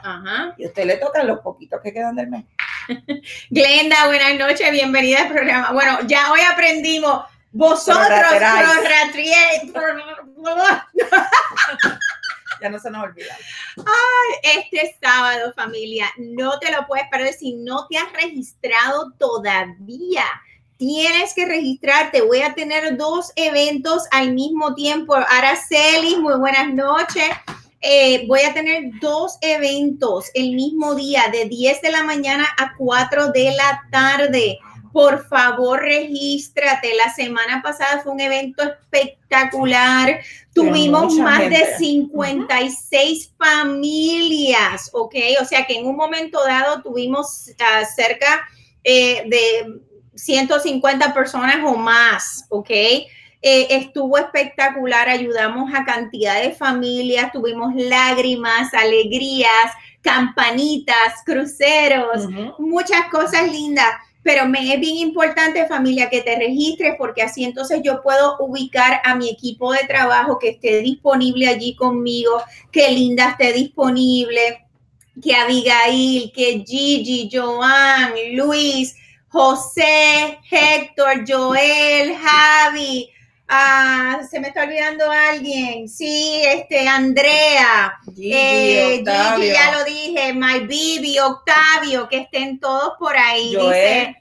y 0.57 0.67
usted 0.67 0.87
le 0.87 0.97
tocan 0.97 1.29
los 1.29 1.39
poquitos 1.39 1.81
que 1.81 1.93
quedan 1.93 2.17
del 2.17 2.29
mes. 2.29 2.45
Glenda, 3.51 4.07
buenas 4.07 4.37
noches, 4.37 4.73
bienvenida 4.73 5.23
al 5.23 5.29
programa. 5.29 5.73
Bueno, 5.73 5.99
ya 6.07 6.33
hoy 6.33 6.41
aprendimos 6.41 7.25
vosotros, 7.53 8.09
ya 12.61 12.69
no 12.69 12.79
se 12.79 12.91
nos 12.91 13.05
olvida. 13.05 13.37
Ay, 13.77 14.61
este 14.61 14.97
sábado, 15.03 15.53
familia, 15.55 16.07
no 16.19 16.59
te 16.59 16.71
lo 16.71 16.87
puedes 16.87 17.07
perder 17.11 17.33
si 17.35 17.55
no 17.55 17.87
te 17.89 17.99
has 17.99 18.13
registrado 18.13 19.13
todavía. 19.19 20.25
Tienes 20.77 21.33
que 21.35 21.47
registrarte. 21.47 22.21
Voy 22.21 22.43
a 22.43 22.55
tener 22.55 22.97
dos 22.97 23.33
eventos 23.37 24.05
al 24.11 24.35
mismo 24.35 24.75
tiempo. 24.75 25.15
Araceli, 25.15 26.17
muy 26.17 26.39
buenas 26.39 26.73
noches. 26.75 27.31
Eh, 27.81 28.27
voy 28.27 28.41
a 28.41 28.53
tener 28.53 28.85
dos 29.01 29.39
eventos 29.41 30.31
el 30.35 30.53
mismo 30.53 30.95
día, 30.95 31.29
de 31.31 31.47
10 31.47 31.83
de 31.83 31.93
la 31.93 32.03
mañana 32.05 32.47
a 32.59 32.75
4 32.77 33.33
de 33.33 33.55
la 33.55 33.83
tarde 33.91 34.59
por 34.97 35.29
favor 35.29 35.83
regístrate. 35.83 36.95
La 36.95 37.13
semana 37.13 37.61
pasada 37.61 38.01
fue 38.03 38.13
un 38.13 38.21
evento 38.21 38.63
espectacular. 38.63 40.21
Tuvimos 40.55 41.17
más 41.17 41.51
de 41.51 41.77
56 41.77 43.35
familias, 43.37 44.89
¿ok? 44.95 45.15
O 45.43 45.45
sea 45.45 45.67
que 45.67 45.75
en 45.75 45.87
un 45.87 45.97
momento 45.97 46.43
dado 46.43 46.81
tuvimos 46.81 47.51
uh, 47.51 47.95
cerca 47.95 48.49
eh, 48.83 49.25
de 49.27 49.81
150 50.15 51.13
personas 51.13 51.59
o 51.63 51.77
más, 51.77 52.47
¿ok? 52.49 52.71
Eh, 52.71 53.07
estuvo 53.43 54.17
espectacular, 54.17 55.11
ayudamos 55.11 55.75
a 55.75 55.85
cantidad 55.85 56.41
de 56.41 56.53
familias, 56.53 57.33
tuvimos 57.33 57.75
lágrimas, 57.75 58.73
alegrías, 58.73 59.73
campanitas, 60.01 61.23
cruceros, 61.27 62.27
muchas 62.59 63.11
cosas 63.11 63.53
lindas 63.53 63.93
pero 64.27 64.49
me 64.49 64.75
es 64.75 64.81
bien 64.81 64.97
importante 64.97 65.69
familia 65.69 66.11
que 66.11 66.21
te 66.21 66.35
registres 66.35 66.97
porque 66.99 67.23
así 67.23 67.45
entonces 67.45 67.81
yo 67.85 68.03
puedo 68.03 68.37
ubicar 68.41 69.01
a 69.05 69.15
mi 69.15 69.31
equipo 69.31 69.73
de 69.73 69.87
trabajo 69.87 70.37
que 70.41 70.49
esté 70.49 70.81
disponible 70.83 71.47
allí 71.47 71.77
conmigo, 71.77 72.43
que 72.73 72.91
Linda 72.91 73.29
esté 73.31 73.53
disponible, 73.53 74.67
que 75.23 75.33
Abigail, 75.33 76.33
que 76.35 76.65
Gigi, 76.67 77.31
Joan, 77.33 78.15
Luis, 78.33 78.97
José, 79.29 80.41
Héctor, 80.51 81.23
Joel, 81.25 82.17
Javi, 82.17 83.09
Ah, 83.49 84.23
se 84.29 84.41
me 84.41 84.49
está 84.49 84.65
olvidando 84.65 85.09
alguien. 85.11 85.89
Sí, 85.89 86.43
este, 86.45 86.89
Andrea. 86.89 87.97
Gigi, 88.15 88.33
eh, 88.35 89.05
ya 89.05 89.73
lo 89.73 89.85
dije. 89.85 90.33
My 90.33 90.67
Bibi, 90.67 91.21
Octavio, 91.21 92.09
que 92.09 92.23
estén 92.23 92.59
todos 92.59 92.95
por 92.99 93.17
ahí. 93.17 93.55
Dice. 93.55 94.17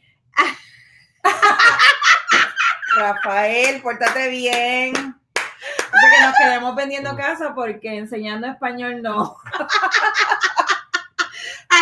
Rafael, 2.97 3.81
pórtate 3.81 4.29
bien. 4.29 4.93
Dice 4.93 6.07
que 6.11 6.23
nos 6.23 6.35
quedemos 6.37 6.75
vendiendo 6.75 7.15
casa 7.15 7.53
porque 7.55 7.97
enseñando 7.97 8.45
español 8.47 9.01
no. 9.01 9.37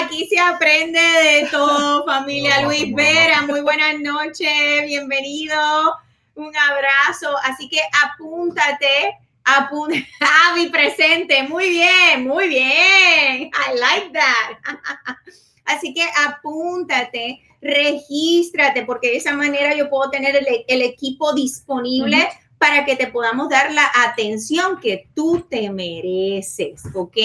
Aquí 0.01 0.27
se 0.29 0.39
aprende 0.39 0.99
de 0.99 1.47
todo, 1.51 2.05
familia 2.05 2.61
Luis 2.61 2.95
Vera. 2.95 3.41
Muy 3.41 3.59
buenas 3.61 3.99
noches, 3.99 4.85
bienvenido 4.85 6.02
un 6.35 6.51
abrazo. 6.55 7.35
Así 7.43 7.69
que 7.69 7.79
apúntate, 8.05 9.17
apúntate. 9.43 10.07
Ah, 10.21 10.53
mi 10.55 10.67
presente. 10.67 11.43
Muy 11.43 11.69
bien, 11.69 12.27
muy 12.27 12.47
bien. 12.47 13.51
I 13.51 13.79
like 13.79 14.11
that. 14.13 14.57
Así 15.65 15.93
que 15.93 16.05
apúntate, 16.27 17.39
regístrate, 17.61 18.83
porque 18.85 19.09
de 19.09 19.17
esa 19.17 19.33
manera 19.33 19.73
yo 19.75 19.89
puedo 19.89 20.09
tener 20.09 20.35
el, 20.67 20.81
equipo 20.81 21.33
disponible 21.33 22.27
para 22.63 22.85
que 22.85 22.95
te 22.95 23.07
podamos 23.07 23.49
dar 23.49 23.73
la 23.73 23.91
atención 24.07 24.79
que 24.79 25.09
tú 25.13 25.45
te 25.49 25.69
mereces, 25.69 26.81
¿ok? 26.93 27.17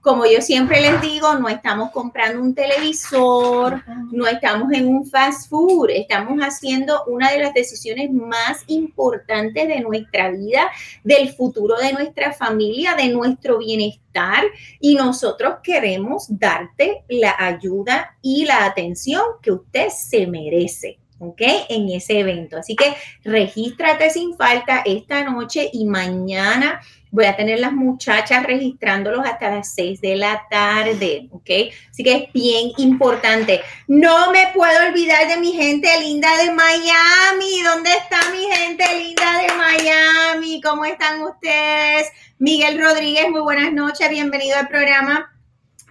Como 0.00 0.24
yo 0.24 0.40
siempre 0.40 0.80
les 0.80 1.00
digo, 1.00 1.34
no 1.34 1.48
estamos 1.48 1.90
comprando 1.90 2.40
un 2.40 2.54
televisor, 2.54 3.82
no 4.12 4.28
estamos 4.28 4.72
en 4.72 4.86
un 4.86 5.04
fast 5.04 5.50
food, 5.50 5.90
estamos 5.90 6.38
haciendo 6.38 7.02
una 7.08 7.32
de 7.32 7.40
las 7.40 7.52
decisiones 7.52 8.12
más 8.12 8.62
importantes 8.68 9.66
de 9.66 9.80
nuestra 9.80 10.30
vida, 10.30 10.70
del 11.02 11.30
futuro 11.30 11.76
de 11.76 11.92
nuestra 11.92 12.32
familia, 12.32 12.94
de 12.94 13.08
nuestro 13.08 13.58
bienestar 13.58 14.44
y 14.78 14.94
nosotros 14.94 15.56
queremos 15.64 16.26
darte 16.28 17.02
la 17.08 17.34
ayuda 17.36 18.16
y 18.22 18.44
la 18.44 18.64
atención 18.64 19.24
que 19.42 19.50
usted 19.50 19.88
se 19.88 20.28
merece. 20.28 21.00
¿Ok? 21.18 21.40
En 21.68 21.88
ese 21.90 22.20
evento. 22.20 22.58
Así 22.58 22.76
que 22.76 22.94
regístrate 23.24 24.10
sin 24.10 24.36
falta 24.36 24.82
esta 24.84 25.24
noche 25.24 25.70
y 25.72 25.84
mañana 25.86 26.80
voy 27.14 27.26
a 27.26 27.36
tener 27.36 27.60
las 27.60 27.72
muchachas 27.72 28.42
registrándolos 28.42 29.24
hasta 29.24 29.48
las 29.48 29.72
6 29.74 30.00
de 30.00 30.16
la 30.16 30.42
tarde, 30.50 31.28
¿ok? 31.30 31.48
Así 31.88 32.02
que 32.02 32.12
es 32.12 32.32
bien 32.32 32.72
importante. 32.78 33.60
No 33.86 34.32
me 34.32 34.48
puedo 34.52 34.88
olvidar 34.88 35.28
de 35.28 35.36
mi 35.36 35.52
gente 35.52 35.88
linda 36.00 36.28
de 36.38 36.50
Miami. 36.50 37.62
¿Dónde 37.62 37.90
está 37.92 38.18
mi 38.32 38.44
gente 38.52 38.84
linda 38.98 39.42
de 39.42 39.54
Miami? 39.54 40.60
¿Cómo 40.60 40.84
están 40.84 41.22
ustedes? 41.22 42.08
Miguel 42.38 42.80
Rodríguez, 42.80 43.30
muy 43.30 43.42
buenas 43.42 43.72
noches, 43.72 44.10
bienvenido 44.10 44.58
al 44.58 44.66
programa. 44.66 45.32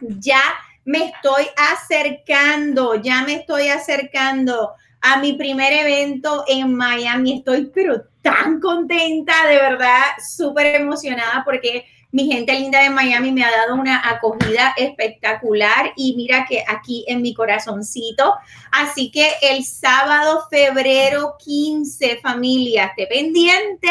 Ya 0.01 0.41
me 0.83 1.05
estoy 1.05 1.45
acercando, 1.55 2.95
ya 2.95 3.23
me 3.23 3.35
estoy 3.35 3.69
acercando 3.69 4.73
a 5.03 5.19
mi 5.19 5.33
primer 5.33 5.71
evento 5.73 6.45
en 6.47 6.73
Miami. 6.73 7.37
Estoy 7.37 7.69
pero 7.73 8.05
tan 8.21 8.59
contenta, 8.59 9.33
de 9.47 9.57
verdad, 9.57 10.01
súper 10.25 10.81
emocionada 10.81 11.43
porque 11.45 11.85
mi 12.11 12.31
gente 12.31 12.53
linda 12.53 12.79
de 12.79 12.89
Miami 12.89 13.31
me 13.31 13.43
ha 13.43 13.51
dado 13.51 13.75
una 13.75 14.07
acogida 14.07 14.73
espectacular 14.77 15.91
y 15.95 16.15
mira 16.15 16.45
que 16.47 16.63
aquí 16.67 17.03
en 17.07 17.21
mi 17.21 17.33
corazoncito. 17.33 18.35
Así 18.71 19.11
que 19.11 19.29
el 19.41 19.65
sábado, 19.65 20.43
febrero 20.49 21.35
15, 21.43 22.19
familia, 22.21 22.85
esté 22.85 23.07
pendiente. 23.07 23.89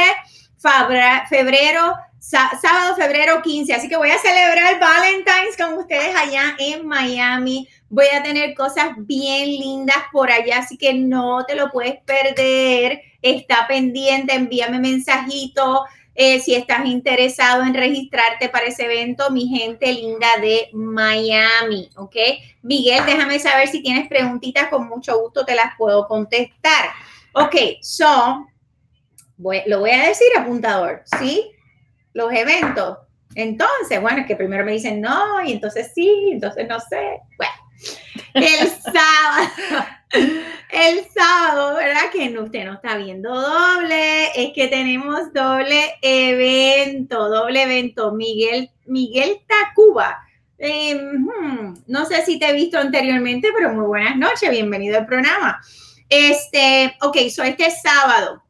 Febrero, 1.29 1.95
sábado, 2.21 2.95
febrero 2.97 3.43
15. 3.43 3.75
Así 3.75 3.89
que 3.89 3.97
voy 3.97 4.11
a 4.11 4.19
celebrar 4.19 4.79
Valentine's 4.79 5.57
con 5.59 5.77
ustedes 5.79 6.15
allá 6.15 6.55
en 6.59 6.87
Miami. 6.87 7.69
Voy 7.93 8.07
a 8.07 8.23
tener 8.23 8.55
cosas 8.55 8.93
bien 8.97 9.51
lindas 9.51 9.99
por 10.13 10.33
allá, 10.33 10.61
así 10.61 10.79
que 10.79 10.95
no 10.95 11.45
te 11.45 11.55
lo 11.55 11.71
puedes 11.71 12.01
perder. 12.07 13.03
Está 13.21 13.67
pendiente, 13.69 14.33
envíame 14.33 14.79
mensajito. 14.79 15.85
Eh, 16.15 16.41
si 16.41 16.55
estás 16.55 16.87
interesado 16.87 17.63
en 17.65 17.75
registrarte 17.75 18.49
para 18.49 18.65
ese 18.65 18.87
evento, 18.87 19.31
mi 19.31 19.47
gente 19.47 19.93
linda 19.93 20.27
de 20.41 20.71
Miami, 20.73 21.91
¿ok? 21.97 22.17
Miguel, 22.63 23.05
déjame 23.05 23.39
saber 23.39 23.69
si 23.69 23.83
tienes 23.83 24.09
preguntitas, 24.09 24.69
con 24.69 24.89
mucho 24.89 25.21
gusto 25.21 25.45
te 25.45 25.55
las 25.55 25.77
puedo 25.77 26.09
contestar. 26.09 26.87
Ok, 27.35 27.57
so, 27.83 28.47
lo 29.37 29.81
voy 29.81 29.91
a 29.91 30.09
decir 30.09 30.29
apuntador, 30.39 31.03
¿sí? 31.19 31.51
Los 32.15 32.33
eventos. 32.33 32.97
Entonces, 33.35 34.01
bueno, 34.01 34.23
es 34.23 34.27
que 34.27 34.37
primero 34.37 34.65
me 34.65 34.73
dicen 34.73 35.03
no, 35.03 35.45
y 35.45 35.53
entonces 35.53 35.93
sí, 35.95 36.31
entonces 36.33 36.67
no 36.67 36.81
sé. 36.81 37.21
Bueno, 37.37 37.53
el 38.35 38.69
sábado, 38.69 39.87
el 40.71 41.07
sábado, 41.15 41.77
¿verdad? 41.77 42.11
Que 42.13 42.39
usted 42.39 42.65
no 42.65 42.75
está 42.75 42.97
viendo 42.97 43.35
doble, 43.35 44.27
es 44.35 44.53
que 44.55 44.69
tenemos 44.69 45.33
doble 45.33 45.95
evento, 46.03 47.29
doble 47.29 47.63
evento. 47.63 48.13
Miguel, 48.13 48.71
Miguel 48.87 49.41
Tacuba. 49.47 50.19
Hmm, 50.59 51.75
no 51.87 52.07
sé 52.07 52.25
si 52.25 52.39
te 52.39 52.51
he 52.51 52.53
visto 52.53 52.79
anteriormente, 52.79 53.49
pero 53.55 53.73
muy 53.73 53.87
buenas 53.87 54.17
noches, 54.17 54.51
bienvenido 54.51 54.99
al 54.99 55.07
programa. 55.07 55.61
Este, 56.09 56.95
ok, 57.01 57.17
so 57.35 57.43
este 57.43 57.71
sábado, 57.71 58.43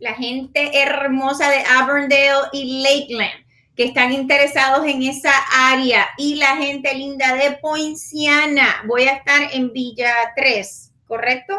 la 0.00 0.14
gente 0.14 0.70
hermosa 0.80 1.50
de 1.50 1.62
Avondale 1.62 2.48
y 2.52 2.82
Lakeland 2.82 3.45
que 3.76 3.84
están 3.84 4.12
interesados 4.12 4.86
en 4.86 5.02
esa 5.02 5.32
área 5.52 6.08
y 6.16 6.36
la 6.36 6.56
gente 6.56 6.94
linda 6.94 7.34
de 7.34 7.52
Poinciana. 7.52 8.82
Voy 8.86 9.04
a 9.04 9.12
estar 9.12 9.50
en 9.52 9.72
Villa 9.72 10.14
3, 10.34 10.92
¿correcto? 11.06 11.54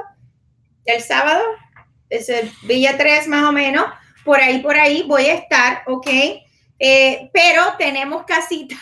El 0.85 1.01
sábado, 1.03 1.43
es 2.09 2.27
el 2.29 2.51
Villa 2.63 2.97
3 2.97 3.27
más 3.27 3.47
o 3.47 3.51
menos, 3.51 3.85
por 4.25 4.39
ahí, 4.41 4.59
por 4.59 4.75
ahí 4.75 5.03
voy 5.07 5.25
a 5.27 5.35
estar, 5.35 5.83
¿ok? 5.85 6.07
Eh, 6.79 7.29
pero 7.33 7.75
tenemos 7.77 8.25
casitas 8.25 8.79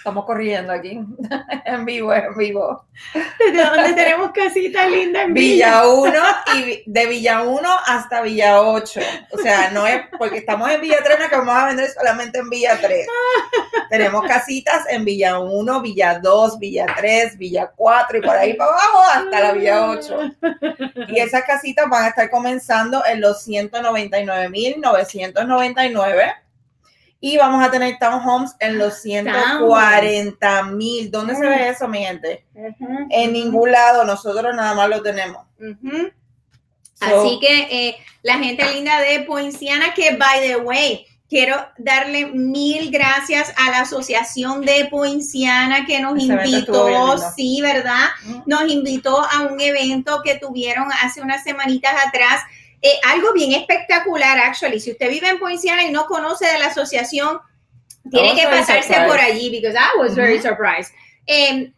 Estamos 0.00 0.24
corriendo 0.24 0.72
aquí, 0.72 0.98
en 1.66 1.84
vivo, 1.84 2.14
en 2.14 2.34
vivo. 2.34 2.86
¿De 3.12 3.52
dónde 3.52 3.92
tenemos 3.92 4.30
casita 4.30 4.88
linda 4.88 5.24
en 5.24 5.34
Villa? 5.34 5.82
Villa 5.82 5.88
1 5.88 6.12
y 6.56 6.82
de 6.86 7.06
Villa 7.06 7.42
1 7.42 7.68
hasta 7.86 8.22
Villa 8.22 8.62
8. 8.62 8.98
O 9.30 9.36
sea, 9.36 9.70
no 9.72 9.86
es 9.86 10.00
porque 10.16 10.38
estamos 10.38 10.70
en 10.70 10.80
Villa 10.80 10.96
3, 11.04 11.18
no 11.20 11.28
que 11.28 11.36
vamos 11.36 11.54
a 11.54 11.66
vender 11.66 11.90
solamente 11.90 12.38
en 12.38 12.48
Villa 12.48 12.78
3. 12.80 13.06
tenemos 13.90 14.26
casitas 14.26 14.86
en 14.88 15.04
Villa 15.04 15.38
1, 15.38 15.82
Villa 15.82 16.18
2, 16.18 16.58
Villa 16.58 16.86
3, 16.96 17.36
Villa 17.36 17.70
4 17.76 18.16
y 18.16 18.22
por 18.22 18.36
ahí 18.36 18.54
para 18.54 18.70
abajo 18.70 19.02
hasta 19.02 19.38
la 19.38 19.52
Villa 19.52 19.90
8. 19.90 20.18
Y 21.08 21.18
esas 21.18 21.44
casitas 21.44 21.90
van 21.90 22.04
a 22.04 22.08
estar 22.08 22.30
comenzando 22.30 23.04
en 23.04 23.20
los 23.20 23.46
199.999 23.46 26.36
y 27.20 27.36
vamos 27.36 27.62
a 27.62 27.70
tener 27.70 27.98
townhomes 27.98 28.52
en 28.60 28.78
los 28.78 29.02
140 29.02 30.62
mil. 30.64 31.10
¿Dónde 31.10 31.36
se 31.36 31.46
ve 31.46 31.68
eso, 31.68 31.86
mi 31.86 31.98
gente? 31.98 32.46
En 33.10 33.32
ningún 33.32 33.70
lado, 33.70 34.04
nosotros 34.04 34.54
nada 34.54 34.74
más 34.74 34.88
lo 34.88 35.02
tenemos. 35.02 35.44
Así 36.98 37.38
que 37.40 37.68
eh, 37.70 37.96
la 38.22 38.38
gente 38.38 38.72
linda 38.72 39.00
de 39.00 39.20
Poinciana, 39.20 39.92
que 39.94 40.16
by 40.16 40.40
the 40.40 40.56
way, 40.56 41.06
quiero 41.28 41.56
darle 41.78 42.26
mil 42.26 42.90
gracias 42.90 43.52
a 43.56 43.70
la 43.70 43.80
Asociación 43.82 44.62
de 44.62 44.88
Poinciana 44.90 45.86
que 45.86 46.00
nos 46.00 46.20
invitó, 46.20 47.16
sí, 47.36 47.60
¿verdad? 47.62 48.08
Nos 48.46 48.68
invitó 48.68 49.20
a 49.20 49.42
un 49.42 49.60
evento 49.60 50.20
que 50.24 50.38
tuvieron 50.38 50.88
hace 51.02 51.22
unas 51.22 51.42
semanitas 51.44 51.94
atrás 52.06 52.42
eh, 52.82 52.98
algo 53.06 53.32
bien 53.32 53.52
espectacular, 53.52 54.38
actually. 54.38 54.80
Si 54.80 54.92
usted 54.92 55.10
vive 55.10 55.28
en 55.28 55.38
Poinciana 55.38 55.84
y 55.84 55.90
no 55.90 56.06
conoce 56.06 56.46
de 56.46 56.58
la 56.58 56.66
asociación, 56.66 57.40
tiene 58.10 58.34
que 58.34 58.46
pasarse 58.46 58.94
por 59.06 59.18
allí, 59.20 59.50
because 59.50 59.76
I 59.76 59.98
was 59.98 60.14
very 60.14 60.40
surprised. 60.40 60.92
Em, 61.26 61.72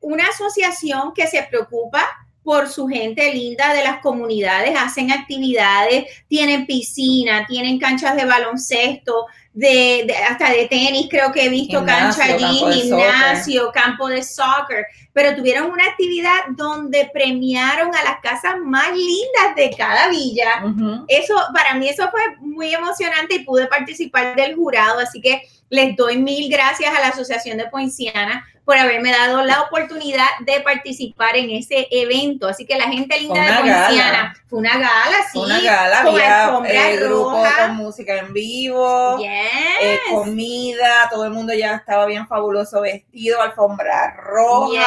una 0.00 0.26
asociación 0.26 1.12
que 1.14 1.26
se 1.26 1.42
preocupa 1.44 2.19
por 2.42 2.68
su 2.68 2.86
gente 2.86 3.32
linda 3.34 3.74
de 3.74 3.84
las 3.84 4.00
comunidades, 4.00 4.74
hacen 4.78 5.12
actividades, 5.12 6.06
tienen 6.28 6.66
piscina, 6.66 7.46
tienen 7.46 7.78
canchas 7.78 8.16
de 8.16 8.24
baloncesto, 8.24 9.26
de, 9.52 10.14
hasta 10.28 10.50
de 10.50 10.68
tenis, 10.68 11.08
creo 11.10 11.32
que 11.32 11.46
he 11.46 11.48
visto 11.48 11.84
cancha 11.84 12.24
allí, 12.24 12.62
gimnasio, 12.72 13.72
campo 13.72 14.08
de 14.08 14.22
soccer, 14.22 14.86
pero 15.12 15.34
tuvieron 15.34 15.70
una 15.70 15.84
actividad 15.84 16.38
donde 16.50 17.10
premiaron 17.12 17.94
a 17.94 18.04
las 18.04 18.20
casas 18.22 18.54
más 18.64 18.88
lindas 18.92 19.56
de 19.56 19.70
cada 19.76 20.08
villa. 20.08 20.62
Eso, 21.08 21.34
para 21.52 21.74
mí 21.74 21.88
eso 21.88 22.10
fue 22.10 22.20
muy 22.40 22.72
emocionante 22.72 23.34
y 23.34 23.44
pude 23.44 23.66
participar 23.66 24.36
del 24.36 24.54
jurado, 24.54 25.00
así 25.00 25.20
que 25.20 25.42
les 25.70 25.96
doy 25.96 26.18
mil 26.18 26.50
gracias 26.50 26.94
a 26.94 27.00
la 27.00 27.08
Asociación 27.08 27.56
de 27.56 27.66
Poinciana 27.68 28.46
por 28.64 28.76
haberme 28.76 29.10
dado 29.10 29.42
la 29.42 29.62
oportunidad 29.62 30.26
de 30.40 30.60
participar 30.60 31.36
en 31.36 31.50
ese 31.50 31.88
evento. 31.90 32.46
Así 32.46 32.66
que 32.66 32.76
la 32.76 32.84
gente 32.84 33.18
linda 33.18 33.40
de 33.40 33.60
Poinciana, 33.60 34.34
fue 34.48 34.58
una 34.58 34.74
gala, 34.74 35.16
sí. 35.32 35.38
Una 35.38 35.60
gala, 35.60 36.02
con 36.04 36.66
había 36.66 36.90
el 36.90 37.00
grupo 37.00 37.42
con 37.58 37.76
música 37.76 38.18
en 38.18 38.32
vivo, 38.32 39.18
eh, 39.24 39.98
comida, 40.10 41.08
todo 41.10 41.24
el 41.24 41.30
mundo 41.30 41.54
ya 41.54 41.76
estaba 41.76 42.06
bien 42.06 42.26
fabuloso 42.26 42.80
vestido, 42.80 43.40
alfombra 43.40 44.14
roja, 44.16 44.86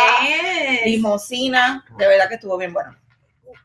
limosina, 0.85 1.83
de 1.97 2.07
verdad 2.07 2.29
que 2.29 2.35
estuvo 2.35 2.57
bien 2.57 2.71
bueno 2.73 3.02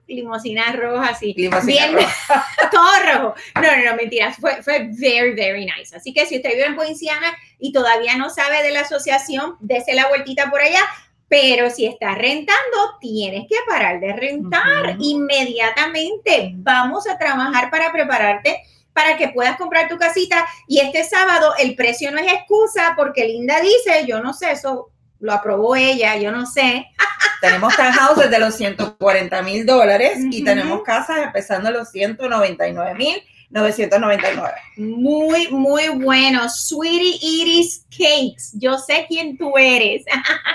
limosina 0.09 0.73
roja, 0.73 1.15
sí. 1.15 1.35
Limosina 1.37 1.89
roja. 1.89 2.47
todo 2.73 2.91
rojo. 3.13 3.35
No, 3.55 3.63
no, 3.63 3.91
no, 3.91 3.97
mentiras. 3.97 4.37
Fue, 4.37 4.63
fue 4.63 4.89
very, 4.93 5.35
very 5.35 5.65
nice. 5.65 5.95
Así 5.95 6.13
que 6.13 6.27
si 6.27 6.37
usted 6.37 6.51
vive 6.51 6.67
en 6.67 6.77
Poinciana 6.77 7.37
y 7.59 7.73
todavía 7.73 8.17
no 8.17 8.31
sabe 8.31 8.63
de 8.63 8.73
la 8.73 8.81
asociación, 8.81 9.57
dése 9.61 9.95
la 9.95 10.09
vueltita 10.09 10.51
por 10.51 10.61
allá. 10.61 10.81
Pero 11.29 11.69
si 11.69 11.85
estás 11.85 12.17
rentando, 12.17 12.99
tienes 13.01 13.47
que 13.49 13.57
parar 13.69 14.01
de 14.01 14.15
rentar 14.15 14.97
inmediatamente. 14.99 16.53
Vamos 16.55 17.07
a 17.07 17.19
trabajar 17.19 17.71
para 17.71 17.93
prepararte 17.93 18.63
para 18.95 19.17
que 19.17 19.29
puedas 19.29 19.57
comprar 19.57 19.89
tu 19.89 19.97
casita. 19.99 20.45
Y 20.67 20.81
este 20.81 21.05
sábado 21.05 21.53
el 21.59 21.77
precio 21.77 22.11
no 22.11 22.19
es 22.19 22.33
excusa 22.33 22.95
porque 22.97 23.27
Linda 23.27 23.61
dice, 23.61 24.07
yo 24.07 24.21
no 24.21 24.33
sé, 24.33 24.53
eso 24.53 24.91
lo 25.21 25.33
aprobó 25.33 25.77
ella, 25.77 26.17
yo 26.17 26.33
no 26.33 26.47
sé. 26.47 26.87
tenemos 27.41 27.75
townhouses 27.77 28.31
de 28.31 28.39
los 28.39 28.55
140 28.57 29.43
mil 29.43 29.67
dólares 29.67 30.19
y 30.31 30.45
tenemos 30.45 30.83
casas 30.83 31.19
empezando 31.19 31.71
los 31.71 31.91
199 31.91 32.95
mil. 32.95 33.23
999. 33.51 34.53
Muy, 34.77 35.49
muy 35.49 35.89
bueno. 35.89 36.49
Sweetie 36.51 37.19
Iris 37.23 37.87
Cakes. 37.91 38.51
Yo 38.53 38.77
sé 38.77 39.07
quién 39.09 39.39
tú 39.39 39.57
eres. 39.57 40.05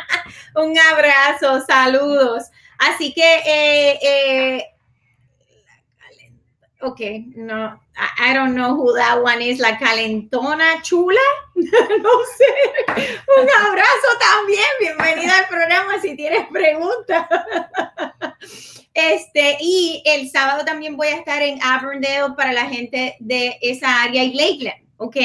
Un 0.55 0.77
abrazo, 0.77 1.65
saludos. 1.65 2.43
Así 2.77 3.13
que 3.13 3.35
eh, 3.45 3.99
eh, 4.03 4.72
ok, 6.83 6.99
no, 7.35 7.79
I, 8.19 8.33
don't 8.33 8.55
know 8.55 8.75
who 8.75 8.93
that 8.95 9.21
one 9.23 9.41
is, 9.41 9.59
la 9.59 9.77
calentona 9.77 10.81
chula, 10.81 11.19
no 11.55 11.63
sé, 12.37 13.05
un 13.37 13.47
abrazo 13.67 14.09
también, 14.19 14.65
bienvenida 14.79 15.37
al 15.39 15.47
programa 15.47 16.01
si 16.01 16.15
tienes 16.15 16.47
preguntas. 16.51 17.25
Este, 18.93 19.57
y 19.59 20.03
el 20.05 20.29
sábado 20.29 20.63
también 20.65 20.95
voy 20.95 21.07
a 21.07 21.15
estar 21.15 21.41
en 21.41 21.59
Avondale 21.63 22.35
para 22.37 22.53
la 22.53 22.65
gente 22.65 23.15
de 23.19 23.57
esa 23.61 24.03
área 24.03 24.23
y 24.23 24.33
Lakeland, 24.33 24.83
¿ok? 24.97 25.17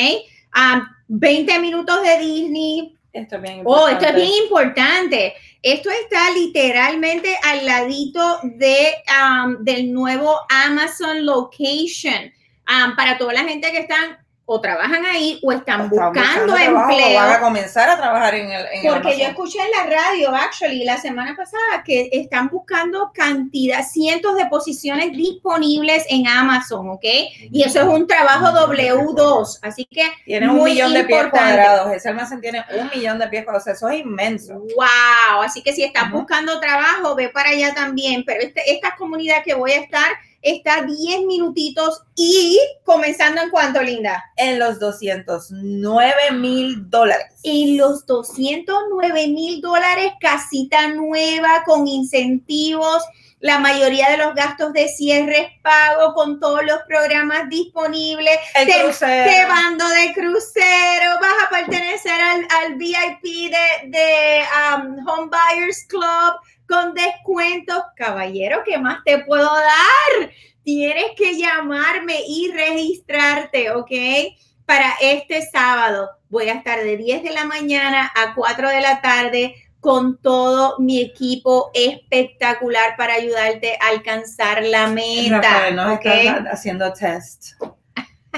20 1.09 1.59
minutos 1.59 2.03
de 2.03 2.19
Disney. 2.19 2.95
Esto 3.13 3.37
es 3.37 3.43
bien 3.43 3.59
importante. 3.59 3.85
Oh, 3.85 3.89
esto 3.89 4.07
es 4.07 4.15
bien 4.15 4.43
importante. 4.45 5.35
Esto 5.63 5.91
está 5.91 6.31
literalmente 6.31 7.37
al 7.43 7.67
ladito 7.67 8.39
de, 8.45 8.95
del 9.61 9.93
nuevo 9.93 10.39
Amazon 10.49 11.27
Location. 11.27 12.33
para 12.97 13.19
toda 13.19 13.33
la 13.33 13.45
gente 13.45 13.71
que 13.73 13.79
están 13.79 14.19
o 14.51 14.63
trabajan 14.63 15.05
ahí 15.05 15.39
o 15.43 15.53
están, 15.53 15.91
buscando, 15.91 16.57
empleo. 16.57 17.21
van 17.21 17.33
a 17.33 17.39
comenzar 17.39 17.91
a 17.91 17.99
trabajar 17.99 18.35
en 18.35 18.51
el. 18.51 18.67
porque 18.83 19.19
yo 19.19 19.27
escuché 19.27 19.59
en 19.59 19.71
la 19.71 19.95
radio, 19.95 20.35
actually, 20.35 20.85
la 20.85 20.97
semana 20.97 21.37
pasada, 21.37 21.85
que 21.85 22.09
están 22.13 22.49
buscando 22.49 23.13
cantidad, 23.13 23.85
cientos 23.87 24.39
de 24.39 24.47
posiciones 24.47 25.13
disponibles 25.13 26.07
en 26.09 26.27
Amazon, 26.27 26.89
¿ok? 26.89 27.05
Y 27.53 27.63
eso 27.63 27.83
es 27.83 27.87
un 27.87 28.07
trabajo 28.07 28.47
W2, 28.47 29.59
así 29.61 29.85
que. 29.85 30.09
Tiene 30.25 30.49
un 30.49 30.65
millón 30.65 30.95
de 30.95 31.05
pies 31.05 31.27
cuadrados. 31.27 31.93
Ese 31.93 32.09
almacén 32.09 32.41
tiene 32.41 32.65
un 32.81 32.89
millón 32.89 33.19
de 33.19 33.29
pies 33.29 33.45
cuadrados. 33.45 33.67
Eso 33.69 33.91
es 33.91 34.01
inmenso. 34.01 34.55
¡Wow! 34.55 35.43
Así 35.45 35.63
que 35.63 35.75
si 35.75 35.85
estás 35.85 36.11
buscando 36.11 36.59
trabajo, 36.59 37.15
ve 37.15 37.29
para 37.29 37.51
allá 37.51 37.75
también. 37.75 38.25
Pero 38.25 38.41
este, 38.41 38.63
esta 38.73 38.97
comunidad 38.97 39.43
que 39.45 39.53
voy 39.53 39.73
a 39.73 39.81
estar 39.81 40.09
está 40.51 40.83
10 40.83 41.23
minutitos 41.27 42.03
y 42.15 42.59
comenzando 42.85 43.43
en 43.43 43.51
cuánto, 43.51 43.83
Linda? 43.83 44.25
En 44.37 44.59
los 44.59 44.79
209 44.79 46.13
mil 46.33 46.89
dólares. 46.91 47.35
En 47.43 47.77
los 47.77 48.07
209 48.07 49.29
mil 49.29 49.61
dólares, 49.61 50.13
casita 50.21 50.89
nueva 50.89 51.63
con 51.65 51.87
incentivos. 51.87 53.03
La 53.41 53.61
mayoría 53.61 54.11
de 54.11 54.17
los 54.17 54.35
gastos 54.35 54.73
de 54.73 54.89
cierre 54.89 55.41
es 55.41 55.49
pago 55.63 56.13
con 56.15 56.41
todos 56.41 56.65
los 56.65 56.79
programas 56.89 57.49
disponibles. 57.49 58.37
El 58.57 58.67
te, 58.67 58.83
crucero. 58.83 59.31
Te 59.31 59.47
bando 59.47 59.89
de 59.89 60.13
crucero. 60.13 61.13
Vas 61.21 61.45
a 61.47 61.49
pertenecer 61.49 62.21
al, 62.21 62.75
VIP 62.75 63.23
de, 63.23 63.89
de 63.91 64.43
um, 64.75 65.09
Home 65.09 65.31
Buyers 65.31 65.85
Club 65.89 66.35
con 66.69 66.95
descuentos. 66.95 67.83
Caballero, 67.97 68.63
¿qué 68.65 68.79
más 68.79 69.03
te 69.05 69.19
puedo 69.21 69.47
dar? 69.47 70.31
Tienes 70.63 71.13
que 71.17 71.37
llamarme 71.39 72.17
y 72.29 72.53
registrarte, 72.53 73.71
¿ok? 73.71 73.91
Para 74.67 74.93
este 75.01 75.43
sábado 75.43 76.11
voy 76.29 76.51
a 76.51 76.55
estar 76.55 76.83
de 76.83 76.97
10 76.97 77.23
de 77.23 77.31
la 77.31 77.45
mañana 77.45 78.13
a 78.15 78.35
4 78.35 78.69
de 78.69 78.81
la 78.81 79.01
tarde 79.01 79.55
con 79.81 80.21
todo 80.21 80.77
mi 80.79 81.01
equipo 81.01 81.71
espectacular 81.73 82.97
para 82.97 83.15
ayudarte 83.15 83.79
a 83.81 83.89
alcanzar 83.89 84.63
la 84.65 84.89
meta. 84.89 85.71
Rafael, 85.71 86.47
haciendo 86.49 86.93
test. 86.93 87.53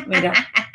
Mira. 0.07 0.33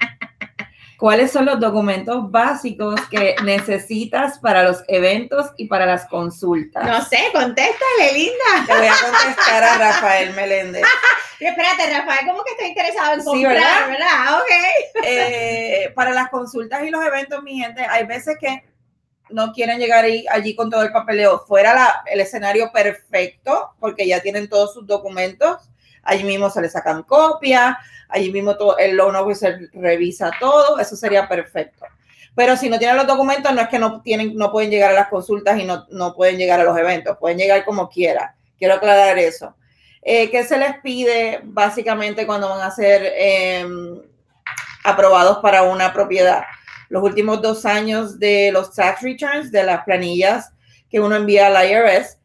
¿Cuáles 0.98 1.32
son 1.32 1.46
los 1.46 1.60
documentos 1.60 2.32
básicos 2.32 3.00
que 3.10 3.36
necesitas 3.44 4.40
para 4.40 4.64
los 4.64 4.84
eventos 4.88 5.52
y 5.58 5.68
para 5.68 5.86
las 5.86 6.08
consultas? 6.08 6.86
No 6.86 7.04
sé, 7.04 7.20
contéstale, 7.34 8.14
linda. 8.14 8.66
Te 8.66 8.74
voy 8.74 8.88
a 8.88 8.94
contestar 8.94 9.64
a 9.64 9.78
Rafael 9.78 10.34
Meléndez. 10.34 10.84
Espérate, 11.40 11.94
Rafael, 11.94 12.26
¿cómo 12.28 12.44
que 12.44 12.52
está 12.52 12.66
interesado 12.66 13.14
en 13.16 13.24
comprar, 13.24 13.86
sí, 13.86 13.92
¿verdad? 13.92 14.40
Ok. 14.40 14.52
Eh, 15.08 15.92
para 15.94 16.12
las 16.12 16.30
consultas 16.30 16.84
y 16.84 16.90
los 16.90 17.04
eventos, 17.06 17.44
mi 17.44 17.60
gente, 17.60 17.86
hay 17.86 18.06
veces 18.06 18.38
que 18.40 18.64
no 19.30 19.52
quieren 19.52 19.78
llegar 19.78 20.06
ahí, 20.06 20.26
allí 20.32 20.56
con 20.56 20.70
todo 20.70 20.82
el 20.82 20.92
papeleo. 20.92 21.44
Fuera 21.46 22.02
el 22.06 22.22
escenario 22.22 22.72
perfecto, 22.72 23.76
porque 23.80 24.08
ya 24.08 24.22
tienen 24.22 24.50
todos 24.50 24.74
sus 24.74 24.88
documentos 24.88 25.70
allí 26.06 26.24
mismo 26.24 26.50
se 26.50 26.62
le 26.62 26.70
sacan 26.70 27.04
copias, 27.04 27.76
allí 28.08 28.32
mismo 28.32 28.56
todo, 28.56 28.78
el 28.78 28.96
loan 28.96 29.16
officer 29.18 29.70
revisa 29.74 30.32
todo, 30.40 30.80
eso 30.80 30.96
sería 30.96 31.28
perfecto. 31.28 31.86
Pero 32.36 32.56
si 32.58 32.70
no 32.70 32.78
tienen 32.78 32.98
los 32.98 33.08
documentos, 33.08 33.54
no 33.54 33.62
es 33.62 33.70
que 33.70 33.80
no, 33.80 34.02
tienen, 34.02 34.36
no 34.36 34.52
pueden 34.52 34.70
llegar 34.70 34.92
a 34.92 34.96
las 34.96 35.08
consultas 35.08 35.60
y 35.60 35.64
no, 35.64 35.86
no 35.90 36.14
pueden 36.14 36.38
llegar 36.38 36.60
a 36.60 36.64
los 36.64 36.78
eventos, 36.78 37.18
pueden 37.18 37.38
llegar 37.38 37.64
como 37.66 37.90
quiera. 37.90 38.36
Quiero 38.58 38.76
aclarar 38.76 39.18
eso. 39.18 39.56
Eh, 40.02 40.30
¿Qué 40.30 40.44
se 40.44 40.58
les 40.58 40.80
pide 40.82 41.42
básicamente 41.44 42.26
cuando 42.26 42.50
van 42.50 42.62
a 42.62 42.72
ser 42.72 43.12
em, 43.16 44.02
aprobados 44.84 45.40
para 45.40 45.64
una 45.64 45.94
propiedad? 45.94 46.44
Los 46.90 47.04
últimos 47.04 47.42
dos 47.42 47.66
años 47.66 48.20
de 48.20 48.52
los 48.52 48.74
tax 48.74 49.02
returns, 49.02 49.52
de 49.52 49.64
las 49.64 49.84
planillas 49.84 50.52
que 50.90 51.00
uno 51.00 51.16
envía 51.16 51.48
al 51.48 51.70
IRS, 51.70 52.20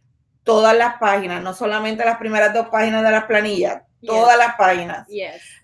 todas 0.51 0.77
las 0.77 0.97
páginas, 0.99 1.41
no 1.45 1.55
solamente 1.55 2.05
las 2.05 2.19
primeras 2.19 2.53
dos 2.53 2.67
páginas 2.71 3.05
de 3.05 3.11
las 3.13 3.25
planillas, 3.27 3.83
todas 4.05 4.37
las 4.37 4.57
páginas. 4.57 5.07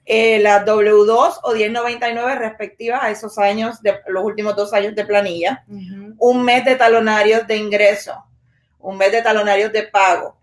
Eh, 0.04 0.38
las 0.38 0.64
W2 0.64 1.40
o 1.42 1.54
1099 1.54 2.36
respectivas 2.36 3.02
a 3.02 3.10
esos 3.10 3.36
años, 3.36 3.82
de 3.82 3.98
los 4.06 4.22
últimos 4.22 4.54
dos 4.54 4.72
años 4.72 4.94
de 4.94 5.04
planilla. 5.04 5.64
Un 6.18 6.44
mes 6.44 6.64
de 6.64 6.76
talonarios 6.76 7.48
de 7.48 7.56
ingreso, 7.56 8.14
un 8.78 8.96
mes 8.96 9.10
de 9.10 9.22
talonarios 9.22 9.72
de 9.72 9.82
pago. 9.82 10.38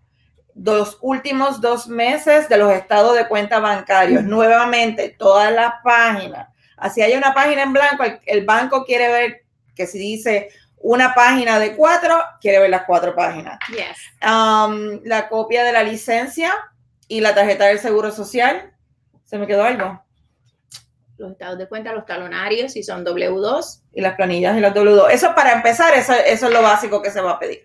Los 0.54 0.98
últimos 1.00 1.62
dos 1.62 1.88
meses 1.88 2.46
de 2.46 2.58
los 2.58 2.70
estados 2.70 3.16
de 3.16 3.26
cuenta 3.26 3.60
bancarios. 3.60 4.24
Nuevamente, 4.24 5.16
todas 5.18 5.50
las 5.54 5.72
páginas. 5.82 6.48
Así 6.76 7.00
hay 7.00 7.14
una 7.14 7.32
página 7.32 7.62
en 7.62 7.72
blanco, 7.72 8.04
el 8.26 8.44
banco 8.44 8.84
quiere 8.84 9.08
ver 9.08 9.44
que 9.74 9.86
si 9.86 9.98
dice 9.98 10.50
una 10.84 11.14
página 11.14 11.58
de 11.58 11.74
cuatro, 11.74 12.14
quiere 12.42 12.58
ver 12.58 12.68
las 12.68 12.84
cuatro 12.84 13.14
páginas. 13.16 13.58
Yes. 13.70 13.96
Um, 14.22 15.00
la 15.04 15.28
copia 15.30 15.64
de 15.64 15.72
la 15.72 15.82
licencia 15.82 16.52
y 17.08 17.22
la 17.22 17.34
tarjeta 17.34 17.64
del 17.64 17.78
seguro 17.78 18.12
social. 18.12 18.74
¿Se 19.24 19.38
me 19.38 19.46
quedó 19.46 19.64
algo? 19.64 20.04
Los 21.16 21.32
estados 21.32 21.56
de 21.56 21.68
cuenta, 21.68 21.92
los 21.94 22.04
talonarios, 22.04 22.72
si 22.72 22.82
son 22.82 23.02
W2. 23.02 23.80
Y 23.94 24.02
las 24.02 24.14
planillas 24.14 24.58
y 24.58 24.60
las 24.60 24.74
W2. 24.74 25.10
Eso 25.10 25.34
para 25.34 25.54
empezar, 25.54 25.94
eso 25.94 26.12
es 26.12 26.42
lo 26.42 26.60
básico 26.60 27.00
que 27.00 27.10
se 27.10 27.22
va 27.22 27.32
a 27.32 27.38
pedir 27.38 27.64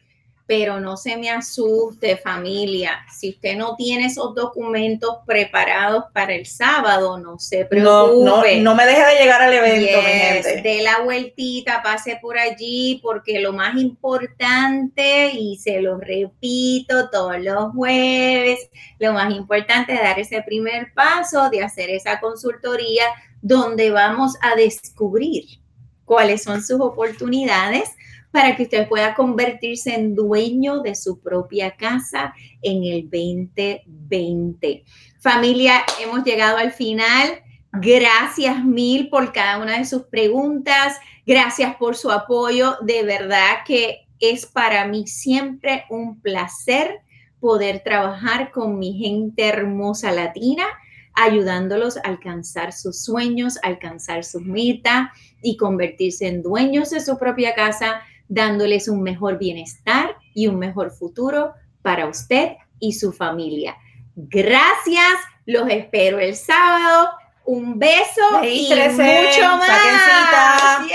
pero 0.49 0.79
no 0.79 0.97
se 0.97 1.15
me 1.15 1.29
asuste 1.29 2.17
familia. 2.17 3.05
Si 3.15 3.29
usted 3.29 3.55
no 3.55 3.75
tiene 3.75 4.07
esos 4.07 4.33
documentos 4.33 5.17
preparados 5.23 6.05
para 6.11 6.33
el 6.33 6.47
sábado, 6.47 7.19
no 7.19 7.37
se 7.37 7.65
preocupe. 7.65 8.57
No, 8.57 8.71
no, 8.71 8.75
me 8.75 8.87
deje 8.87 9.05
de 9.05 9.19
llegar 9.19 9.43
al 9.43 9.53
evento, 9.53 9.99
mi 9.99 10.07
gente. 10.07 10.61
De 10.63 10.81
la 10.81 11.01
vueltita, 11.03 11.83
pase 11.83 12.17
por 12.19 12.39
allí, 12.39 12.99
porque 13.03 13.39
lo 13.39 13.53
más 13.53 13.75
importante, 13.75 15.29
y 15.33 15.55
se 15.57 15.81
lo 15.81 15.99
repito 15.99 17.11
todos 17.11 17.37
los 17.37 17.71
jueves, 17.75 18.71
lo 18.97 19.13
más 19.13 19.31
importante 19.31 19.93
es 19.93 20.01
dar 20.01 20.17
ese 20.17 20.41
primer 20.41 20.95
paso 20.95 21.51
de 21.51 21.61
hacer 21.61 21.91
esa 21.91 22.19
consultoría 22.19 23.05
donde 23.39 23.91
vamos 23.91 24.33
a 24.41 24.55
descubrir 24.55 25.59
cuáles 26.05 26.41
son 26.41 26.63
sus 26.63 26.81
oportunidades 26.81 27.91
para 28.31 28.55
que 28.55 28.63
usted 28.63 28.87
pueda 28.87 29.15
convertirse 29.15 29.95
en 29.95 30.15
dueño 30.15 30.81
de 30.81 30.95
su 30.95 31.19
propia 31.19 31.75
casa 31.75 32.33
en 32.61 32.83
el 32.83 33.03
2020. 33.03 34.83
Familia, 35.19 35.83
hemos 36.01 36.23
llegado 36.23 36.57
al 36.57 36.71
final. 36.71 37.41
Gracias 37.71 38.63
mil 38.63 39.09
por 39.09 39.31
cada 39.31 39.59
una 39.59 39.77
de 39.77 39.85
sus 39.85 40.03
preguntas. 40.03 40.97
Gracias 41.25 41.75
por 41.75 41.95
su 41.95 42.11
apoyo. 42.11 42.77
De 42.81 43.03
verdad 43.03 43.63
que 43.65 44.07
es 44.19 44.45
para 44.45 44.85
mí 44.85 45.07
siempre 45.07 45.85
un 45.89 46.19
placer 46.21 47.01
poder 47.39 47.81
trabajar 47.83 48.51
con 48.51 48.77
mi 48.79 48.93
gente 48.93 49.47
hermosa 49.47 50.11
latina, 50.11 50.65
ayudándolos 51.13 51.97
a 51.97 52.01
alcanzar 52.01 52.73
sus 52.73 53.03
sueños, 53.03 53.57
alcanzar 53.63 54.23
sus 54.23 54.41
metas 54.41 55.09
y 55.41 55.57
convertirse 55.57 56.27
en 56.27 56.43
dueños 56.43 56.89
de 56.89 56.99
su 56.99 57.17
propia 57.17 57.55
casa 57.55 58.01
dándoles 58.29 58.87
un 58.87 59.01
mejor 59.01 59.37
bienestar 59.37 60.15
y 60.33 60.47
un 60.47 60.57
mejor 60.57 60.91
futuro 60.91 61.53
para 61.81 62.07
usted 62.07 62.53
y 62.79 62.93
su 62.93 63.11
familia. 63.11 63.75
Gracias, 64.15 65.17
los 65.45 65.69
espero 65.69 66.19
el 66.19 66.35
sábado. 66.35 67.09
Un 67.45 67.79
beso 67.79 68.43
y 68.43 68.69
mucho 68.69 69.57
más. 69.57 70.87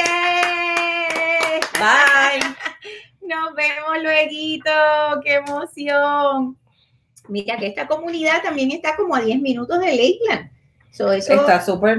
Bye. 1.72 2.54
Nos 3.28 3.54
vemos 3.54 4.02
luego. 4.02 5.20
Qué 5.24 5.34
emoción. 5.34 6.56
Mira 7.28 7.56
que 7.56 7.66
esta 7.66 7.86
comunidad 7.88 8.42
también 8.42 8.70
está 8.70 8.94
como 8.96 9.16
a 9.16 9.20
10 9.20 9.40
minutos 9.40 9.80
de 9.80 9.86
Lakeland. 9.86 10.50
está 11.18 11.60
súper. 11.64 11.98